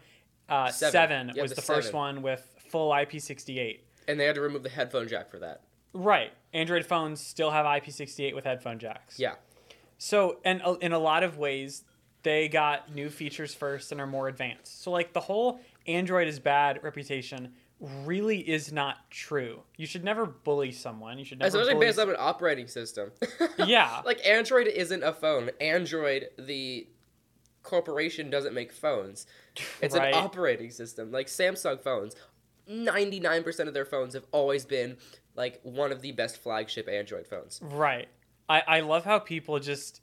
uh, 0.49 0.69
Seven. 0.69 0.91
7, 1.27 1.31
Yeah, 1.35 1.41
was 1.41 1.51
the 1.51 1.55
the, 1.55 1.61
first 1.61 1.87
7. 1.87 1.97
one 1.97 2.21
with 2.21 2.45
full 2.69 2.91
IP68. 2.91 3.79
and 4.07 4.19
they 4.19 4.25
had 4.25 4.35
to 4.35 4.41
remove 4.41 4.63
the 4.63 4.69
headphone 4.69 5.07
jack 5.07 5.29
for 5.29 5.39
that. 5.39 5.61
Right. 5.93 6.31
Android 6.53 6.85
phones 6.85 7.19
still 7.21 7.51
have 7.51 7.65
IP68 7.65 8.33
with 8.35 8.43
headphone 8.45 8.79
jacks. 8.79 9.19
Yeah. 9.19 9.35
So, 9.97 10.39
and 10.43 10.61
uh, 10.63 10.75
in 10.81 10.91
a 10.93 10.99
lot 10.99 11.23
of 11.23 11.37
ways, 11.37 11.83
they 12.23 12.47
got 12.47 12.93
new 12.93 13.09
features 13.09 13.53
first 13.53 13.91
and 13.91 13.99
are 14.01 14.07
more 14.07 14.27
advanced. 14.27 14.83
So, 14.83 14.91
like 14.91 15.13
the 15.13 15.19
whole 15.21 15.59
Android 15.87 16.27
is 16.27 16.39
bad 16.39 16.83
reputation 16.83 17.53
really 18.05 18.37
is 18.47 18.71
not 18.71 19.09
true. 19.09 19.61
You 19.75 19.87
should 19.87 20.03
never 20.03 20.27
bully 20.27 20.71
someone. 20.71 21.17
You 21.17 21.25
should 21.25 21.39
never. 21.39 21.47
Especially 21.47 21.73
bully 21.73 21.87
based 21.87 21.97
on 21.99 22.09
an 22.09 22.15
operating 22.19 22.67
system. 22.67 23.11
Yeah. 23.65 24.01
like 24.05 24.23
Android 24.25 24.67
isn't 24.67 25.03
a 25.03 25.11
phone. 25.13 25.49
Android, 25.59 26.27
the 26.37 26.87
corporation, 27.63 28.29
doesn't 28.29 28.53
make 28.53 28.71
phones. 28.71 29.25
It's 29.81 29.95
Right. 29.95 30.13
an 30.13 30.23
operating 30.23 30.69
system. 30.71 31.11
Like 31.11 31.27
Samsung 31.27 31.81
phones, 31.81 32.15
ninety 32.67 33.19
nine 33.19 33.43
percent 33.43 33.67
of 33.67 33.73
their 33.73 33.85
phones 33.85 34.13
have 34.13 34.25
always 34.31 34.63
been 34.65 34.97
like 35.35 35.59
one 35.63 35.91
of 35.91 36.01
the 36.01 36.11
best 36.11 36.37
flagship 36.37 36.87
Android 36.87 37.25
phones. 37.27 37.59
Right. 37.63 38.07
I, 38.47 38.61
I 38.67 38.79
love 38.81 39.05
how 39.05 39.17
people 39.19 39.59
just 39.59 40.01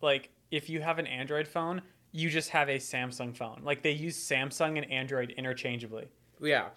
like 0.00 0.30
if 0.50 0.68
you 0.70 0.80
have 0.80 0.98
an 0.98 1.06
Android 1.06 1.46
phone, 1.48 1.82
you 2.12 2.30
just 2.30 2.50
have 2.50 2.68
a 2.68 2.76
Samsung 2.78 3.36
phone. 3.36 3.60
Like 3.62 3.82
they 3.82 3.90
use 3.92 4.16
Samsung 4.16 4.76
and 4.76 4.90
Android 4.90 5.30
interchangeably. 5.36 6.08
Yeah. 6.40 6.68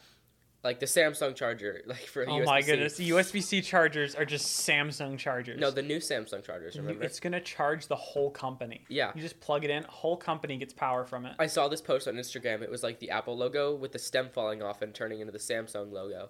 like 0.64 0.80
the 0.80 0.86
Samsung 0.86 1.36
charger, 1.36 1.82
like 1.88 2.06
for 2.06 2.24
Oh 2.24 2.34
USB-C. 2.34 2.46
my 2.46 2.62
goodness, 2.62 2.98
the 2.98 3.10
USB-C 3.12 3.62
chargers 3.62 4.14
are 4.16 4.26
just 4.26 4.68
Samsung 4.68 5.18
chargers. 5.18 5.60
No, 5.60 5.72
the 5.72 5.82
new 5.82 5.98
Samsung 6.00 6.44
chargers. 6.44 6.76
Remember? 6.78 7.04
it's 7.04 7.20
gonna 7.20 7.40
charge 7.40 7.88
the 7.88 7.96
whole 7.96 8.30
company. 8.30 8.84
Yeah. 8.90 9.12
You 9.16 9.22
just 9.22 9.40
plug 9.40 9.64
it 9.64 9.70
in, 9.72 9.84
whole 9.84 10.18
company 10.18 10.58
gets 10.58 10.74
power 10.74 11.06
from 11.06 11.26
it. 11.26 11.34
I 11.40 11.48
saw 11.48 11.68
this 11.68 11.82
post 11.82 12.08
on 12.08 12.16
Instagram. 12.16 12.62
It 12.62 12.70
was 12.70 12.84
like 12.84 13.00
the 13.00 13.10
Apple 13.12 13.38
logo 13.38 13.74
with 13.76 13.92
the 13.94 14.00
stem 14.00 14.30
falling 14.34 14.62
off 14.62 14.82
and 14.82 14.94
turning 14.94 15.20
into 15.22 15.32
the 15.32 15.40
Samsung 15.40 15.92
logo. 15.92 16.30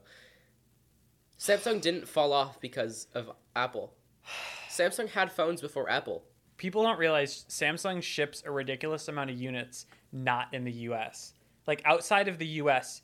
Samsung 1.39 1.82
didn't 1.82 2.08
fall 2.08 2.34
off 2.34 2.62
because 2.62 3.08
of 3.15 3.32
Apple. 3.56 3.93
Samsung 4.69 5.10
had 5.10 5.32
phones 5.32 5.60
before 5.62 5.89
Apple. 5.89 6.23
People 6.62 6.84
don't 6.84 7.00
realize 7.00 7.43
Samsung 7.50 8.04
ships 8.04 8.43
a 8.45 8.52
ridiculous 8.52 9.08
amount 9.08 9.32
of 9.32 9.36
units 9.41 9.88
not 10.12 10.54
in 10.54 10.63
the 10.63 10.71
US. 10.71 11.34
Like 11.65 11.82
outside 11.86 12.28
of 12.28 12.38
the 12.38 12.45
US, 12.62 13.02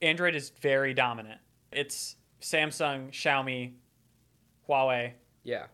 Android 0.00 0.36
is 0.36 0.50
very 0.50 0.94
dominant. 0.94 1.40
It's 1.72 2.14
Samsung, 2.40 3.10
Xiaomi, 3.10 3.72
Huawei, 4.68 5.14
Yeah. 5.42 5.66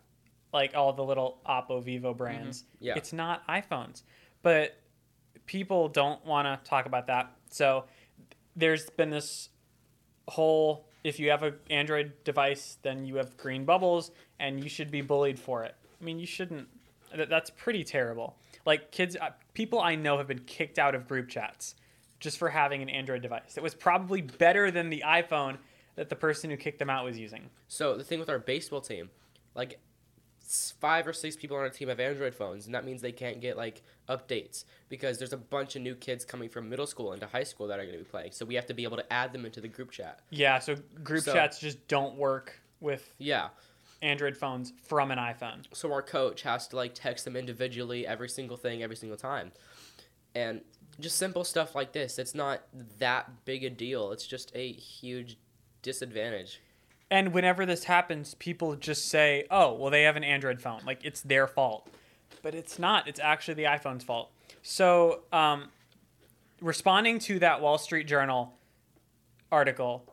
like 0.54 0.74
all 0.74 0.94
the 0.94 1.04
little 1.04 1.38
Oppo, 1.46 1.84
Vivo 1.84 2.14
brands. 2.14 2.62
Mm-hmm. 2.62 2.84
Yeah. 2.86 2.94
It's 2.96 3.12
not 3.12 3.46
iPhones. 3.46 4.02
But 4.40 4.80
people 5.44 5.90
don't 5.90 6.24
want 6.24 6.46
to 6.46 6.66
talk 6.66 6.86
about 6.86 7.08
that. 7.08 7.30
So 7.50 7.84
there's 8.56 8.88
been 8.88 9.10
this 9.10 9.50
whole 10.28 10.88
if 11.04 11.20
you 11.20 11.28
have 11.28 11.42
an 11.42 11.56
Android 11.68 12.14
device, 12.24 12.78
then 12.80 13.04
you 13.04 13.16
have 13.16 13.36
green 13.36 13.66
bubbles 13.66 14.12
and 14.40 14.64
you 14.64 14.70
should 14.70 14.90
be 14.90 15.02
bullied 15.02 15.38
for 15.38 15.62
it. 15.62 15.74
I 16.00 16.02
mean, 16.02 16.18
you 16.18 16.26
shouldn't. 16.26 16.68
That- 17.14 17.28
That's 17.28 17.50
pretty 17.50 17.84
terrible. 17.84 18.36
Like 18.64 18.90
kids, 18.90 19.16
uh, 19.20 19.30
people 19.54 19.80
I 19.80 19.94
know 19.94 20.18
have 20.18 20.26
been 20.26 20.40
kicked 20.40 20.78
out 20.78 20.94
of 20.94 21.06
group 21.06 21.28
chats 21.28 21.74
just 22.18 22.38
for 22.38 22.48
having 22.48 22.82
an 22.82 22.88
Android 22.88 23.22
device. 23.22 23.56
It 23.56 23.62
was 23.62 23.74
probably 23.74 24.22
better 24.22 24.70
than 24.70 24.90
the 24.90 25.02
iPhone 25.06 25.58
that 25.96 26.08
the 26.08 26.16
person 26.16 26.50
who 26.50 26.56
kicked 26.56 26.78
them 26.78 26.90
out 26.90 27.04
was 27.04 27.18
using. 27.18 27.48
So 27.68 27.96
the 27.96 28.04
thing 28.04 28.18
with 28.18 28.28
our 28.28 28.38
baseball 28.38 28.80
team, 28.80 29.10
like 29.54 29.78
five 30.80 31.06
or 31.06 31.12
six 31.12 31.34
people 31.36 31.56
on 31.56 31.62
our 31.62 31.68
team 31.70 31.88
have 31.88 31.98
Android 32.00 32.34
phones, 32.34 32.66
and 32.66 32.74
that 32.74 32.84
means 32.84 33.02
they 33.02 33.12
can't 33.12 33.40
get 33.40 33.56
like 33.56 33.82
updates 34.08 34.64
because 34.88 35.18
there's 35.18 35.32
a 35.32 35.36
bunch 35.36 35.74
of 35.76 35.82
new 35.82 35.94
kids 35.94 36.24
coming 36.24 36.48
from 36.48 36.68
middle 36.68 36.86
school 36.86 37.12
into 37.12 37.26
high 37.26 37.42
school 37.42 37.66
that 37.66 37.78
are 37.80 37.82
going 37.84 37.98
to 37.98 38.04
be 38.04 38.08
playing. 38.10 38.30
So 38.32 38.44
we 38.44 38.54
have 38.54 38.66
to 38.66 38.74
be 38.74 38.84
able 38.84 38.96
to 38.96 39.12
add 39.12 39.32
them 39.32 39.44
into 39.44 39.60
the 39.60 39.68
group 39.68 39.90
chat. 39.90 40.20
Yeah, 40.30 40.58
so 40.58 40.76
group 41.02 41.24
So- 41.24 41.32
chats 41.32 41.58
just 41.58 41.86
don't 41.88 42.16
work 42.16 42.60
with 42.80 43.12
Yeah. 43.18 43.48
Android 44.06 44.36
phones 44.36 44.72
from 44.82 45.10
an 45.10 45.18
iPhone. 45.18 45.64
So 45.72 45.92
our 45.92 46.02
coach 46.02 46.42
has 46.42 46.68
to 46.68 46.76
like 46.76 46.94
text 46.94 47.24
them 47.24 47.36
individually 47.36 48.06
every 48.06 48.28
single 48.28 48.56
thing 48.56 48.82
every 48.82 48.96
single 48.96 49.18
time. 49.18 49.52
And 50.34 50.60
just 51.00 51.16
simple 51.16 51.44
stuff 51.44 51.74
like 51.74 51.92
this. 51.92 52.18
It's 52.18 52.34
not 52.34 52.62
that 52.98 53.44
big 53.44 53.64
a 53.64 53.70
deal. 53.70 54.12
It's 54.12 54.26
just 54.26 54.52
a 54.54 54.72
huge 54.72 55.36
disadvantage. 55.82 56.60
And 57.10 57.32
whenever 57.32 57.66
this 57.66 57.84
happens, 57.84 58.34
people 58.34 58.74
just 58.76 59.06
say, 59.08 59.46
"Oh, 59.50 59.72
well, 59.74 59.90
they 59.90 60.02
have 60.02 60.16
an 60.16 60.24
Android 60.24 60.60
phone. 60.60 60.80
Like 60.84 61.00
it's 61.04 61.20
their 61.20 61.46
fault." 61.46 61.88
But 62.42 62.54
it's 62.54 62.78
not. 62.78 63.06
It's 63.06 63.20
actually 63.20 63.54
the 63.54 63.64
iPhone's 63.64 64.04
fault. 64.04 64.30
So, 64.62 65.22
um, 65.32 65.70
responding 66.60 67.18
to 67.20 67.38
that 67.38 67.60
Wall 67.60 67.78
Street 67.78 68.06
Journal 68.06 68.52
article, 69.52 70.12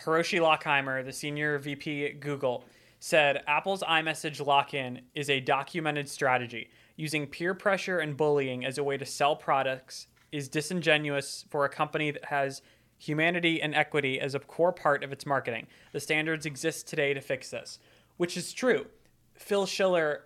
Hiroshi 0.00 0.40
Lockheimer, 0.40 1.04
the 1.04 1.12
senior 1.12 1.58
VP 1.58 2.06
at 2.06 2.20
Google, 2.20 2.64
said 3.00 3.42
Apple's 3.46 3.82
iMessage 3.82 4.44
lock-in 4.44 5.02
is 5.14 5.30
a 5.30 5.40
documented 5.40 6.08
strategy. 6.08 6.70
Using 6.96 7.26
peer 7.26 7.54
pressure 7.54 7.98
and 7.98 8.16
bullying 8.16 8.64
as 8.64 8.78
a 8.78 8.84
way 8.84 8.96
to 8.96 9.06
sell 9.06 9.36
products 9.36 10.08
is 10.32 10.48
disingenuous 10.48 11.44
for 11.48 11.64
a 11.64 11.68
company 11.68 12.10
that 12.10 12.26
has 12.26 12.60
humanity 12.98 13.62
and 13.62 13.74
equity 13.74 14.20
as 14.20 14.34
a 14.34 14.40
core 14.40 14.72
part 14.72 15.04
of 15.04 15.12
its 15.12 15.24
marketing. 15.24 15.66
The 15.92 16.00
standards 16.00 16.44
exist 16.44 16.88
today 16.88 17.14
to 17.14 17.20
fix 17.20 17.50
this, 17.50 17.78
which 18.16 18.36
is 18.36 18.52
true. 18.52 18.86
Phil 19.34 19.66
Schiller 19.66 20.24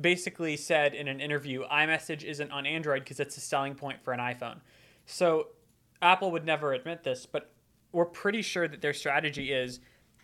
basically 0.00 0.56
said 0.56 0.94
in 0.94 1.08
an 1.08 1.20
interview, 1.20 1.64
iMessage 1.66 2.22
isn't 2.22 2.52
on 2.52 2.64
Android 2.64 3.02
because 3.02 3.20
it's 3.20 3.36
a 3.36 3.40
selling 3.40 3.74
point 3.74 4.02
for 4.02 4.12
an 4.12 4.20
iPhone. 4.20 4.60
So 5.04 5.48
Apple 6.00 6.30
would 6.30 6.46
never 6.46 6.72
admit 6.72 7.02
this, 7.02 7.26
but 7.26 7.52
we're 7.90 8.06
pretty 8.06 8.42
sure 8.42 8.68
that 8.68 8.80
their 8.80 8.94
strategy 8.94 9.52
is 9.52 9.80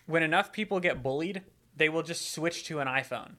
when 0.06 0.22
enough 0.22 0.52
people 0.52 0.80
get 0.80 1.02
bullied, 1.02 1.42
they 1.78 1.88
will 1.88 2.02
just 2.02 2.32
switch 2.32 2.64
to 2.64 2.80
an 2.80 2.88
iPhone. 2.88 3.32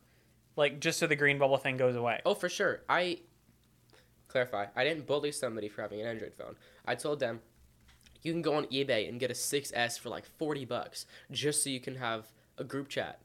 Like 0.55 0.79
just 0.79 0.99
so 0.99 1.07
the 1.07 1.15
green 1.15 1.37
bubble 1.37 1.57
thing 1.57 1.77
goes 1.77 1.95
away. 1.95 2.21
Oh, 2.25 2.33
for 2.33 2.49
sure. 2.49 2.81
I 2.89 3.19
clarify. 4.27 4.67
I 4.75 4.83
didn't 4.83 5.05
bully 5.05 5.31
somebody 5.31 5.69
for 5.69 5.81
having 5.81 6.01
an 6.01 6.07
Android 6.07 6.33
phone. 6.33 6.55
I 6.85 6.95
told 6.95 7.19
them 7.19 7.41
you 8.21 8.31
can 8.31 8.41
go 8.41 8.55
on 8.55 8.65
eBay 8.65 9.07
and 9.07 9.19
get 9.19 9.31
a 9.31 9.33
6S 9.33 9.99
for 9.99 10.09
like 10.09 10.25
40 10.25 10.65
bucks 10.65 11.05
just 11.31 11.63
so 11.63 11.69
you 11.69 11.79
can 11.79 11.95
have 11.95 12.27
a 12.57 12.63
group 12.63 12.89
chat. 12.89 13.19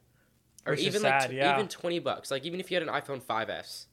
Or 0.67 0.73
Which 0.73 0.81
even 0.81 1.03
like 1.03 1.23
sad, 1.23 1.31
tw- 1.31 1.35
yeah. 1.35 1.55
even 1.55 1.69
20 1.69 1.99
bucks. 1.99 2.31
Like 2.31 2.45
even 2.45 2.61
if 2.61 2.71
you 2.71 2.77
had 2.79 2.87
an 2.87 2.95
iPhone 2.95 3.23
5S 3.23 3.87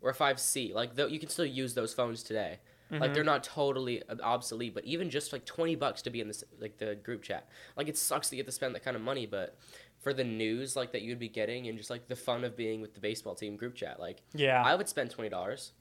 or 0.00 0.10
a 0.10 0.14
5C, 0.14 0.74
like 0.74 0.96
th- 0.96 1.10
you 1.10 1.18
can 1.18 1.28
still 1.28 1.46
use 1.46 1.74
those 1.74 1.94
phones 1.94 2.22
today. 2.22 2.58
Mm-hmm. 2.92 3.02
Like 3.02 3.14
they're 3.14 3.24
not 3.24 3.42
totally 3.42 4.02
obsolete, 4.22 4.74
but 4.74 4.84
even 4.84 5.10
just 5.10 5.32
like 5.32 5.44
20 5.44 5.74
bucks 5.74 6.02
to 6.02 6.10
be 6.10 6.20
in 6.20 6.28
this 6.28 6.44
like 6.60 6.78
the 6.78 6.94
group 6.94 7.22
chat. 7.22 7.48
Like 7.76 7.88
it 7.88 7.98
sucks 7.98 8.28
that 8.28 8.36
you 8.36 8.40
have 8.40 8.46
to 8.46 8.52
spend 8.52 8.74
that 8.76 8.84
kind 8.84 8.96
of 8.96 9.02
money, 9.02 9.26
but 9.26 9.58
for 10.06 10.14
the 10.14 10.22
news 10.22 10.76
like 10.76 10.92
that 10.92 11.02
you'd 11.02 11.18
be 11.18 11.28
getting 11.28 11.66
and 11.66 11.76
just 11.76 11.90
like 11.90 12.06
the 12.06 12.14
fun 12.14 12.44
of 12.44 12.56
being 12.56 12.80
with 12.80 12.94
the 12.94 13.00
baseball 13.00 13.34
team 13.34 13.56
group 13.56 13.74
chat, 13.74 13.98
like 13.98 14.22
Yeah. 14.34 14.62
I 14.64 14.76
would 14.76 14.88
spend 14.88 15.10
twenty 15.10 15.28
dollars. 15.28 15.72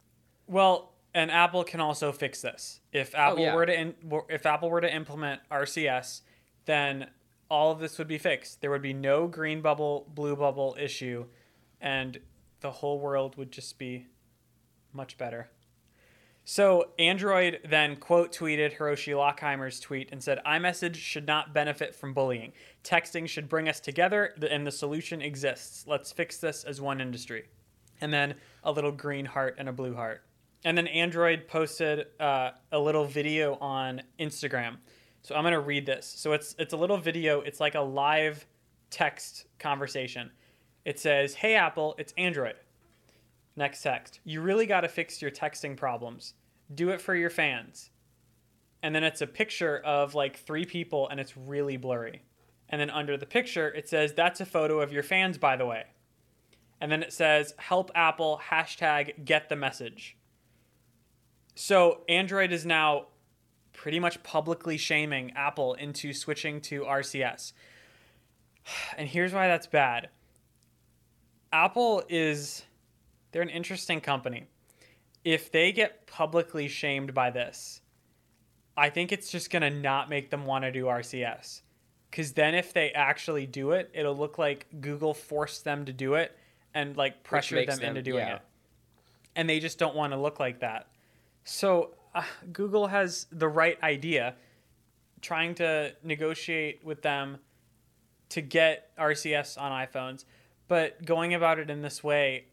Well, 0.47 0.93
and 1.13 1.29
Apple 1.29 1.63
can 1.63 1.79
also 1.79 2.11
fix 2.11 2.41
this. 2.41 2.79
If 2.91 3.13
oh, 3.13 3.19
Apple 3.19 3.43
yeah. 3.43 3.53
were 3.53 3.67
to 3.67 3.79
in, 3.79 3.93
if 4.27 4.47
Apple 4.47 4.71
were 4.71 4.81
to 4.81 4.91
implement 4.91 5.41
RCS, 5.51 6.21
then 6.65 7.11
all 7.51 7.71
of 7.71 7.77
this 7.77 7.99
would 7.99 8.07
be 8.07 8.17
fixed. 8.17 8.61
There 8.61 8.71
would 8.71 8.81
be 8.81 8.93
no 8.93 9.27
green 9.27 9.61
bubble, 9.61 10.07
blue 10.11 10.35
bubble 10.35 10.75
issue, 10.79 11.27
and 11.79 12.17
the 12.61 12.71
whole 12.71 12.99
world 12.99 13.37
would 13.37 13.51
just 13.51 13.77
be 13.77 14.07
much 14.91 15.19
better. 15.19 15.51
So 16.47 16.91
Android 16.99 17.59
then 17.67 17.95
quote 17.95 18.31
tweeted 18.31 18.77
Hiroshi 18.77 19.13
Lockheimer's 19.13 19.79
tweet 19.79 20.09
and 20.11 20.23
said, 20.23 20.39
"iMessage 20.45 20.95
should 20.95 21.25
not 21.25 21.55
benefit 21.55 21.95
from 21.95 22.13
bullying. 22.13 22.53
Texting 22.83 23.27
should 23.27 23.49
bring 23.49 23.67
us 23.67 23.79
together, 23.79 24.35
and 24.49 24.65
the 24.65 24.71
solution 24.71 25.23
exists. 25.23 25.85
Let's 25.87 26.11
fix 26.11 26.37
this 26.37 26.63
as 26.63 26.79
one 26.79 27.01
industry." 27.01 27.49
And 27.99 28.13
then 28.13 28.35
a 28.63 28.71
little 28.71 28.91
green 28.91 29.25
heart 29.25 29.55
and 29.57 29.67
a 29.67 29.73
blue 29.73 29.95
heart. 29.95 30.21
And 30.63 30.77
then 30.77 30.87
Android 30.87 31.47
posted 31.47 32.05
uh, 32.19 32.51
a 32.71 32.79
little 32.79 33.05
video 33.05 33.55
on 33.55 34.03
Instagram. 34.19 34.77
So 35.23 35.33
I'm 35.33 35.43
gonna 35.43 35.59
read 35.59 35.87
this. 35.87 36.05
So 36.05 36.33
it's 36.33 36.55
it's 36.59 36.73
a 36.73 36.77
little 36.77 36.97
video. 36.97 37.41
It's 37.41 37.59
like 37.59 37.73
a 37.73 37.81
live 37.81 38.45
text 38.91 39.47
conversation. 39.57 40.31
It 40.85 40.99
says, 40.99 41.33
"Hey 41.33 41.55
Apple, 41.55 41.95
it's 41.97 42.13
Android." 42.19 42.55
Next 43.55 43.81
text. 43.81 44.19
You 44.23 44.41
really 44.41 44.65
got 44.65 44.81
to 44.81 44.87
fix 44.87 45.21
your 45.21 45.31
texting 45.31 45.77
problems. 45.77 46.33
Do 46.73 46.89
it 46.89 47.01
for 47.01 47.15
your 47.15 47.29
fans. 47.29 47.89
And 48.83 48.93
then 48.93 49.03
it's 49.03 49.21
a 49.21 49.27
picture 49.27 49.79
of 49.79 50.13
like 50.13 50.37
three 50.37 50.65
people 50.65 51.07
and 51.09 51.19
it's 51.19 51.37
really 51.37 51.77
blurry. 51.77 52.23
And 52.69 52.81
then 52.81 52.89
under 52.89 53.15
the 53.17 53.25
picture, 53.25 53.69
it 53.69 53.87
says, 53.87 54.13
That's 54.13 54.41
a 54.41 54.45
photo 54.45 54.81
of 54.81 54.91
your 54.91 55.03
fans, 55.03 55.37
by 55.37 55.55
the 55.55 55.65
way. 55.65 55.85
And 56.81 56.91
then 56.91 57.03
it 57.03 57.13
says, 57.13 57.53
Help 57.57 57.91
Apple, 57.95 58.41
hashtag 58.49 59.25
get 59.25 59.49
the 59.49 59.55
message. 59.55 60.17
So 61.55 62.01
Android 62.09 62.51
is 62.51 62.65
now 62.65 63.07
pretty 63.71 63.99
much 63.99 64.21
publicly 64.23 64.77
shaming 64.77 65.31
Apple 65.35 65.73
into 65.75 66.13
switching 66.13 66.61
to 66.61 66.81
RCS. 66.81 67.53
And 68.97 69.07
here's 69.07 69.31
why 69.31 69.47
that's 69.47 69.67
bad 69.67 70.09
Apple 71.53 72.03
is 72.09 72.63
they're 73.35 73.41
an 73.41 73.49
interesting 73.49 73.99
company. 73.99 74.45
If 75.25 75.51
they 75.51 75.73
get 75.73 76.07
publicly 76.07 76.69
shamed 76.69 77.13
by 77.13 77.31
this, 77.31 77.81
I 78.77 78.89
think 78.89 79.11
it's 79.11 79.29
just 79.29 79.49
going 79.49 79.61
to 79.61 79.69
not 79.69 80.09
make 80.09 80.29
them 80.29 80.45
want 80.45 80.63
to 80.63 80.71
do 80.71 80.85
RCS. 80.85 81.59
Because 82.09 82.31
then 82.31 82.55
if 82.55 82.71
they 82.71 82.91
actually 82.91 83.45
do 83.45 83.71
it, 83.71 83.91
it'll 83.93 84.15
look 84.15 84.37
like 84.37 84.67
Google 84.79 85.13
forced 85.13 85.65
them 85.65 85.83
to 85.83 85.91
do 85.91 86.13
it 86.13 86.33
and 86.73 86.95
like 86.95 87.25
pressured 87.25 87.67
them, 87.67 87.79
them- 87.79 87.89
into 87.89 88.01
doing 88.01 88.25
yeah. 88.25 88.35
it. 88.35 88.41
And 89.35 89.49
they 89.49 89.59
just 89.59 89.77
don't 89.77 89.97
want 89.97 90.13
to 90.13 90.17
look 90.17 90.39
like 90.39 90.61
that. 90.61 90.87
So 91.43 91.93
uh, 92.13 92.23
Google 92.53 92.87
has 92.87 93.27
the 93.33 93.49
right 93.49 93.77
idea, 93.83 94.35
trying 95.19 95.55
to 95.55 95.93
negotiate 96.03 96.85
with 96.85 97.01
them 97.01 97.39
to 98.29 98.39
get 98.39 98.95
RCS 98.97 99.61
on 99.61 99.73
iPhones, 99.73 100.23
but 100.69 101.03
going 101.05 101.33
about 101.33 101.59
it 101.59 101.69
in 101.69 101.81
this 101.81 102.01
way, 102.01 102.45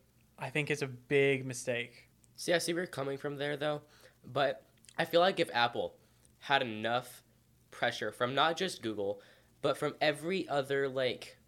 I 0.43 0.51
think 0.51 0.73
is 0.73 0.83
a 0.83 0.89
big 0.89 1.47
mistake. 1.47 2.09
See, 2.35 2.53
I 2.53 2.59
see 2.59 2.75
where 2.75 2.83
you're 2.83 2.89
coming 2.89 3.17
from 3.17 3.37
there, 3.37 3.57
though. 3.57 3.83
But 4.25 4.67
I 4.99 5.05
feel 5.05 5.21
like 5.21 5.39
if 5.39 5.49
Apple 5.55 5.95
had 6.41 6.63
enough 6.63 7.23
pressure 7.71 8.11
from 8.11 8.35
not 8.35 8.57
just 8.57 8.83
Google, 8.83 9.21
but 9.63 9.79
from 9.79 9.95
every 10.01 10.49
other 10.49 10.89
like 10.89 11.39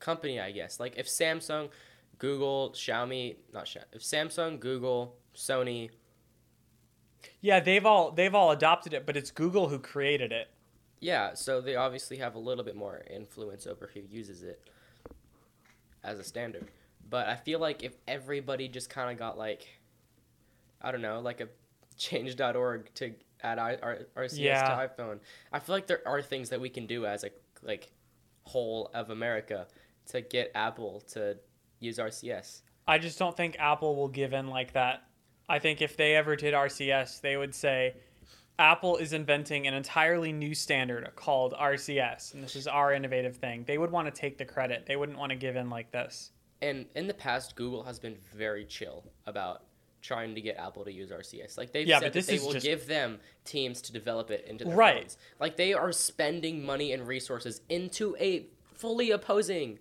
company, 0.00 0.38
I 0.38 0.50
guess. 0.50 0.78
Like 0.78 0.98
if 0.98 1.06
Samsung, 1.06 1.70
Google, 2.18 2.72
Xiaomi, 2.74 3.36
not 3.54 3.64
Xiaomi, 3.64 3.84
if 3.92 4.02
Samsung, 4.02 4.60
Google, 4.60 5.16
Sony, 5.34 5.88
Yeah, 7.40 7.60
they've 7.60 7.86
all 7.86 8.10
they've 8.10 8.34
all 8.34 8.50
adopted 8.50 8.92
it, 8.92 9.06
but 9.06 9.16
it's 9.16 9.30
Google 9.30 9.70
who 9.70 9.78
created 9.78 10.30
it. 10.30 10.48
Yeah, 11.00 11.32
so 11.34 11.62
they 11.62 11.76
obviously 11.76 12.18
have 12.18 12.34
a 12.34 12.38
little 12.38 12.64
bit 12.64 12.76
more 12.76 13.02
influence 13.10 13.66
over 13.66 13.90
who 13.94 14.00
uses 14.00 14.42
it 14.42 14.60
as 16.02 16.18
a 16.18 16.24
standard. 16.24 16.68
But 17.08 17.28
I 17.28 17.36
feel 17.36 17.58
like 17.58 17.82
if 17.82 17.94
everybody 18.08 18.68
just 18.68 18.90
kind 18.90 19.10
of 19.10 19.18
got 19.18 19.36
like, 19.38 19.66
I 20.80 20.90
don't 20.92 21.02
know, 21.02 21.20
like 21.20 21.40
a 21.40 21.48
change.org 21.98 22.92
to 22.94 23.14
add 23.42 23.58
I, 23.58 23.76
R, 23.82 23.98
RCS 24.16 24.38
Yeah. 24.38 24.62
to 24.62 24.88
iPhone, 25.02 25.18
I 25.52 25.58
feel 25.58 25.74
like 25.74 25.86
there 25.86 26.06
are 26.06 26.22
things 26.22 26.50
that 26.50 26.60
we 26.60 26.68
can 26.68 26.86
do 26.86 27.06
as 27.06 27.24
a 27.24 27.30
like 27.62 27.92
whole 28.44 28.90
of 28.94 29.10
America 29.10 29.66
to 30.06 30.20
get 30.20 30.50
Apple 30.54 31.00
to 31.12 31.36
use 31.80 31.98
RCS. 31.98 32.62
I 32.86 32.98
just 32.98 33.18
don't 33.18 33.36
think 33.36 33.56
Apple 33.58 33.96
will 33.96 34.08
give 34.08 34.32
in 34.32 34.48
like 34.48 34.72
that. 34.74 35.04
I 35.48 35.58
think 35.58 35.80
if 35.82 35.96
they 35.96 36.14
ever 36.16 36.36
did 36.36 36.54
RCS, 36.54 37.20
they 37.20 37.36
would 37.36 37.54
say 37.54 37.94
Apple 38.58 38.96
is 38.96 39.12
inventing 39.12 39.66
an 39.66 39.74
entirely 39.74 40.32
new 40.32 40.54
standard 40.54 41.10
called 41.16 41.54
RCS, 41.58 42.34
and 42.34 42.42
this 42.44 42.54
is 42.56 42.66
our 42.66 42.92
innovative 42.92 43.36
thing. 43.36 43.64
They 43.66 43.78
would 43.78 43.90
want 43.90 44.06
to 44.06 44.12
take 44.12 44.38
the 44.38 44.44
credit. 44.44 44.84
They 44.86 44.96
wouldn't 44.96 45.18
want 45.18 45.30
to 45.30 45.36
give 45.36 45.56
in 45.56 45.70
like 45.70 45.90
this. 45.90 46.30
And 46.64 46.86
in 46.94 47.06
the 47.06 47.14
past, 47.14 47.56
Google 47.56 47.82
has 47.82 47.98
been 47.98 48.16
very 48.34 48.64
chill 48.64 49.04
about 49.26 49.64
trying 50.00 50.34
to 50.34 50.40
get 50.40 50.56
Apple 50.56 50.84
to 50.84 50.92
use 50.92 51.10
RCS. 51.10 51.58
Like 51.58 51.72
they've 51.72 51.86
Yeah, 51.86 51.98
said 51.98 52.12
that 52.14 52.26
they 52.26 52.38
will 52.38 52.52
just- 52.52 52.64
give 52.64 52.86
them 52.86 53.20
teams 53.44 53.82
to 53.82 53.92
develop 53.92 54.30
it 54.30 54.44
into 54.46 54.64
their 54.64 54.74
Right. 54.76 55.00
phones. 55.02 55.18
Like 55.40 55.56
they 55.56 55.74
are 55.74 55.92
spending 55.92 56.64
money 56.64 56.92
and 56.92 57.06
resources 57.06 57.60
into 57.68 58.16
a 58.18 58.46
fully 58.74 59.10
opposing 59.10 59.78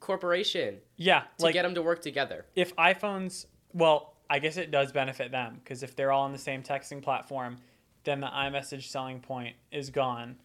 corporation 0.00 0.80
Yeah, 0.96 1.24
to 1.38 1.44
like 1.44 1.52
get 1.54 1.62
them 1.62 1.74
to 1.74 1.82
work 1.82 2.00
together. 2.02 2.46
if 2.54 2.74
iPhones, 2.76 3.46
well, 3.72 4.14
I 4.30 4.38
guess 4.38 4.56
it 4.56 4.70
does 4.70 4.92
benefit 4.92 5.30
them 5.30 5.60
because 5.62 5.82
if 5.82 5.96
they're 5.96 6.12
all 6.12 6.22
on 6.24 6.32
the 6.32 6.38
same 6.38 6.62
texting 6.62 7.02
platform, 7.02 7.58
then 8.04 8.20
the 8.20 8.28
iMessage 8.28 8.84
selling 8.84 9.20
point 9.20 9.56
is 9.70 9.90
gone. 9.90 10.38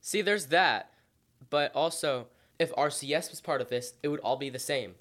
See, 0.00 0.22
there's 0.22 0.46
that, 0.46 0.92
but 1.50 1.74
also 1.74 2.28
if 2.58 2.72
RCS 2.76 3.30
was 3.30 3.40
part 3.40 3.60
of 3.62 3.68
this, 3.70 3.94
it 4.02 4.08
would 4.08 4.20
all 4.20 4.36
be 4.36 4.50
the 4.50 4.58
same. 4.58 4.94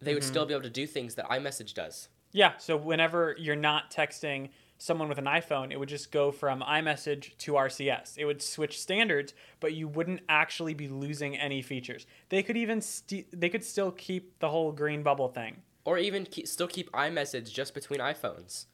They 0.00 0.14
would 0.14 0.22
Mm-hmm. 0.22 0.30
still 0.30 0.46
be 0.46 0.54
able 0.54 0.62
to 0.62 0.70
do 0.70 0.86
things 0.86 1.14
that 1.16 1.28
iMessage 1.28 1.74
does. 1.74 2.08
Yeah, 2.32 2.52
so 2.58 2.76
whenever 2.76 3.34
you're 3.38 3.56
not 3.56 3.90
texting 3.90 4.50
someone 4.78 5.08
with 5.08 5.18
an 5.18 5.24
iPhone, 5.26 5.72
it 5.72 5.78
would 5.78 5.88
just 5.90 6.10
go 6.10 6.30
from 6.32 6.62
iMessage 6.62 7.36
to 7.38 7.52
RCS. 7.52 8.16
It 8.16 8.24
would 8.24 8.40
switch 8.40 8.80
standards, 8.80 9.34
but 9.58 9.74
you 9.74 9.88
wouldn't 9.88 10.20
actually 10.28 10.72
be 10.72 10.88
losing 10.88 11.36
any 11.36 11.60
features. 11.60 12.06
They 12.30 12.42
could 12.42 12.56
even 12.56 12.80
st- 12.80 13.38
they 13.38 13.48
could 13.50 13.64
still 13.64 13.90
keep 13.90 14.38
the 14.38 14.48
whole 14.48 14.72
green 14.72 15.02
bubble 15.02 15.28
thing. 15.28 15.62
or 15.84 15.98
even 15.98 16.24
keep, 16.24 16.46
still 16.46 16.68
keep 16.68 16.90
iMessage 16.92 17.52
just 17.52 17.74
between 17.74 18.00
iPhones. 18.00 18.66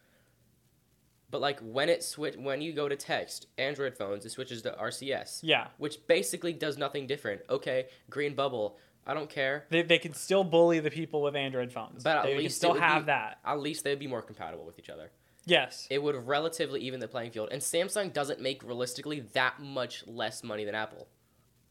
But 1.31 1.41
like 1.41 1.59
when 1.61 1.89
it 1.89 2.03
switch 2.05 2.37
when 2.37 2.61
you 2.61 2.73
go 2.73 2.89
to 2.89 2.97
text 2.97 3.47
Android 3.59 3.97
phones, 3.97 4.25
it 4.25 4.31
switches 4.31 4.63
to 4.63 4.73
RCS, 4.73 5.41
Yeah. 5.43 5.69
which 5.79 6.07
basically 6.07 6.53
does 6.53 6.77
nothing 6.79 7.07
different. 7.07 7.41
Okay, 7.51 7.87
green 8.11 8.35
bubble, 8.35 8.79
I 9.07 9.15
don't 9.15 9.31
care. 9.31 9.67
They, 9.71 9.83
they 9.83 9.99
could 9.99 10.17
still 10.17 10.43
bully 10.45 10.81
the 10.81 10.91
people 10.91 11.23
with 11.23 11.37
Android 11.37 11.73
phones. 11.73 12.03
But 12.03 12.17
at 12.19 12.23
they 12.25 12.33
can 12.35 12.39
least 12.39 12.57
still 12.57 12.75
have 12.75 13.03
be- 13.03 13.07
that. 13.07 13.39
At 13.45 13.61
least 13.61 13.85
they'd 13.85 13.99
be 13.99 14.07
more 14.09 14.23
compatible 14.23 14.65
with 14.67 14.79
each 14.79 14.91
other. 14.91 15.11
Yes. 15.45 15.87
It 15.91 16.03
would 16.03 16.17
relatively 16.27 16.81
even 16.81 16.99
the 16.99 17.07
playing 17.07 17.31
field. 17.31 17.51
And 17.53 17.63
Samsung 17.63 18.13
doesn't 18.13 18.41
make 18.41 18.65
realistically 18.65 19.21
that 19.35 19.61
much 19.61 20.05
less 20.09 20.43
money 20.43 20.65
than 20.65 20.75
Apple. 20.75 21.07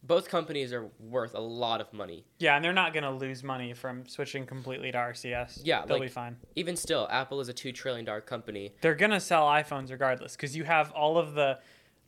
Both 0.01 0.29
companies 0.29 0.71
are 0.71 0.87
worth 0.99 1.33
a 1.33 1.39
lot 1.41 1.81
of 1.81 1.91
money. 1.91 2.25
Yeah, 2.37 2.55
and 2.55 2.63
they're 2.63 2.73
not 2.73 2.93
going 2.93 3.03
to 3.03 3.09
lose 3.11 3.43
money 3.43 3.73
from 3.73 4.07
switching 4.07 4.45
completely 4.45 4.91
to 4.91 4.97
RCS. 4.97 5.61
Yeah, 5.63 5.83
they'll 5.85 5.97
like- 5.97 6.09
be 6.09 6.13
fine. 6.13 6.37
Even 6.55 6.75
still, 6.75 7.07
Apple 7.09 7.41
is 7.41 7.49
a 7.49 7.53
two 7.53 7.71
trillion 7.71 8.05
dollar 8.05 8.21
company. 8.21 8.75
They're 8.81 8.95
going 8.95 9.11
to 9.11 9.19
sell 9.19 9.45
iPhones 9.47 9.89
regardless 9.91 10.35
because 10.35 10.55
you 10.55 10.63
have 10.63 10.91
all 10.91 11.17
of 11.17 11.33
the 11.33 11.57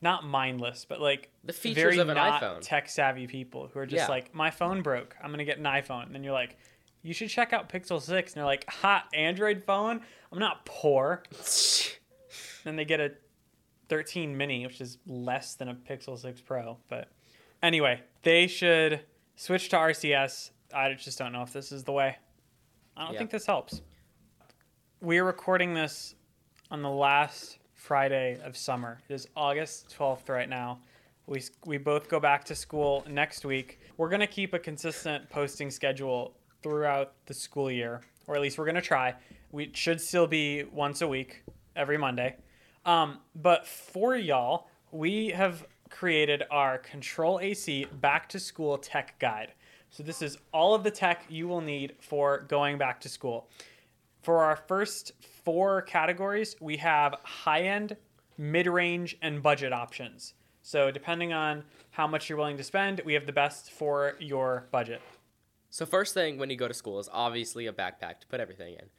not 0.00 0.24
mindless, 0.24 0.84
but 0.84 1.00
like 1.00 1.30
The 1.44 1.52
features 1.52 1.82
very 1.82 1.98
of 1.98 2.08
an 2.08 2.14
not 2.16 2.40
iPhone. 2.42 2.58
tech 2.60 2.88
savvy 2.88 3.26
people 3.26 3.68
who 3.72 3.80
are 3.80 3.86
just 3.86 4.04
Yeah. 4.04 4.08
like, 4.08 4.34
my 4.34 4.50
phone 4.50 4.82
broke. 4.82 5.16
I'm 5.22 5.30
gonna 5.30 5.44
get 5.44 5.58
an 5.58 5.64
iPhone. 5.64 6.04
And 6.06 6.14
then 6.14 6.22
you're 6.24 6.32
like, 6.32 6.56
you 7.02 7.12
should 7.14 7.30
check 7.30 7.52
out 7.52 7.68
Pixel 7.68 8.00
Six. 8.00 8.32
And 8.32 8.38
they're 8.40 8.44
like, 8.46 8.68
hot 8.68 9.04
Android 9.14 9.64
phone. 9.64 10.00
I'm 10.32 10.38
not 10.38 10.64
poor. 10.64 11.22
Then 12.64 12.76
they 12.76 12.84
get 12.84 13.00
a 13.00 13.12
13 13.88 14.36
mini, 14.36 14.66
which 14.66 14.80
is 14.80 14.98
less 15.06 15.54
than 15.54 15.68
a 15.68 15.74
Pixel 15.74 16.18
6 16.18 16.40
Pro. 16.42 16.76
But 16.88 17.08
anyway, 17.62 18.02
they 18.22 18.46
should 18.46 19.00
switch 19.36 19.68
to 19.70 19.76
RCS. 19.76 20.50
I 20.74 20.92
just 20.94 21.18
don't 21.18 21.32
know 21.32 21.42
if 21.42 21.52
this 21.52 21.72
is 21.72 21.84
the 21.84 21.92
way. 21.92 22.16
I 22.96 23.04
don't 23.04 23.12
Yeah. 23.14 23.18
think 23.20 23.30
this 23.30 23.46
helps. 23.46 23.80
We 25.00 25.18
are 25.18 25.24
recording 25.24 25.72
this 25.74 26.14
on 26.70 26.82
the 26.82 26.90
last 26.90 27.58
Friday 27.88 28.38
of 28.44 28.54
summer. 28.54 29.00
It 29.08 29.14
is 29.14 29.28
August 29.34 29.96
12th 29.98 30.28
right 30.28 30.50
now. 30.50 30.78
We, 31.26 31.42
we 31.64 31.78
both 31.78 32.10
go 32.10 32.20
back 32.20 32.44
to 32.44 32.54
school 32.54 33.02
next 33.08 33.46
week. 33.46 33.80
We're 33.96 34.10
going 34.10 34.20
to 34.20 34.26
keep 34.26 34.52
a 34.52 34.58
consistent 34.58 35.30
posting 35.30 35.70
schedule 35.70 36.34
throughout 36.62 37.14
the 37.24 37.32
school 37.32 37.70
year, 37.70 38.02
or 38.26 38.34
at 38.34 38.42
least 38.42 38.58
we're 38.58 38.66
going 38.66 38.74
to 38.74 38.82
try. 38.82 39.14
We 39.52 39.70
should 39.72 40.02
still 40.02 40.26
be 40.26 40.64
once 40.64 41.00
a 41.00 41.08
week, 41.08 41.42
every 41.76 41.96
Monday. 41.96 42.36
Um, 42.84 43.20
but 43.34 43.66
for 43.66 44.14
y'all, 44.14 44.68
we 44.92 45.28
have 45.28 45.66
created 45.88 46.42
our 46.50 46.76
Control 46.76 47.40
AC 47.40 47.86
Back 48.02 48.28
to 48.28 48.38
School 48.38 48.76
Tech 48.76 49.18
Guide. 49.18 49.54
So 49.88 50.02
this 50.02 50.20
is 50.20 50.36
all 50.52 50.74
of 50.74 50.84
the 50.84 50.90
tech 50.90 51.24
you 51.30 51.48
will 51.48 51.62
need 51.62 51.94
for 52.00 52.44
going 52.48 52.76
back 52.76 53.00
to 53.00 53.08
school. 53.08 53.48
For 54.20 54.44
our 54.44 54.56
first 54.56 55.12
four 55.48 55.80
categories, 55.80 56.56
we 56.60 56.76
have 56.76 57.14
high 57.22 57.62
end, 57.62 57.96
mid 58.36 58.66
range, 58.66 59.16
and 59.22 59.42
budget 59.42 59.72
options. 59.72 60.34
So, 60.60 60.90
depending 60.90 61.32
on 61.32 61.64
how 61.88 62.06
much 62.06 62.28
you're 62.28 62.36
willing 62.36 62.58
to 62.58 62.62
spend, 62.62 63.00
we 63.06 63.14
have 63.14 63.24
the 63.24 63.32
best 63.32 63.72
for 63.72 64.12
your 64.20 64.68
budget. 64.70 65.00
So 65.70 65.86
first 65.86 66.12
thing 66.12 66.36
when 66.36 66.50
you 66.50 66.56
go 66.56 66.68
to 66.68 66.74
school 66.74 66.98
is 66.98 67.08
obviously 67.10 67.66
a 67.66 67.72
backpack 67.72 68.20
to 68.20 68.26
put 68.26 68.40
everything 68.40 68.74
in. 68.74 68.90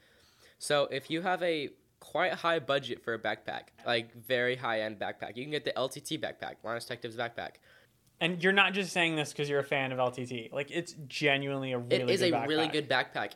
So 0.58 0.88
if 0.90 1.12
you 1.12 1.22
have 1.22 1.44
a 1.44 1.70
quite 2.00 2.34
high 2.34 2.58
budget 2.58 3.04
for 3.04 3.14
a 3.14 3.20
backpack, 3.20 3.66
like 3.86 4.12
very 4.16 4.56
high 4.56 4.82
end 4.82 4.98
backpack, 4.98 5.38
you 5.38 5.44
can 5.44 5.52
get 5.52 5.66
the 5.66 5.74
LTT 5.74 6.20
backpack, 6.20 6.56
Linus 6.64 6.86
Tech 6.86 7.04
Tips 7.04 7.16
backpack. 7.16 7.58
And 8.20 8.44
you're 8.44 8.54
not 8.54 8.74
just 8.74 8.92
saying 8.92 9.16
this 9.16 9.34
because 9.34 9.48
you're 9.48 9.60
a 9.60 9.64
fan 9.64 9.92
of 9.92 10.00
LTT. 10.00 10.52
Like, 10.52 10.72
it's 10.72 10.96
genuinely 11.08 11.74
a 11.74 11.78
really. 11.78 12.02
It 12.02 12.10
is 12.10 12.24
a 12.24 12.46
really 12.48 12.68
good 12.68 12.90
backpack, 12.90 13.34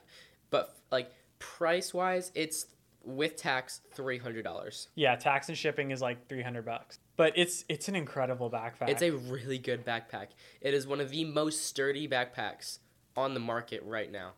but 0.50 0.76
like 0.92 1.12
price 1.44 1.94
wise, 1.94 2.32
it's 2.36 2.68
with 3.04 3.36
tax 3.36 3.82
three 3.94 4.18
hundred 4.18 4.44
dollars. 4.44 4.88
Yeah, 4.96 5.16
tax 5.16 5.50
and 5.50 5.58
shipping 5.58 5.92
is 5.92 6.02
like 6.02 6.28
300 6.28 6.66
bucks. 6.66 7.00
But 7.18 7.34
it's 7.36 7.66
it's 7.70 7.88
an 7.88 7.96
incredible 7.96 8.50
backpack. 8.50 8.90
It's 8.90 9.02
a 9.02 9.12
really 9.12 9.58
good 9.58 9.86
backpack. 9.86 10.28
It 10.62 10.74
is 10.74 10.88
one 10.88 11.00
of 11.02 11.10
the 11.10 11.26
most 11.26 11.66
sturdy 11.66 12.08
backpacks 12.08 12.80
on 13.16 13.34
the 13.34 13.40
market 13.40 13.82
right 13.86 14.12
now. 14.12 14.32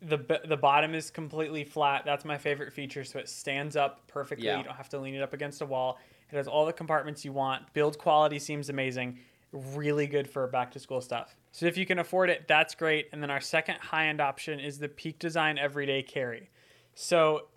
the 0.00 0.40
the 0.46 0.56
bottom 0.56 0.94
is 0.94 1.10
completely 1.10 1.64
flat. 1.64 2.02
That's 2.04 2.24
my 2.24 2.38
favorite 2.38 2.72
feature. 2.72 3.04
So 3.04 3.18
it 3.18 3.28
stands 3.28 3.74
up 3.76 4.06
perfectly. 4.06 4.46
Yeah. 4.46 4.58
You 4.58 4.64
don't 4.64 4.76
have 4.76 4.88
to 4.90 4.98
lean 4.98 5.14
it 5.14 5.22
up 5.22 5.32
against 5.32 5.60
a 5.62 5.66
wall. 5.66 5.98
It 6.30 6.36
has 6.36 6.46
all 6.48 6.66
the 6.66 6.72
compartments 6.72 7.24
you 7.24 7.32
want. 7.32 7.72
Build 7.74 7.98
quality 7.98 8.38
seems 8.38 8.68
amazing. 8.68 9.18
Really 9.52 10.06
good 10.06 10.28
for 10.28 10.46
back 10.48 10.72
to 10.72 10.78
school 10.80 11.00
stuff. 11.00 11.36
So 11.52 11.66
if 11.66 11.76
you 11.76 11.86
can 11.86 11.98
afford 12.00 12.28
it, 12.30 12.48
that's 12.48 12.74
great. 12.74 13.08
And 13.12 13.22
then 13.22 13.30
our 13.30 13.40
second 13.40 13.76
high 13.80 14.06
end 14.08 14.20
option 14.20 14.58
is 14.58 14.78
the 14.78 14.88
Peak 14.88 15.18
Design 15.18 15.58
Everyday 15.58 16.02
Carry. 16.02 16.50
So 16.94 17.48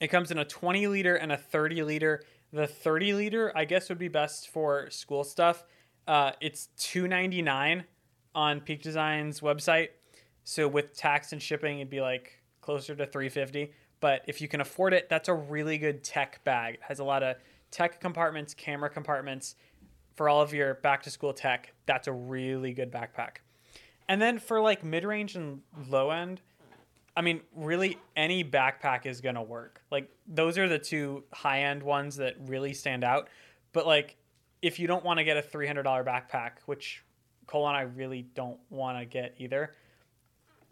it 0.00 0.08
comes 0.08 0.30
in 0.30 0.38
a 0.38 0.44
20 0.44 0.86
liter 0.86 1.14
and 1.16 1.32
a 1.32 1.36
30 1.36 1.82
liter. 1.82 2.22
The 2.52 2.66
30 2.66 3.14
liter, 3.14 3.52
I 3.56 3.64
guess, 3.64 3.88
would 3.88 3.98
be 3.98 4.08
best 4.08 4.48
for 4.48 4.90
school 4.90 5.24
stuff. 5.24 5.64
Uh, 6.06 6.32
it's 6.40 6.68
2.99 6.78 7.84
on 8.34 8.60
Peak 8.60 8.82
Design's 8.82 9.40
website. 9.40 9.88
So 10.44 10.68
with 10.68 10.96
tax 10.96 11.32
and 11.32 11.42
shipping, 11.42 11.78
it'd 11.78 11.90
be 11.90 12.00
like 12.00 12.42
closer 12.60 12.94
to 12.94 13.06
350. 13.06 13.72
But 14.00 14.22
if 14.26 14.40
you 14.40 14.48
can 14.48 14.60
afford 14.60 14.92
it, 14.92 15.08
that's 15.08 15.28
a 15.28 15.34
really 15.34 15.78
good 15.78 16.04
tech 16.04 16.44
bag. 16.44 16.74
It 16.74 16.80
has 16.82 16.98
a 16.98 17.04
lot 17.04 17.22
of 17.22 17.36
tech 17.70 18.00
compartments, 18.00 18.54
camera 18.54 18.90
compartments 18.90 19.56
for 20.14 20.28
all 20.28 20.40
of 20.40 20.52
your 20.52 20.74
back 20.74 21.02
to 21.04 21.10
school 21.10 21.32
tech. 21.32 21.72
That's 21.86 22.06
a 22.06 22.12
really 22.12 22.72
good 22.72 22.92
backpack. 22.92 23.38
And 24.08 24.20
then 24.20 24.38
for 24.38 24.60
like 24.60 24.84
mid 24.84 25.04
range 25.04 25.34
and 25.34 25.62
low 25.88 26.10
end, 26.10 26.40
I 27.16 27.22
mean, 27.22 27.40
really 27.54 27.98
any 28.14 28.44
backpack 28.44 29.06
is 29.06 29.20
gonna 29.22 29.42
work. 29.42 29.80
Like 29.90 30.10
those 30.26 30.58
are 30.58 30.68
the 30.68 30.78
two 30.78 31.24
high 31.32 31.62
end 31.62 31.82
ones 31.82 32.16
that 32.16 32.34
really 32.46 32.74
stand 32.74 33.02
out. 33.04 33.28
But 33.72 33.86
like, 33.86 34.16
if 34.62 34.78
you 34.78 34.86
don't 34.86 35.04
want 35.04 35.18
to 35.18 35.24
get 35.24 35.36
a 35.36 35.42
three 35.42 35.66
hundred 35.66 35.84
dollar 35.84 36.04
backpack, 36.04 36.52
which 36.66 37.02
Cole 37.46 37.66
and 37.68 37.76
I 37.76 37.82
really 37.82 38.22
don't 38.22 38.58
want 38.70 38.98
to 38.98 39.04
get 39.06 39.34
either, 39.38 39.74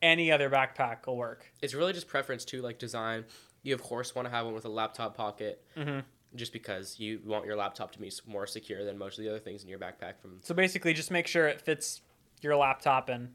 any 0.03 0.31
other 0.31 0.51
backpack 0.51 1.07
will 1.07 1.17
work. 1.17 1.51
It's 1.63 1.73
really 1.75 1.93
just 1.93 2.09
preference 2.09 2.45
too, 2.45 2.61
like 2.63 2.79
design. 2.79 3.25
You 3.63 3.75
of 3.75 3.83
course 3.83 4.15
want 4.15 4.27
to 4.27 4.31
have 4.31 4.45
one 4.45 4.55
with 4.55 4.65
a 4.67 4.71
laptop 4.71 5.17
pocket, 5.17 5.65
Mhm. 5.77 6.05
just 6.35 6.53
because 6.53 6.99
you 7.01 7.21
want 7.25 7.47
your 7.47 7.57
laptop 7.57 7.93
to 7.93 7.99
be 7.99 8.13
more 8.27 8.47
secure 8.47 8.85
than 8.85 8.99
most 8.99 9.17
of 9.19 9.25
the 9.25 9.31
other 9.31 9.39
things 9.39 9.63
in 9.63 9.69
your 9.71 9.79
backpack. 9.79 10.19
From 10.21 10.41
So 10.43 10.55
basically, 10.55 10.93
just 10.93 11.11
make 11.11 11.27
sure 11.27 11.47
it 11.49 11.61
fits 11.63 12.03
your 12.43 12.57
laptop, 12.57 13.09
and 13.09 13.35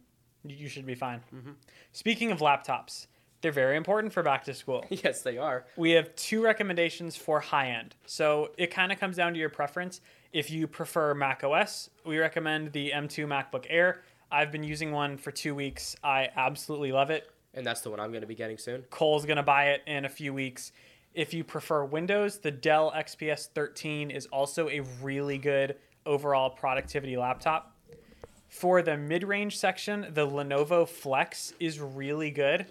you 0.49 0.67
should 0.67 0.85
be 0.85 0.95
fine. 0.95 1.21
Mm-hmm. 1.33 1.51
Speaking 1.91 2.31
of 2.31 2.39
laptops, 2.39 3.07
They're 3.41 3.51
very 3.53 3.77
important 3.77 4.11
for 4.11 4.21
back 4.21 4.43
to 4.45 4.53
school. 4.53 4.83
yes, 4.89 5.21
they 5.21 5.37
are. 5.37 5.65
We 5.77 5.91
have 5.91 6.13
two 6.15 6.43
recommendations 6.43 7.15
for 7.15 7.39
high 7.39 7.69
end. 7.71 7.95
So 8.05 8.51
it 8.57 8.67
kind 8.67 8.91
of 8.91 8.99
comes 8.99 9.15
down 9.15 9.33
to 9.33 9.39
your 9.39 9.49
preference. 9.49 10.01
If 10.33 10.51
you 10.51 10.67
prefer 10.67 11.13
Mac 11.13 11.43
OS, 11.43 11.89
we 12.05 12.17
recommend 12.17 12.73
the 12.73 12.91
M2 12.91 13.25
MacBook 13.27 13.65
Air. 13.69 14.01
I've 14.31 14.51
been 14.51 14.63
using 14.63 14.91
one 14.91 15.17
for 15.17 15.31
two 15.31 15.55
weeks. 15.55 15.95
I 16.03 16.29
absolutely 16.35 16.91
love 16.91 17.09
it. 17.09 17.29
And 17.53 17.65
that's 17.65 17.81
the 17.81 17.89
one 17.89 17.99
I'm 17.99 18.11
going 18.11 18.21
to 18.21 18.27
be 18.27 18.35
getting 18.35 18.57
soon. 18.57 18.83
Cole's 18.89 19.25
going 19.25 19.37
to 19.37 19.43
buy 19.43 19.69
it 19.69 19.81
in 19.87 20.05
a 20.05 20.09
few 20.09 20.33
weeks. 20.33 20.71
If 21.15 21.33
you 21.33 21.43
prefer 21.43 21.83
Windows, 21.83 22.37
the 22.37 22.51
Dell 22.51 22.91
XPS 22.95 23.47
13 23.55 24.11
is 24.11 24.27
also 24.27 24.69
a 24.69 24.81
really 25.01 25.39
good 25.39 25.77
overall 26.05 26.49
productivity 26.51 27.17
laptop. 27.17 27.75
For 28.49 28.81
the 28.81 28.97
mid 28.97 29.23
range 29.23 29.57
section, 29.57 30.07
the 30.13 30.27
Lenovo 30.27 30.87
Flex 30.87 31.53
is 31.59 31.79
really 31.79 32.31
good. 32.31 32.65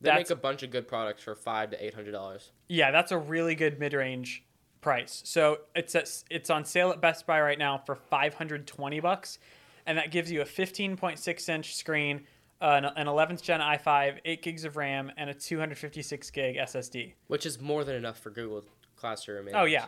They 0.00 0.08
That's- 0.08 0.30
make 0.30 0.38
a 0.38 0.40
bunch 0.40 0.62
of 0.62 0.70
good 0.70 0.88
products 0.88 1.22
for 1.22 1.34
five 1.34 1.70
to 1.72 1.84
eight 1.84 1.94
hundred 1.94 2.12
dollars. 2.12 2.52
Yeah, 2.68 2.90
that's 2.90 3.12
a 3.12 3.18
really 3.18 3.54
good 3.54 3.78
mid-range 3.78 4.44
price. 4.80 5.20
So 5.26 5.58
it's 5.74 5.94
at, 5.94 6.08
it's 6.30 6.48
on 6.48 6.64
sale 6.64 6.90
at 6.90 7.00
Best 7.00 7.26
Buy 7.26 7.40
right 7.40 7.58
now 7.58 7.76
for 7.76 7.96
520 7.96 9.00
bucks, 9.00 9.38
and 9.84 9.98
that 9.98 10.10
gives 10.10 10.30
you 10.32 10.40
a 10.40 10.44
15.6 10.46 11.48
inch 11.50 11.74
screen, 11.74 12.26
uh, 12.62 12.90
an, 12.96 13.06
11th 13.06 13.42
gen 13.42 13.60
i5, 13.60 14.20
8 14.24 14.40
gigs 14.42 14.64
of 14.64 14.76
RAM, 14.76 15.12
and 15.18 15.28
a 15.28 15.34
256 15.34 16.30
gig 16.30 16.56
SSD. 16.56 17.12
which 17.26 17.44
is 17.44 17.60
more 17.60 17.84
than 17.84 17.96
enough 17.96 18.18
for 18.20 18.30
Google 18.30 18.64
Classroom. 18.96 19.48
And 19.48 19.56
Oh 19.56 19.64
yeah, 19.64 19.86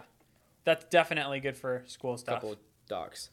that's 0.64 0.84
definitely 0.86 1.40
good 1.40 1.56
for 1.56 1.84
school 1.86 2.18
stuff. 2.18 2.34
couple 2.42 2.56
docs. 2.88 3.30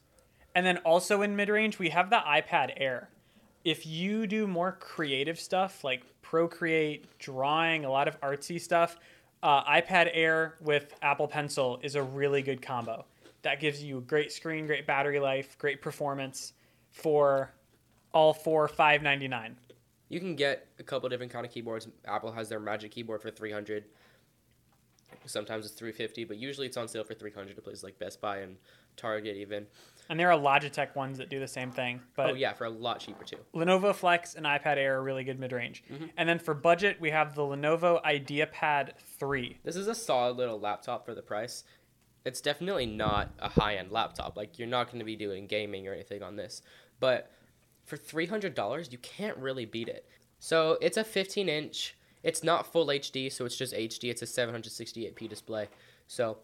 And 0.54 0.66
then 0.66 0.78
also 0.78 1.22
in 1.22 1.36
mid-range, 1.36 1.78
we 1.78 1.90
have 1.90 2.10
the 2.10 2.16
iPad 2.16 2.72
Air. 2.76 3.08
If 3.64 3.86
you 3.86 4.26
do 4.26 4.46
more 4.46 4.72
creative 4.72 5.38
stuff 5.38 5.84
like 5.84 6.02
Procreate, 6.22 7.18
drawing, 7.18 7.84
a 7.84 7.90
lot 7.90 8.08
of 8.08 8.20
artsy 8.20 8.60
stuff, 8.60 8.96
uh, 9.42 9.64
iPad 9.64 10.10
Air 10.12 10.54
with 10.60 10.94
Apple 11.02 11.28
Pencil 11.28 11.78
is 11.82 11.94
a 11.94 12.02
really 12.02 12.42
good 12.42 12.62
combo. 12.62 13.04
That 13.42 13.60
gives 13.60 13.82
you 13.82 13.98
a 13.98 14.00
great 14.00 14.32
screen, 14.32 14.66
great 14.66 14.86
battery 14.86 15.20
life, 15.20 15.56
great 15.58 15.80
performance 15.80 16.52
for 16.90 17.52
all 18.12 18.34
for 18.34 18.66
five 18.68 19.02
ninety 19.02 19.28
nine. 19.28 19.56
You 20.08 20.20
can 20.20 20.34
get 20.34 20.66
a 20.78 20.82
couple 20.82 21.08
different 21.08 21.32
kind 21.32 21.46
of 21.46 21.52
keyboards. 21.52 21.88
Apple 22.04 22.32
has 22.32 22.48
their 22.48 22.60
Magic 22.60 22.90
Keyboard 22.90 23.22
for 23.22 23.30
three 23.30 23.52
hundred. 23.52 23.84
Sometimes 25.26 25.64
it's 25.64 25.74
three 25.74 25.92
fifty, 25.92 26.24
but 26.24 26.36
usually 26.36 26.66
it's 26.66 26.76
on 26.76 26.88
sale 26.88 27.04
for 27.04 27.14
three 27.14 27.30
hundred 27.30 27.56
at 27.56 27.64
places 27.64 27.82
like 27.82 27.98
Best 27.98 28.20
Buy 28.20 28.38
and 28.38 28.56
Target 28.96 29.36
even. 29.36 29.66
And 30.10 30.18
there 30.18 30.30
are 30.32 30.38
Logitech 30.38 30.96
ones 30.96 31.18
that 31.18 31.30
do 31.30 31.38
the 31.38 31.46
same 31.46 31.70
thing. 31.70 32.00
But 32.16 32.30
oh 32.30 32.34
yeah, 32.34 32.52
for 32.52 32.64
a 32.64 32.70
lot 32.70 32.98
cheaper 32.98 33.24
too. 33.24 33.36
Lenovo 33.54 33.94
Flex 33.94 34.34
and 34.34 34.44
iPad 34.44 34.76
Air 34.76 34.98
are 34.98 35.02
really 35.02 35.22
good 35.22 35.38
mid 35.38 35.52
range. 35.52 35.84
Mm-hmm. 35.90 36.06
And 36.16 36.28
then 36.28 36.40
for 36.40 36.52
budget, 36.52 37.00
we 37.00 37.10
have 37.10 37.36
the 37.36 37.42
Lenovo 37.42 38.02
IdeaPad 38.02 38.98
3. 39.18 39.58
This 39.62 39.76
is 39.76 39.86
a 39.86 39.94
solid 39.94 40.36
little 40.36 40.58
laptop 40.58 41.06
for 41.06 41.14
the 41.14 41.22
price. 41.22 41.62
It's 42.24 42.40
definitely 42.40 42.86
not 42.86 43.30
a 43.38 43.48
high 43.48 43.76
end 43.76 43.92
laptop. 43.92 44.36
Like 44.36 44.58
you're 44.58 44.68
not 44.68 44.88
going 44.88 44.98
to 44.98 45.04
be 45.04 45.14
doing 45.14 45.46
gaming 45.46 45.86
or 45.86 45.94
anything 45.94 46.24
on 46.24 46.34
this, 46.34 46.60
but 46.98 47.30
for 47.86 47.96
three 47.96 48.26
hundred 48.26 48.56
dollars, 48.56 48.90
you 48.90 48.98
can't 48.98 49.36
really 49.36 49.64
beat 49.64 49.88
it. 49.88 50.08
So 50.40 50.76
it's 50.80 50.96
a 50.96 51.04
15 51.04 51.48
inch. 51.48 51.96
It's 52.24 52.42
not 52.42 52.70
full 52.70 52.88
HD, 52.88 53.32
so 53.32 53.44
it's 53.44 53.56
just 53.56 53.72
HD. 53.72 54.10
It's 54.10 54.22
a 54.22 54.26
768p 54.26 55.28
display. 55.28 55.68
So 56.06 56.38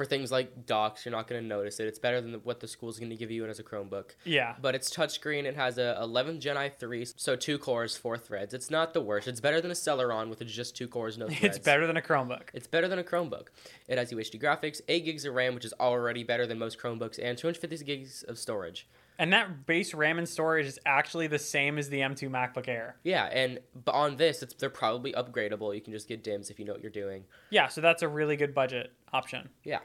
for 0.00 0.06
things 0.06 0.32
like 0.32 0.64
docs, 0.64 1.04
you're 1.04 1.12
not 1.12 1.28
going 1.28 1.42
to 1.42 1.46
notice 1.46 1.78
it. 1.78 1.86
It's 1.86 1.98
better 1.98 2.22
than 2.22 2.32
what 2.42 2.58
the 2.58 2.66
school's 2.66 2.98
going 2.98 3.10
to 3.10 3.16
give 3.16 3.30
you 3.30 3.44
as 3.44 3.58
a 3.58 3.62
Chromebook. 3.62 4.12
Yeah. 4.24 4.54
But 4.58 4.74
it's 4.74 4.88
touchscreen. 4.88 5.44
It 5.44 5.56
has 5.56 5.76
a 5.76 5.98
11 6.00 6.40
Gen 6.40 6.56
i3, 6.56 7.12
so 7.18 7.36
two 7.36 7.58
cores, 7.58 7.98
four 7.98 8.16
threads. 8.16 8.54
It's 8.54 8.70
not 8.70 8.94
the 8.94 9.02
worst. 9.02 9.28
It's 9.28 9.42
better 9.42 9.60
than 9.60 9.70
a 9.70 9.74
Celeron 9.74 10.30
with 10.30 10.40
just 10.46 10.74
two 10.74 10.88
cores, 10.88 11.18
no 11.18 11.26
threads. 11.28 11.56
It's 11.56 11.58
better 11.58 11.86
than 11.86 11.98
a 11.98 12.00
Chromebook. 12.00 12.44
It's 12.54 12.66
better 12.66 12.88
than 12.88 12.98
a 12.98 13.04
Chromebook. 13.04 13.48
It 13.88 13.98
has 13.98 14.10
UHD 14.10 14.40
graphics, 14.40 14.80
8 14.88 15.04
gigs 15.04 15.26
of 15.26 15.34
RAM, 15.34 15.54
which 15.54 15.66
is 15.66 15.74
already 15.78 16.24
better 16.24 16.46
than 16.46 16.58
most 16.58 16.80
Chromebooks, 16.80 17.18
and 17.22 17.36
250 17.36 17.84
gigs 17.84 18.22
of 18.22 18.38
storage. 18.38 18.88
And 19.20 19.34
that 19.34 19.66
base 19.66 19.92
RAM 19.92 20.16
and 20.16 20.26
storage 20.26 20.64
is 20.64 20.78
actually 20.86 21.26
the 21.26 21.38
same 21.38 21.76
as 21.76 21.90
the 21.90 21.98
M2 21.98 22.30
MacBook 22.30 22.68
Air. 22.68 22.96
Yeah, 23.04 23.26
and 23.26 23.60
but 23.84 23.94
on 23.94 24.16
this, 24.16 24.42
it's, 24.42 24.54
they're 24.54 24.70
probably 24.70 25.12
upgradable. 25.12 25.74
You 25.74 25.82
can 25.82 25.92
just 25.92 26.08
get 26.08 26.24
DIMMs 26.24 26.50
if 26.50 26.58
you 26.58 26.64
know 26.64 26.72
what 26.72 26.80
you're 26.80 26.90
doing. 26.90 27.24
Yeah, 27.50 27.68
so 27.68 27.82
that's 27.82 28.02
a 28.02 28.08
really 28.08 28.36
good 28.36 28.54
budget 28.54 28.94
option. 29.12 29.50
Yeah. 29.62 29.80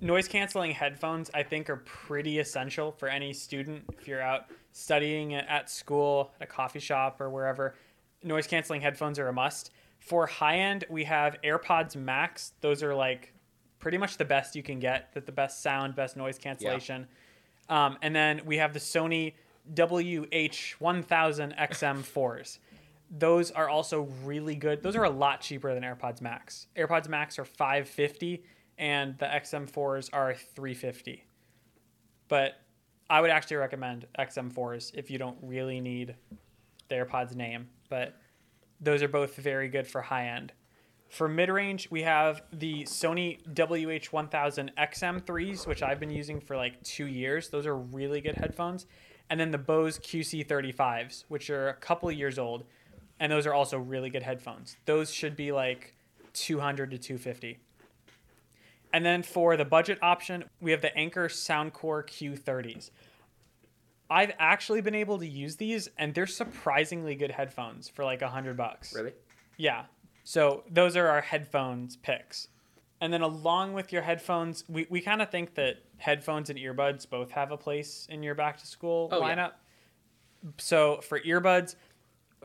Noise 0.00 0.26
canceling 0.26 0.72
headphones, 0.72 1.30
I 1.32 1.44
think, 1.44 1.70
are 1.70 1.76
pretty 1.76 2.40
essential 2.40 2.90
for 2.90 3.06
any 3.06 3.32
student. 3.32 3.84
If 3.96 4.08
you're 4.08 4.20
out 4.20 4.46
studying 4.72 5.34
at 5.34 5.70
school, 5.70 6.32
at 6.40 6.48
a 6.48 6.50
coffee 6.50 6.80
shop, 6.80 7.20
or 7.20 7.30
wherever, 7.30 7.76
noise 8.24 8.48
canceling 8.48 8.80
headphones 8.80 9.20
are 9.20 9.28
a 9.28 9.32
must. 9.32 9.70
For 10.00 10.26
high 10.26 10.58
end, 10.58 10.84
we 10.90 11.04
have 11.04 11.36
AirPods 11.44 11.94
Max. 11.94 12.54
Those 12.60 12.82
are 12.82 12.92
like 12.92 13.34
pretty 13.78 13.98
much 13.98 14.16
the 14.16 14.24
best 14.24 14.56
you 14.56 14.64
can 14.64 14.80
get, 14.80 15.12
that 15.14 15.26
the 15.26 15.32
best 15.32 15.62
sound, 15.62 15.94
best 15.94 16.16
noise 16.16 16.38
cancellation. 16.38 17.06
Um, 17.68 17.96
and 18.02 18.14
then 18.14 18.42
we 18.44 18.58
have 18.58 18.72
the 18.72 18.78
Sony 18.78 19.34
WH1000 19.74 21.58
XM4s. 21.58 22.58
Those 23.10 23.50
are 23.50 23.68
also 23.68 24.08
really 24.24 24.56
good. 24.56 24.82
Those 24.82 24.96
are 24.96 25.04
a 25.04 25.10
lot 25.10 25.40
cheaper 25.40 25.74
than 25.74 25.82
AirPods 25.82 26.20
Max. 26.20 26.66
AirPods 26.76 27.08
Max 27.08 27.38
are 27.38 27.44
550 27.44 28.42
and 28.78 29.16
the 29.18 29.26
XM4s 29.26 30.10
are 30.12 30.34
350. 30.34 31.24
But 32.28 32.54
I 33.10 33.20
would 33.20 33.30
actually 33.30 33.58
recommend 33.58 34.06
XM4s 34.18 34.92
if 34.94 35.10
you 35.10 35.18
don't 35.18 35.36
really 35.42 35.80
need 35.80 36.14
the 36.88 36.94
AirPods 36.94 37.34
name, 37.34 37.68
but 37.90 38.16
those 38.80 39.02
are 39.02 39.08
both 39.08 39.36
very 39.36 39.68
good 39.68 39.86
for 39.86 40.00
high 40.00 40.28
end. 40.28 40.52
For 41.12 41.28
mid 41.28 41.50
range, 41.50 41.90
we 41.90 42.04
have 42.04 42.42
the 42.54 42.84
Sony 42.84 43.38
WH1000 43.52 44.70
XM3s, 44.78 45.66
which 45.66 45.82
I've 45.82 46.00
been 46.00 46.10
using 46.10 46.40
for 46.40 46.56
like 46.56 46.82
two 46.82 47.06
years. 47.06 47.50
Those 47.50 47.66
are 47.66 47.76
really 47.76 48.22
good 48.22 48.34
headphones. 48.34 48.86
And 49.28 49.38
then 49.38 49.50
the 49.50 49.58
Bose 49.58 49.98
QC35s, 49.98 51.24
which 51.28 51.50
are 51.50 51.68
a 51.68 51.74
couple 51.74 52.08
of 52.08 52.14
years 52.14 52.38
old. 52.38 52.64
And 53.20 53.30
those 53.30 53.46
are 53.46 53.52
also 53.52 53.78
really 53.78 54.08
good 54.08 54.22
headphones. 54.22 54.78
Those 54.86 55.12
should 55.12 55.36
be 55.36 55.52
like 55.52 55.94
200 56.32 56.92
to 56.92 56.98
250. 56.98 57.58
And 58.94 59.04
then 59.04 59.22
for 59.22 59.58
the 59.58 59.66
budget 59.66 59.98
option, 60.00 60.44
we 60.62 60.70
have 60.70 60.80
the 60.80 60.96
Anker 60.96 61.28
Soundcore 61.28 62.06
Q30s. 62.06 62.90
I've 64.08 64.32
actually 64.38 64.80
been 64.80 64.94
able 64.94 65.18
to 65.18 65.26
use 65.26 65.56
these, 65.56 65.90
and 65.98 66.14
they're 66.14 66.26
surprisingly 66.26 67.14
good 67.16 67.32
headphones 67.32 67.86
for 67.86 68.02
like 68.02 68.22
a 68.22 68.28
hundred 68.28 68.56
bucks. 68.56 68.94
Really? 68.94 69.12
Yeah. 69.58 69.84
So 70.24 70.64
those 70.70 70.96
are 70.96 71.08
our 71.08 71.20
headphones 71.20 71.96
picks. 71.96 72.48
And 73.00 73.12
then 73.12 73.22
along 73.22 73.72
with 73.72 73.92
your 73.92 74.02
headphones, 74.02 74.64
we, 74.68 74.86
we 74.88 75.00
kind 75.00 75.20
of 75.20 75.30
think 75.30 75.54
that 75.54 75.78
headphones 75.96 76.50
and 76.50 76.58
earbuds 76.58 77.08
both 77.08 77.32
have 77.32 77.50
a 77.50 77.56
place 77.56 78.06
in 78.08 78.22
your 78.22 78.34
back 78.34 78.58
to 78.58 78.66
school 78.66 79.08
Oh, 79.10 79.26
yeah. 79.26 79.34
lineup. 79.34 79.52
So 80.58 81.00
for 81.00 81.18
earbuds, 81.20 81.74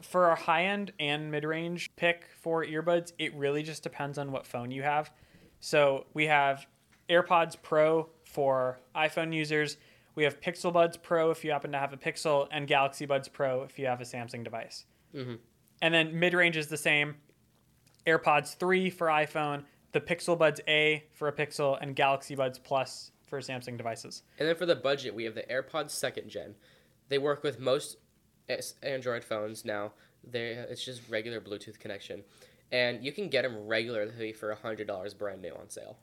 for 0.02 0.26
our 0.26 0.36
high 0.36 0.66
end 0.66 0.92
and 1.00 1.32
mid 1.32 1.44
range 1.44 1.92
pick 1.96 2.26
for 2.40 2.66
earbuds, 2.66 3.14
it 3.20 3.34
really 3.36 3.64
just 3.64 3.84
depends 3.84 4.18
on 4.18 4.32
what 4.32 4.46
phone 4.46 4.72
you 4.72 4.84
have. 4.84 5.12
So 5.60 6.06
we 6.14 6.26
have 6.28 6.66
AirPods 7.10 7.56
Pro 7.62 8.10
for 8.24 8.80
iPhone 8.96 9.34
users. 9.34 9.78
We 10.16 10.24
have 10.24 10.42
Pixel 10.42 10.74
Buds 10.74 10.98
Pro 10.98 11.30
if 11.32 11.44
you 11.44 11.52
happen 11.52 11.72
to 11.72 11.78
have 11.78 11.94
a 11.94 11.98
Pixel, 11.98 12.48
and 12.52 12.68
Galaxy 12.68 13.06
Buds 13.06 13.28
Pro 13.28 13.62
if 13.64 13.78
you 13.78 13.86
have 13.86 14.02
a 14.02 14.04
Samsung 14.04 14.44
device. 14.44 14.86
Mm-hmm. 15.16 15.36
And 15.82 15.94
then 15.94 16.20
mid 16.20 16.34
range 16.34 16.58
is 16.58 16.68
the 16.68 16.78
same. 16.78 17.16
AirPods 18.08 18.56
3 18.56 18.90
for 18.90 19.08
iPhone, 19.08 19.64
the 19.92 20.00
Pixel 20.00 20.38
Buds 20.38 20.62
A 20.68 21.04
for 21.14 21.28
a 21.28 21.34
Pixel, 21.34 21.78
and 21.80 21.96
Galaxy 21.96 22.36
Buds 22.36 22.58
Plus 22.58 23.12
for 23.28 23.40
Samsung 23.42 23.78
devices. 23.78 24.24
And 24.40 24.48
then 24.48 24.56
for 24.56 24.66
the 24.66 24.76
budget, 24.76 25.14
we 25.14 25.26
have 25.26 25.36
the 25.36 25.44
AirPods 25.44 25.92
second 25.92 26.30
gen. 26.30 26.56
They 27.10 27.18
work 27.18 27.44
with 27.44 27.60
most 27.60 27.98
Android 28.82 29.24
phones 29.24 29.66
now. 29.66 29.92
They 30.24 30.52
it's 30.52 30.84
just 30.84 31.02
regular 31.10 31.42
Bluetooth 31.42 31.80
connection, 31.80 32.24
and 32.72 33.04
you 33.04 33.12
can 33.12 33.30
get 33.30 33.44
them 33.44 33.68
regularly 33.68 34.34
for 34.34 34.54
hundred 34.56 34.88
dollars 34.88 35.14
brand 35.14 35.42
new 35.42 35.54
on 35.54 35.70
sale. 35.70 35.98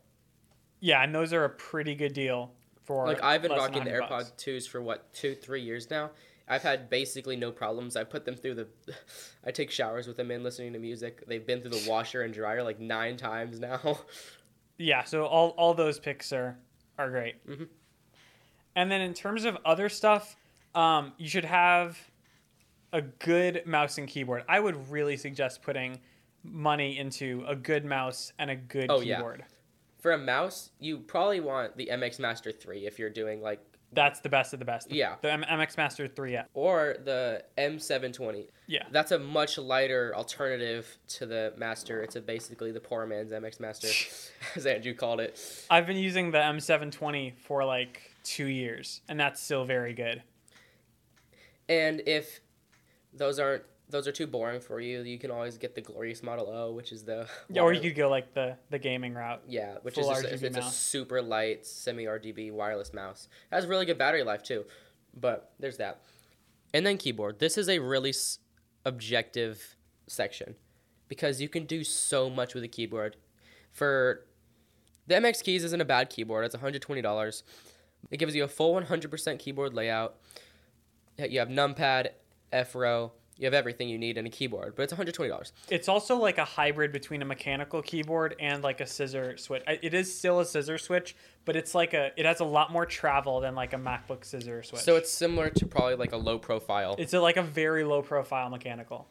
Yeah, 0.81 1.03
and 1.03 1.15
those 1.15 1.33
are 1.33 1.45
a 1.45 1.51
pretty 1.51 1.95
good 1.95 2.13
deal 2.13 2.53
for 2.85 3.07
Like 3.07 3.23
I've 3.23 3.43
been 3.43 3.53
rocking 3.53 3.85
the 3.85 3.91
AirPods 3.91 4.37
twos 4.37 4.67
for 4.67 4.83
what 4.83 5.13
two, 5.13 5.35
three 5.35 5.63
years 5.63 5.91
now. 5.91 6.11
I've 6.47 6.63
had 6.63 6.91
basically 6.91 7.37
no 7.37 7.51
problems. 7.51 7.97
I 7.97 8.05
put 8.05 8.25
them 8.25 8.37
through 8.37 8.55
the, 8.55 8.69
I 9.47 9.51
take 9.51 9.71
showers 9.71 10.07
with 10.07 10.17
them 10.17 10.31
in 10.31 10.43
listening 10.43 10.73
to 10.75 10.79
music. 10.79 11.25
They've 11.27 11.47
been 11.47 11.61
through 11.63 11.71
the 11.71 11.87
washer 11.89 12.23
and 12.23 12.35
dryer 12.35 12.63
like 12.63 12.81
nine 12.81 13.17
times 13.17 13.61
now. 13.61 13.99
Yeah, 14.77 15.05
so 15.05 15.25
all, 15.27 15.51
all 15.51 15.73
those 15.73 16.01
picks 16.01 16.33
are 16.33 16.59
are 16.99 17.09
great. 17.09 17.47
Mhm. 17.47 17.69
And 18.75 18.91
then 18.91 19.01
in 19.03 19.15
terms 19.15 19.45
of 19.45 19.57
other 19.65 19.89
stuff, 19.89 20.35
um, 20.75 21.13
you 21.17 21.29
should 21.29 21.45
have 21.45 21.97
a 22.93 23.01
good 23.01 23.65
mouse 23.67 23.99
and 23.99 24.09
keyboard. 24.09 24.43
I 24.49 24.59
would 24.59 24.91
really 24.91 25.17
suggest 25.17 25.63
putting 25.63 26.01
money 26.43 26.99
into 26.99 27.45
a 27.47 27.55
good 27.55 27.85
mouse 27.85 28.33
and 28.37 28.51
a 28.51 28.57
good 28.57 28.87
Oh, 28.91 29.01
yeah. 29.01 29.17
keyboard. 29.19 29.45
For 30.01 30.11
a 30.11 30.19
mouse, 30.19 30.71
you 30.81 30.99
probably 30.99 31.39
want 31.39 31.77
the 31.77 31.87
MX 31.93 32.19
Master 32.19 32.51
3 32.51 32.85
if 32.85 32.99
you're 32.99 33.11
doing 33.11 33.41
like 33.41 33.61
That's 33.95 34.21
the 34.21 34.29
best 34.29 34.53
of 34.53 34.59
the 34.59 34.65
best. 34.65 34.91
Yeah. 34.91 35.17
The 35.23 35.33
M- 35.33 35.45
MX 35.45 35.77
Master 35.77 36.09
3, 36.09 36.33
yeah. 36.33 36.45
or 36.55 36.97
the 37.05 37.45
M720. 37.59 38.47
Yeah. 38.67 38.85
That's 38.91 39.13
a 39.13 39.19
much 39.19 39.59
lighter 39.59 40.13
alternative 40.15 40.99
to 41.09 41.27
the 41.27 41.53
Master. 41.57 42.03
It's 42.03 42.17
a 42.17 42.21
basically 42.21 42.73
the 42.73 42.81
poor 42.81 43.07
man's 43.07 43.33
MX 43.33 43.61
Master, 43.61 43.89
as 44.57 44.67
Andrew 44.67 44.95
called 44.95 45.21
it. 45.21 45.41
I've 45.71 45.87
been 45.87 45.97
using 45.97 46.31
the 46.31 46.39
M720 46.39 47.35
for 47.39 47.65
like 47.65 48.11
two 48.25 48.47
years, 48.47 49.01
and 49.09 49.19
that's 49.19 49.41
still 49.43 49.65
very 49.65 49.95
good. 49.95 50.23
And 51.69 52.03
if 52.07 52.41
those 53.13 53.39
aren't 53.39 53.63
those 53.95 54.09
are 54.09 54.13
too 54.13 54.27
boring 54.27 54.61
for 54.61 54.81
you, 54.81 55.03
you 55.03 55.19
can 55.19 55.31
always 55.31 55.57
get 55.57 55.75
the 55.75 55.81
Glorious 55.81 56.23
Model 56.23 56.51
O, 56.51 56.73
which 56.73 56.91
is 56.93 57.05
the 57.05 57.29
Yeah, 57.49 57.63
or 57.63 57.73
you 57.73 57.81
could 57.81 57.95
go 57.97 58.11
like 58.11 58.35
the 58.35 58.57
the 58.71 58.79
gaming 58.79 59.15
route. 59.15 59.43
yeah, 59.49 59.77
which 59.83 59.97
is 59.97 60.07
just, 60.07 60.25
it's 60.25 60.57
a 60.57 60.63
super 60.63 61.23
light 61.23 61.65
semi 61.65 62.05
RGB 62.05 62.51
wireless 62.53 62.93
mouse. 62.93 63.29
It 63.51 63.55
has 63.55 63.67
really 63.67 63.87
good 63.87 63.97
battery 63.99 64.23
life 64.25 64.43
too, 64.43 64.65
but 65.19 65.53
there's 65.61 65.77
that. 65.79 66.03
And 66.75 66.85
then 66.85 66.99
keyboard. 66.99 67.39
This 67.39 67.57
is 67.57 67.69
a 67.69 67.79
really 67.79 68.11
s- 68.11 68.41
objective 68.85 69.77
section 70.09 70.57
because 71.09 71.41
you 71.41 71.49
can 71.49 71.67
do 71.67 71.85
so 71.85 72.29
much 72.29 72.53
with 72.55 72.65
a 72.65 72.69
keyboard. 72.69 73.17
For 73.71 74.27
the 75.07 75.15
MX 75.15 75.43
Keys 75.45 75.63
isn't 75.65 75.81
a 75.81 75.85
bad 75.85 76.11
keyboard. 76.11 76.45
It's 76.47 76.57
$120. 76.57 77.43
It 78.11 78.17
gives 78.19 78.35
you 78.35 78.43
a 78.45 78.49
full 78.49 78.75
100% 78.75 79.39
keyboard 79.39 79.73
layout. 79.75 80.17
You 81.19 81.39
have 81.39 81.49
numpad, 81.49 82.09
F 82.53 82.75
row. 82.75 83.13
You 83.37 83.47
have 83.47 83.55
everything 83.55 83.89
you 83.89 83.99
need 83.99 84.17
in 84.17 84.27
a 84.27 84.31
keyboard, 84.31 84.75
but 84.77 84.83
it's 84.85 84.93
$120. 84.93 85.53
It's 85.69 85.89
also 85.89 86.17
like 86.17 86.39
a 86.39 86.45
hybrid 86.45 86.93
between 86.93 87.21
a 87.21 87.25
mechanical 87.25 87.83
keyboard 87.83 88.37
and 88.39 88.63
like 88.63 88.81
a 88.81 88.87
scissor 88.87 89.37
switch. 89.37 89.63
It 89.67 89.93
is 89.93 90.17
still 90.17 90.41
a 90.41 90.45
scissor 90.45 90.79
switch, 90.79 91.17
but 91.45 91.57
it's 91.57 91.75
like 91.75 91.95
a 91.95 92.13
it 92.17 92.27
has 92.27 92.41
a 92.41 92.45
lot 92.45 92.73
more 92.73 92.87
travel 92.87 93.41
than 93.41 93.55
like 93.55 93.73
a 93.73 93.77
MacBook 93.77 94.25
scissor 94.25 94.63
switch. 94.63 94.83
So 94.83 94.97
it's 94.97 95.11
similar 95.11 95.51
to 95.51 95.67
probably 95.67 95.97
like 95.97 96.13
a 96.13 96.17
low 96.17 96.39
profile. 96.39 96.95
it's 96.99 97.13
a, 97.15 97.21
like 97.21 97.37
a 97.37 97.43
very 97.43 97.85
low 97.85 98.03
profile 98.03 98.51
mechanical. 98.51 99.09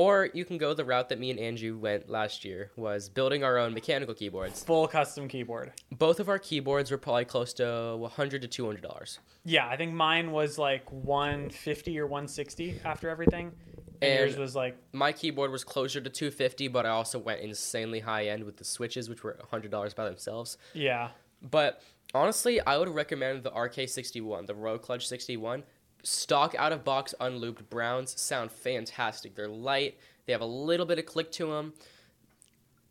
Or 0.00 0.30
you 0.32 0.46
can 0.46 0.56
go 0.56 0.72
the 0.72 0.82
route 0.86 1.10
that 1.10 1.18
me 1.20 1.30
and 1.30 1.38
Andrew 1.38 1.76
went 1.76 2.08
last 2.08 2.42
year 2.42 2.70
was 2.74 3.10
building 3.10 3.44
our 3.44 3.58
own 3.58 3.74
mechanical 3.74 4.14
keyboards. 4.14 4.64
Full 4.64 4.88
custom 4.88 5.28
keyboard. 5.28 5.74
Both 5.92 6.20
of 6.20 6.30
our 6.30 6.38
keyboards 6.38 6.90
were 6.90 6.96
probably 6.96 7.26
close 7.26 7.52
to 7.54 7.96
100 7.98 8.40
to 8.40 8.48
200 8.48 8.80
dollars. 8.80 9.18
Yeah, 9.44 9.68
I 9.68 9.76
think 9.76 9.92
mine 9.92 10.32
was 10.32 10.56
like 10.56 10.90
150 10.90 11.98
or 11.98 12.06
160 12.06 12.80
after 12.82 13.10
everything. 13.10 13.52
And, 14.00 14.10
And- 14.12 14.20
yours 14.30 14.38
was 14.38 14.56
like 14.56 14.78
My 14.94 15.12
keyboard 15.12 15.50
was 15.50 15.64
closer 15.64 16.00
to 16.00 16.08
250, 16.08 16.68
but 16.68 16.86
I 16.86 16.88
also 16.88 17.18
went 17.18 17.42
insanely 17.42 18.00
high 18.00 18.28
end 18.28 18.44
with 18.44 18.56
the 18.56 18.64
switches, 18.64 19.10
which 19.10 19.22
were 19.22 19.36
100 19.38 19.70
dollars 19.70 19.92
by 19.92 20.06
themselves. 20.06 20.56
yeah. 20.72 21.10
But 21.42 21.82
honestly, 22.14 22.58
I 22.62 22.78
would 22.78 22.88
recommend 22.88 23.42
the 23.42 23.50
RK61, 23.50 24.46
the 24.46 24.54
Royal 24.54 24.78
Kludge 24.78 25.02
61. 25.02 25.62
Stock 26.02 26.54
out 26.58 26.72
of 26.72 26.84
box 26.84 27.14
unlubed 27.20 27.68
browns 27.68 28.18
sound 28.20 28.50
fantastic. 28.50 29.34
They're 29.34 29.48
light. 29.48 29.98
They 30.26 30.32
have 30.32 30.40
a 30.40 30.46
little 30.46 30.86
bit 30.86 30.98
of 30.98 31.06
click 31.06 31.30
to 31.32 31.46
them. 31.46 31.74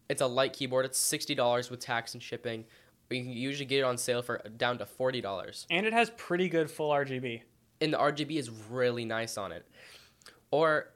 It's 0.09 0.21
a 0.21 0.27
light 0.27 0.53
keyboard. 0.53 0.85
It's 0.85 0.97
sixty 0.97 1.35
dollars 1.35 1.69
with 1.69 1.79
tax 1.79 2.13
and 2.13 2.21
shipping. 2.21 2.65
You 3.09 3.23
can 3.23 3.31
usually 3.31 3.65
get 3.65 3.79
it 3.79 3.83
on 3.83 3.97
sale 3.97 4.21
for 4.21 4.41
down 4.57 4.77
to 4.79 4.85
forty 4.85 5.21
dollars. 5.21 5.65
And 5.69 5.85
it 5.85 5.93
has 5.93 6.11
pretty 6.11 6.49
good 6.49 6.69
full 6.69 6.91
RGB. 6.91 7.41
And 7.81 7.93
the 7.93 7.97
RGB 7.97 8.37
is 8.37 8.49
really 8.69 9.05
nice 9.05 9.37
on 9.37 9.51
it. 9.51 9.65
Or, 10.51 10.89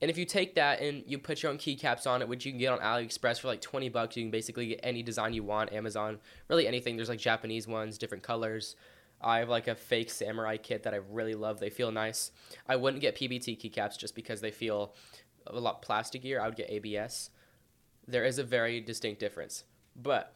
and 0.00 0.10
if 0.10 0.18
you 0.18 0.24
take 0.24 0.54
that 0.54 0.80
and 0.80 1.02
you 1.06 1.18
put 1.18 1.42
your 1.42 1.50
own 1.50 1.58
keycaps 1.58 2.06
on 2.06 2.22
it, 2.22 2.28
which 2.28 2.44
you 2.44 2.52
can 2.52 2.58
get 2.58 2.72
on 2.72 2.78
AliExpress 2.78 3.40
for 3.40 3.48
like 3.48 3.60
twenty 3.60 3.88
bucks, 3.88 4.16
you 4.16 4.22
can 4.22 4.30
basically 4.30 4.68
get 4.68 4.80
any 4.82 5.02
design 5.02 5.32
you 5.32 5.42
want. 5.42 5.72
Amazon, 5.72 6.18
really 6.48 6.66
anything. 6.66 6.96
There's 6.96 7.08
like 7.08 7.18
Japanese 7.18 7.66
ones, 7.66 7.98
different 7.98 8.22
colors. 8.22 8.76
I 9.20 9.38
have 9.38 9.48
like 9.48 9.68
a 9.68 9.74
fake 9.74 10.10
samurai 10.10 10.56
kit 10.56 10.82
that 10.82 10.94
I 10.94 11.00
really 11.10 11.34
love. 11.34 11.58
They 11.58 11.70
feel 11.70 11.90
nice. 11.90 12.32
I 12.68 12.76
wouldn't 12.76 13.00
get 13.00 13.16
PBT 13.16 13.60
keycaps 13.60 13.98
just 13.98 14.14
because 14.14 14.40
they 14.40 14.50
feel 14.50 14.94
a 15.46 15.58
lot 15.58 15.82
plasticier. 15.82 16.40
I 16.40 16.46
would 16.46 16.56
get 16.56 16.70
ABS. 16.70 17.30
There 18.06 18.24
is 18.24 18.38
a 18.38 18.44
very 18.44 18.80
distinct 18.80 19.20
difference. 19.20 19.64
But 19.94 20.34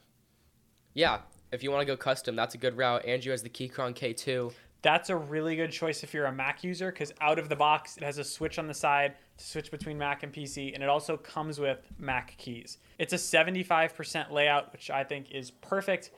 yeah, 0.95 1.21
if 1.53 1.63
you 1.63 1.71
want 1.71 1.83
to 1.83 1.87
go 1.87 1.97
custom, 1.97 2.37
that's 2.37 2.55
a 2.55 2.59
good 2.59 2.77
route. 2.77 3.05
Andrew 3.05 3.31
has 3.33 3.43
the 3.43 3.51
Keychron 3.51 3.95
K2. 3.95 4.53
That's 4.83 5.11
a 5.11 5.17
really 5.17 5.57
good 5.57 5.71
choice 5.71 6.03
if 6.03 6.15
you're 6.15 6.25
a 6.25 6.33
Mac 6.33 6.65
user 6.65 6.91
because 6.91 7.13
out 7.21 7.39
of 7.39 7.49
the 7.51 7.57
box, 7.57 7.99
it 7.99 8.03
has 8.03 8.17
a 8.17 8.25
switch 8.25 8.59
on 8.59 8.67
the 8.67 8.75
side 8.75 9.15
to 9.37 9.45
switch 9.45 9.71
between 9.71 9.99
Mac 9.99 10.23
and 10.23 10.33
PC, 10.33 10.73
and 10.73 10.83
it 10.83 10.89
also 10.89 11.19
comes 11.19 11.61
with 11.61 11.81
Mac 11.99 12.35
keys. 12.39 12.79
It's 12.99 13.13
a 13.13 13.17
75% 13.17 14.31
layout, 14.31 14.73
which 14.73 14.91
I 14.91 15.05
think 15.05 15.33
is 15.33 15.51
perfect. 15.51 16.13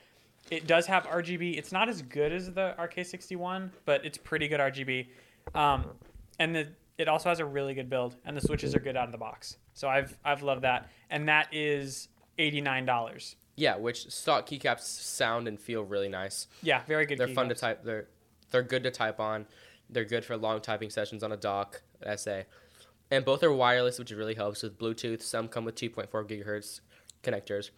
It 0.50 0.66
does 0.66 0.86
have 0.86 1.04
RGB. 1.04 1.56
It's 1.56 1.72
not 1.72 1.88
as 1.88 2.02
good 2.02 2.32
as 2.32 2.52
the 2.52 2.74
RK61, 2.78 3.70
but 3.84 4.04
it's 4.04 4.18
pretty 4.18 4.48
good 4.48 4.60
RGB. 4.60 5.06
Um, 5.54 5.86
and 6.38 6.54
the 6.54 6.68
it 6.98 7.08
also 7.08 7.30
has 7.30 7.40
a 7.40 7.44
really 7.44 7.74
good 7.74 7.88
build, 7.88 8.16
and 8.24 8.36
the 8.36 8.40
switches 8.40 8.74
are 8.74 8.80
good 8.80 8.96
out 8.96 9.06
of 9.06 9.12
the 9.12 9.18
box. 9.18 9.56
So 9.74 9.88
I've 9.88 10.16
I've 10.24 10.42
loved 10.42 10.62
that, 10.62 10.88
and 11.10 11.28
that 11.28 11.48
is 11.52 12.08
eighty 12.38 12.60
nine 12.60 12.84
dollars. 12.84 13.36
Yeah, 13.56 13.76
which 13.76 14.10
stock 14.10 14.48
keycaps 14.48 14.80
sound 14.80 15.46
and 15.48 15.60
feel 15.60 15.82
really 15.82 16.08
nice. 16.08 16.48
Yeah, 16.62 16.82
very 16.86 17.06
good. 17.06 17.18
They're 17.18 17.28
fun 17.28 17.48
to 17.48 17.54
type. 17.54 17.82
They're 17.84 18.08
they're 18.50 18.62
good 18.62 18.82
to 18.84 18.90
type 18.90 19.20
on. 19.20 19.46
They're 19.90 20.04
good 20.04 20.24
for 20.24 20.36
long 20.36 20.60
typing 20.60 20.90
sessions 20.90 21.22
on 21.22 21.32
a 21.32 21.36
dock, 21.36 21.82
essay, 22.02 22.46
and 23.10 23.24
both 23.24 23.42
are 23.42 23.52
wireless, 23.52 23.98
which 23.98 24.10
really 24.10 24.34
helps 24.34 24.62
with 24.62 24.78
Bluetooth. 24.78 25.22
Some 25.22 25.48
come 25.48 25.64
with 25.64 25.74
2.4 25.74 26.08
gigahertz 26.10 26.80
connectors. 27.22 27.70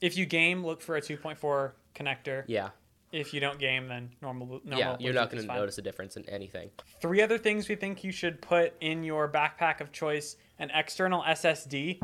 If 0.00 0.16
you 0.16 0.24
game, 0.24 0.64
look 0.64 0.80
for 0.80 0.96
a 0.96 1.02
two 1.02 1.16
point 1.16 1.38
four 1.38 1.74
connector. 1.94 2.44
Yeah, 2.46 2.70
If 3.12 3.34
you 3.34 3.40
don't 3.40 3.58
game, 3.58 3.88
then 3.88 4.10
normal. 4.22 4.60
normal 4.64 4.78
yeah, 4.78 4.96
you're 4.98 5.14
not 5.14 5.30
going 5.30 5.46
to 5.46 5.54
notice 5.54 5.78
a 5.78 5.82
difference 5.82 6.16
in 6.16 6.28
anything. 6.28 6.70
Three 7.00 7.22
other 7.22 7.38
things 7.38 7.68
we 7.68 7.74
think 7.74 8.04
you 8.04 8.12
should 8.12 8.40
put 8.40 8.74
in 8.80 9.02
your 9.02 9.28
backpack 9.28 9.80
of 9.80 9.92
choice: 9.92 10.36
an 10.58 10.70
external 10.74 11.22
SSD, 11.22 12.00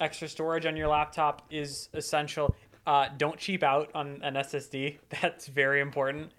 extra 0.00 0.28
storage 0.28 0.66
on 0.66 0.76
your 0.76 0.88
laptop 0.88 1.46
is 1.50 1.88
essential. 1.94 2.54
Uh, 2.86 3.08
don't 3.16 3.38
cheap 3.38 3.62
out 3.62 3.90
on 3.94 4.20
an 4.22 4.34
SSD. 4.34 4.98
That's 5.22 5.46
very 5.46 5.80
important. 5.80 6.32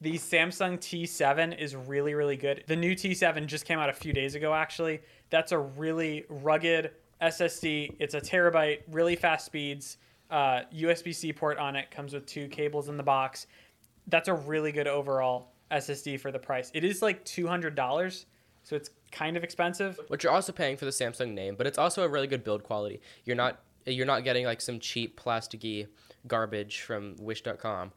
The 0.00 0.14
Samsung 0.14 0.78
T7 0.78 1.58
is 1.58 1.74
really, 1.74 2.14
really 2.14 2.36
good. 2.36 2.62
The 2.68 2.76
new 2.76 2.94
T7 2.94 3.46
just 3.46 3.64
came 3.64 3.80
out 3.80 3.88
a 3.88 3.92
few 3.92 4.12
days 4.12 4.36
ago, 4.36 4.54
actually. 4.54 5.00
That's 5.30 5.50
a 5.50 5.58
really 5.58 6.24
rugged 6.28 6.92
SSD. 7.20 7.96
It's 7.98 8.14
a 8.14 8.20
terabyte, 8.20 8.82
really 8.92 9.16
fast 9.16 9.46
speeds. 9.46 9.96
Uh, 10.30 10.62
USB 10.74 11.14
C 11.14 11.32
port 11.32 11.58
on 11.58 11.74
it 11.76 11.90
comes 11.90 12.12
with 12.12 12.26
two 12.26 12.48
cables 12.48 12.88
in 12.88 12.96
the 12.96 13.02
box. 13.02 13.46
That's 14.08 14.28
a 14.28 14.34
really 14.34 14.72
good 14.72 14.86
overall 14.86 15.52
SSD 15.70 16.20
for 16.20 16.30
the 16.30 16.38
price. 16.38 16.70
It 16.74 16.84
is 16.84 17.02
like 17.02 17.24
$200, 17.24 18.24
so 18.62 18.76
it's 18.76 18.90
kind 19.10 19.36
of 19.36 19.44
expensive. 19.44 19.98
Which 20.08 20.24
you're 20.24 20.32
also 20.32 20.52
paying 20.52 20.76
for 20.76 20.84
the 20.84 20.90
Samsung 20.90 21.32
name, 21.32 21.54
but 21.56 21.66
it's 21.66 21.78
also 21.78 22.04
a 22.04 22.08
really 22.08 22.26
good 22.26 22.44
build 22.44 22.62
quality. 22.62 23.00
You're 23.24 23.36
not 23.36 23.60
you're 23.86 24.06
not 24.06 24.24
getting 24.24 24.44
like 24.44 24.60
some 24.60 24.78
cheap 24.80 25.18
plasticky 25.18 25.86
garbage 26.26 26.82
from 26.82 27.16
Wish.com. 27.18 27.92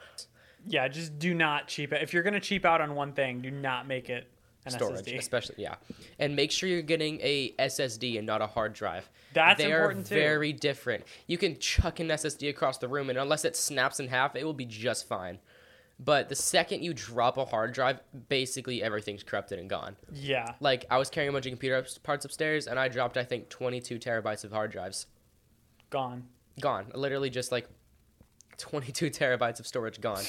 Yeah, 0.65 0.87
just 0.87 1.19
do 1.19 1.33
not 1.33 1.67
cheap 1.67 1.91
it. 1.91 2.01
If 2.01 2.13
you're 2.13 2.23
going 2.23 2.33
to 2.33 2.39
cheap 2.39 2.65
out 2.65 2.81
on 2.81 2.95
one 2.95 3.13
thing, 3.13 3.41
do 3.41 3.51
not 3.51 3.87
make 3.87 4.09
it 4.09 4.27
an 4.65 4.71
storage, 4.71 5.05
SSD. 5.05 5.17
especially 5.17 5.55
yeah, 5.57 5.75
and 6.19 6.35
make 6.35 6.51
sure 6.51 6.69
you're 6.69 6.81
getting 6.81 7.19
a 7.21 7.53
SSD 7.59 8.17
and 8.17 8.27
not 8.27 8.41
a 8.41 8.47
hard 8.47 8.73
drive. 8.73 9.09
That's 9.33 9.61
they 9.61 9.71
important 9.71 10.05
are 10.05 10.09
too. 10.09 10.15
very 10.15 10.53
different. 10.53 11.03
You 11.27 11.37
can 11.37 11.57
chuck 11.59 11.99
an 11.99 12.09
SSD 12.09 12.49
across 12.49 12.77
the 12.77 12.87
room, 12.87 13.09
and 13.09 13.17
unless 13.17 13.45
it 13.45 13.55
snaps 13.55 13.99
in 13.99 14.07
half, 14.07 14.35
it 14.35 14.43
will 14.43 14.53
be 14.53 14.65
just 14.65 15.07
fine. 15.07 15.39
But 16.03 16.29
the 16.29 16.35
second 16.35 16.83
you 16.83 16.93
drop 16.95 17.37
a 17.37 17.45
hard 17.45 17.73
drive, 17.73 17.99
basically 18.27 18.81
everything's 18.81 19.21
corrupted 19.21 19.59
and 19.59 19.69
gone. 19.69 19.95
Yeah. 20.11 20.53
Like 20.59 20.85
I 20.89 20.97
was 20.97 21.11
carrying 21.11 21.29
a 21.29 21.33
bunch 21.33 21.45
of 21.45 21.51
computer 21.51 21.85
parts 22.01 22.25
upstairs, 22.25 22.65
and 22.67 22.79
I 22.79 22.87
dropped 22.87 23.17
I 23.17 23.23
think 23.23 23.49
22 23.49 23.99
terabytes 23.99 24.43
of 24.43 24.51
hard 24.51 24.71
drives. 24.71 25.05
Gone. 25.91 26.23
Gone. 26.59 26.87
Literally 26.95 27.29
just 27.29 27.51
like 27.51 27.67
22 28.57 29.11
terabytes 29.11 29.59
of 29.59 29.67
storage 29.67 30.01
gone. 30.01 30.23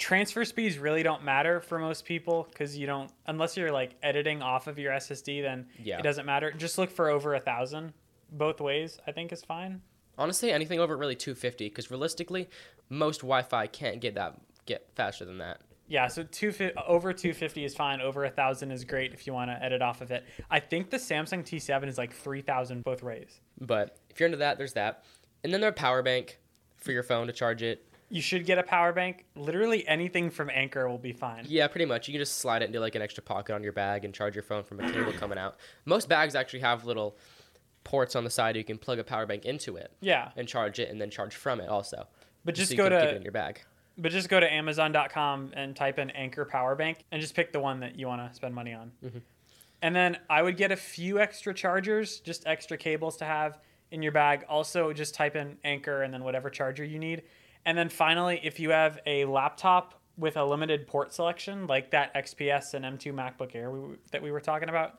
Transfer 0.00 0.46
speeds 0.46 0.78
really 0.78 1.02
don't 1.02 1.22
matter 1.22 1.60
for 1.60 1.78
most 1.78 2.06
people 2.06 2.48
because 2.50 2.74
you 2.74 2.86
don't, 2.86 3.12
unless 3.26 3.54
you're 3.54 3.70
like 3.70 3.96
editing 4.02 4.40
off 4.40 4.66
of 4.66 4.78
your 4.78 4.92
SSD, 4.92 5.42
then 5.42 5.66
Yeah. 5.78 5.98
it 5.98 6.02
doesn't 6.02 6.24
matter. 6.24 6.50
Just 6.52 6.78
look 6.78 6.90
for 6.90 7.10
over 7.10 7.34
a 7.34 7.40
thousand 7.40 7.92
both 8.32 8.62
ways, 8.62 8.98
I 9.06 9.12
think 9.12 9.30
is 9.30 9.44
fine. 9.44 9.82
Honestly, 10.16 10.52
anything 10.52 10.80
over 10.80 10.96
really 10.96 11.14
250, 11.16 11.68
because 11.68 11.90
realistically, 11.90 12.48
most 12.88 13.18
Wi-Fi 13.18 13.66
can't 13.66 14.00
get 14.00 14.14
that 14.14 14.40
get 14.64 14.88
faster 14.94 15.26
than 15.26 15.36
that. 15.38 15.60
Yeah, 15.86 16.06
so 16.06 16.22
two 16.22 16.52
fi- 16.52 16.72
over 16.86 17.12
250 17.12 17.64
is 17.64 17.74
fine. 17.74 18.00
Over 18.00 18.24
a 18.24 18.30
thousand 18.30 18.70
is 18.70 18.84
great 18.84 19.12
if 19.12 19.26
you 19.26 19.34
want 19.34 19.50
to 19.50 19.62
edit 19.62 19.82
off 19.82 20.00
of 20.00 20.10
it. 20.10 20.24
I 20.50 20.60
think 20.60 20.88
the 20.88 20.96
Samsung 20.96 21.42
T7 21.44 21.88
is 21.88 21.98
like 21.98 22.12
3,000 22.14 22.82
both 22.84 23.02
ways. 23.02 23.40
But 23.60 23.98
if 24.08 24.18
you're 24.18 24.28
into 24.28 24.38
that, 24.38 24.56
there's 24.56 24.72
that. 24.74 25.04
And 25.44 25.52
then 25.52 25.60
there's 25.60 25.72
a 25.72 25.74
power 25.74 26.02
bank 26.02 26.38
for 26.78 26.92
your 26.92 27.02
phone 27.02 27.26
to 27.26 27.32
charge 27.34 27.62
it. 27.62 27.84
You 28.10 28.20
should 28.20 28.44
get 28.44 28.58
a 28.58 28.62
power 28.62 28.92
bank. 28.92 29.24
Literally 29.36 29.86
anything 29.86 30.30
from 30.30 30.50
Anker 30.50 30.88
will 30.88 30.98
be 30.98 31.12
fine. 31.12 31.44
Yeah, 31.48 31.68
pretty 31.68 31.84
much. 31.86 32.08
You 32.08 32.12
can 32.12 32.20
just 32.20 32.38
slide 32.38 32.60
it 32.62 32.66
into 32.66 32.80
like 32.80 32.94
an 32.96 33.02
extra 33.02 33.22
pocket 33.22 33.54
on 33.54 33.62
your 33.62 33.72
bag 33.72 34.04
and 34.04 34.12
charge 34.12 34.34
your 34.34 34.42
phone 34.42 34.64
from 34.64 34.80
a 34.80 34.90
cable 34.92 35.12
coming 35.12 35.38
out. 35.38 35.56
Most 35.84 36.08
bags 36.08 36.34
actually 36.34 36.60
have 36.60 36.84
little 36.84 37.16
ports 37.84 38.14
on 38.16 38.24
the 38.24 38.30
side 38.30 38.56
you 38.56 38.64
can 38.64 38.76
plug 38.76 38.98
a 38.98 39.04
power 39.04 39.24
bank 39.24 39.46
into 39.46 39.76
it 39.76 39.90
Yeah, 40.02 40.32
and 40.36 40.46
charge 40.46 40.78
it 40.78 40.90
and 40.90 41.00
then 41.00 41.08
charge 41.08 41.34
from 41.34 41.60
it 41.60 41.68
also. 41.70 42.06
but 42.44 42.54
just 42.54 42.68
so 42.68 42.72
you 42.74 42.76
go 42.76 42.88
can 42.90 43.00
keep 43.00 43.08
it 43.10 43.16
in 43.16 43.22
your 43.22 43.32
bag. 43.32 43.62
but 43.96 44.12
just 44.12 44.28
go 44.28 44.38
to 44.38 44.52
Amazon.com 44.52 45.52
and 45.54 45.74
type 45.74 45.98
in 45.98 46.10
Anker 46.10 46.44
Power 46.44 46.74
Bank 46.74 47.04
and 47.10 47.22
just 47.22 47.34
pick 47.34 47.52
the 47.52 47.60
one 47.60 47.80
that 47.80 47.98
you 47.98 48.06
want 48.06 48.28
to 48.28 48.34
spend 48.36 48.54
money 48.54 48.74
on. 48.74 48.92
Mm-hmm. 49.04 49.18
And 49.82 49.96
then 49.96 50.18
I 50.28 50.42
would 50.42 50.58
get 50.58 50.70
a 50.72 50.76
few 50.76 51.18
extra 51.20 51.54
chargers, 51.54 52.20
just 52.20 52.46
extra 52.46 52.76
cables 52.76 53.16
to 53.18 53.24
have 53.24 53.58
in 53.90 54.02
your 54.02 54.12
bag. 54.12 54.44
Also, 54.48 54.92
just 54.92 55.14
type 55.14 55.34
in 55.36 55.56
Anker 55.64 56.02
and 56.02 56.12
then 56.12 56.22
whatever 56.22 56.50
charger 56.50 56.84
you 56.84 56.98
need. 56.98 57.22
And 57.66 57.76
then 57.76 57.88
finally, 57.88 58.40
if 58.42 58.58
you 58.58 58.70
have 58.70 58.98
a 59.06 59.24
laptop 59.26 59.94
with 60.16 60.36
a 60.36 60.44
limited 60.44 60.86
port 60.86 61.12
selection, 61.14 61.66
like 61.66 61.90
that 61.90 62.14
XPS 62.14 62.74
and 62.74 62.84
M2 62.84 63.12
MacBook 63.14 63.54
Air 63.54 63.70
we, 63.70 63.96
that 64.12 64.22
we 64.22 64.30
were 64.30 64.40
talking 64.40 64.68
about, 64.68 64.98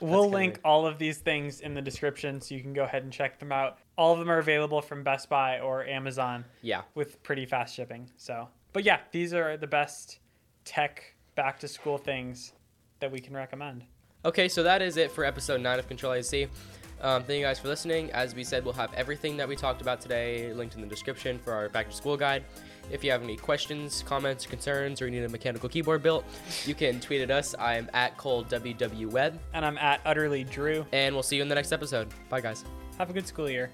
we'll 0.00 0.28
link 0.30 0.54
weird. 0.54 0.60
all 0.64 0.86
of 0.86 0.98
these 0.98 1.18
things 1.18 1.60
in 1.60 1.74
the 1.74 1.82
description 1.82 2.40
so 2.40 2.54
you 2.54 2.60
can 2.60 2.72
go 2.72 2.84
ahead 2.84 3.02
and 3.04 3.12
check 3.12 3.38
them 3.38 3.52
out. 3.52 3.78
All 3.96 4.12
of 4.12 4.18
them 4.18 4.30
are 4.30 4.38
available 4.38 4.80
from 4.82 5.02
Best 5.02 5.28
Buy 5.28 5.60
or 5.60 5.84
Amazon 5.84 6.44
Yeah. 6.62 6.82
with 6.94 7.22
pretty 7.22 7.46
fast 7.46 7.74
shipping. 7.74 8.10
So, 8.16 8.48
but 8.72 8.84
yeah, 8.84 9.00
these 9.12 9.32
are 9.34 9.56
the 9.56 9.66
best 9.66 10.18
tech 10.64 11.14
back 11.34 11.58
to 11.60 11.68
school 11.68 11.98
things 11.98 12.52
that 13.00 13.10
we 13.10 13.20
can 13.20 13.34
recommend. 13.34 13.84
Okay, 14.24 14.48
so 14.48 14.62
that 14.64 14.82
is 14.82 14.96
it 14.96 15.10
for 15.10 15.24
episode 15.24 15.60
9 15.60 15.78
of 15.78 15.86
Control 15.88 16.12
AC. 16.14 16.48
Um, 17.00 17.22
thank 17.22 17.38
you 17.38 17.44
guys 17.44 17.58
for 17.60 17.68
listening. 17.68 18.10
As 18.12 18.34
we 18.34 18.42
said, 18.42 18.64
we'll 18.64 18.74
have 18.74 18.92
everything 18.94 19.36
that 19.36 19.48
we 19.48 19.54
talked 19.54 19.80
about 19.82 20.00
today 20.00 20.52
linked 20.52 20.74
in 20.74 20.80
the 20.80 20.86
description 20.86 21.38
for 21.38 21.52
our 21.52 21.68
back 21.68 21.88
to 21.90 21.94
school 21.94 22.16
guide. 22.16 22.44
If 22.90 23.04
you 23.04 23.10
have 23.10 23.22
any 23.22 23.36
questions, 23.36 24.02
comments, 24.06 24.46
concerns, 24.46 25.00
or 25.00 25.04
you 25.04 25.10
need 25.12 25.22
a 25.24 25.28
mechanical 25.28 25.68
keyboard 25.68 26.02
built, 26.02 26.24
you 26.64 26.74
can 26.74 26.98
tweet 27.00 27.20
at 27.20 27.30
us. 27.30 27.54
I 27.58 27.76
am 27.76 27.88
at 27.92 28.16
ColeWWWeb, 28.16 29.38
And 29.54 29.64
I'm 29.64 29.78
at 29.78 30.00
Utterly 30.06 30.42
Drew. 30.44 30.84
and 30.92 31.14
we'll 31.14 31.22
see 31.22 31.36
you 31.36 31.42
in 31.42 31.48
the 31.48 31.54
next 31.54 31.70
episode. 31.72 32.08
Bye, 32.30 32.40
guys. 32.40 32.64
Have 32.98 33.10
a 33.10 33.12
good 33.12 33.26
school 33.26 33.48
year. 33.48 33.70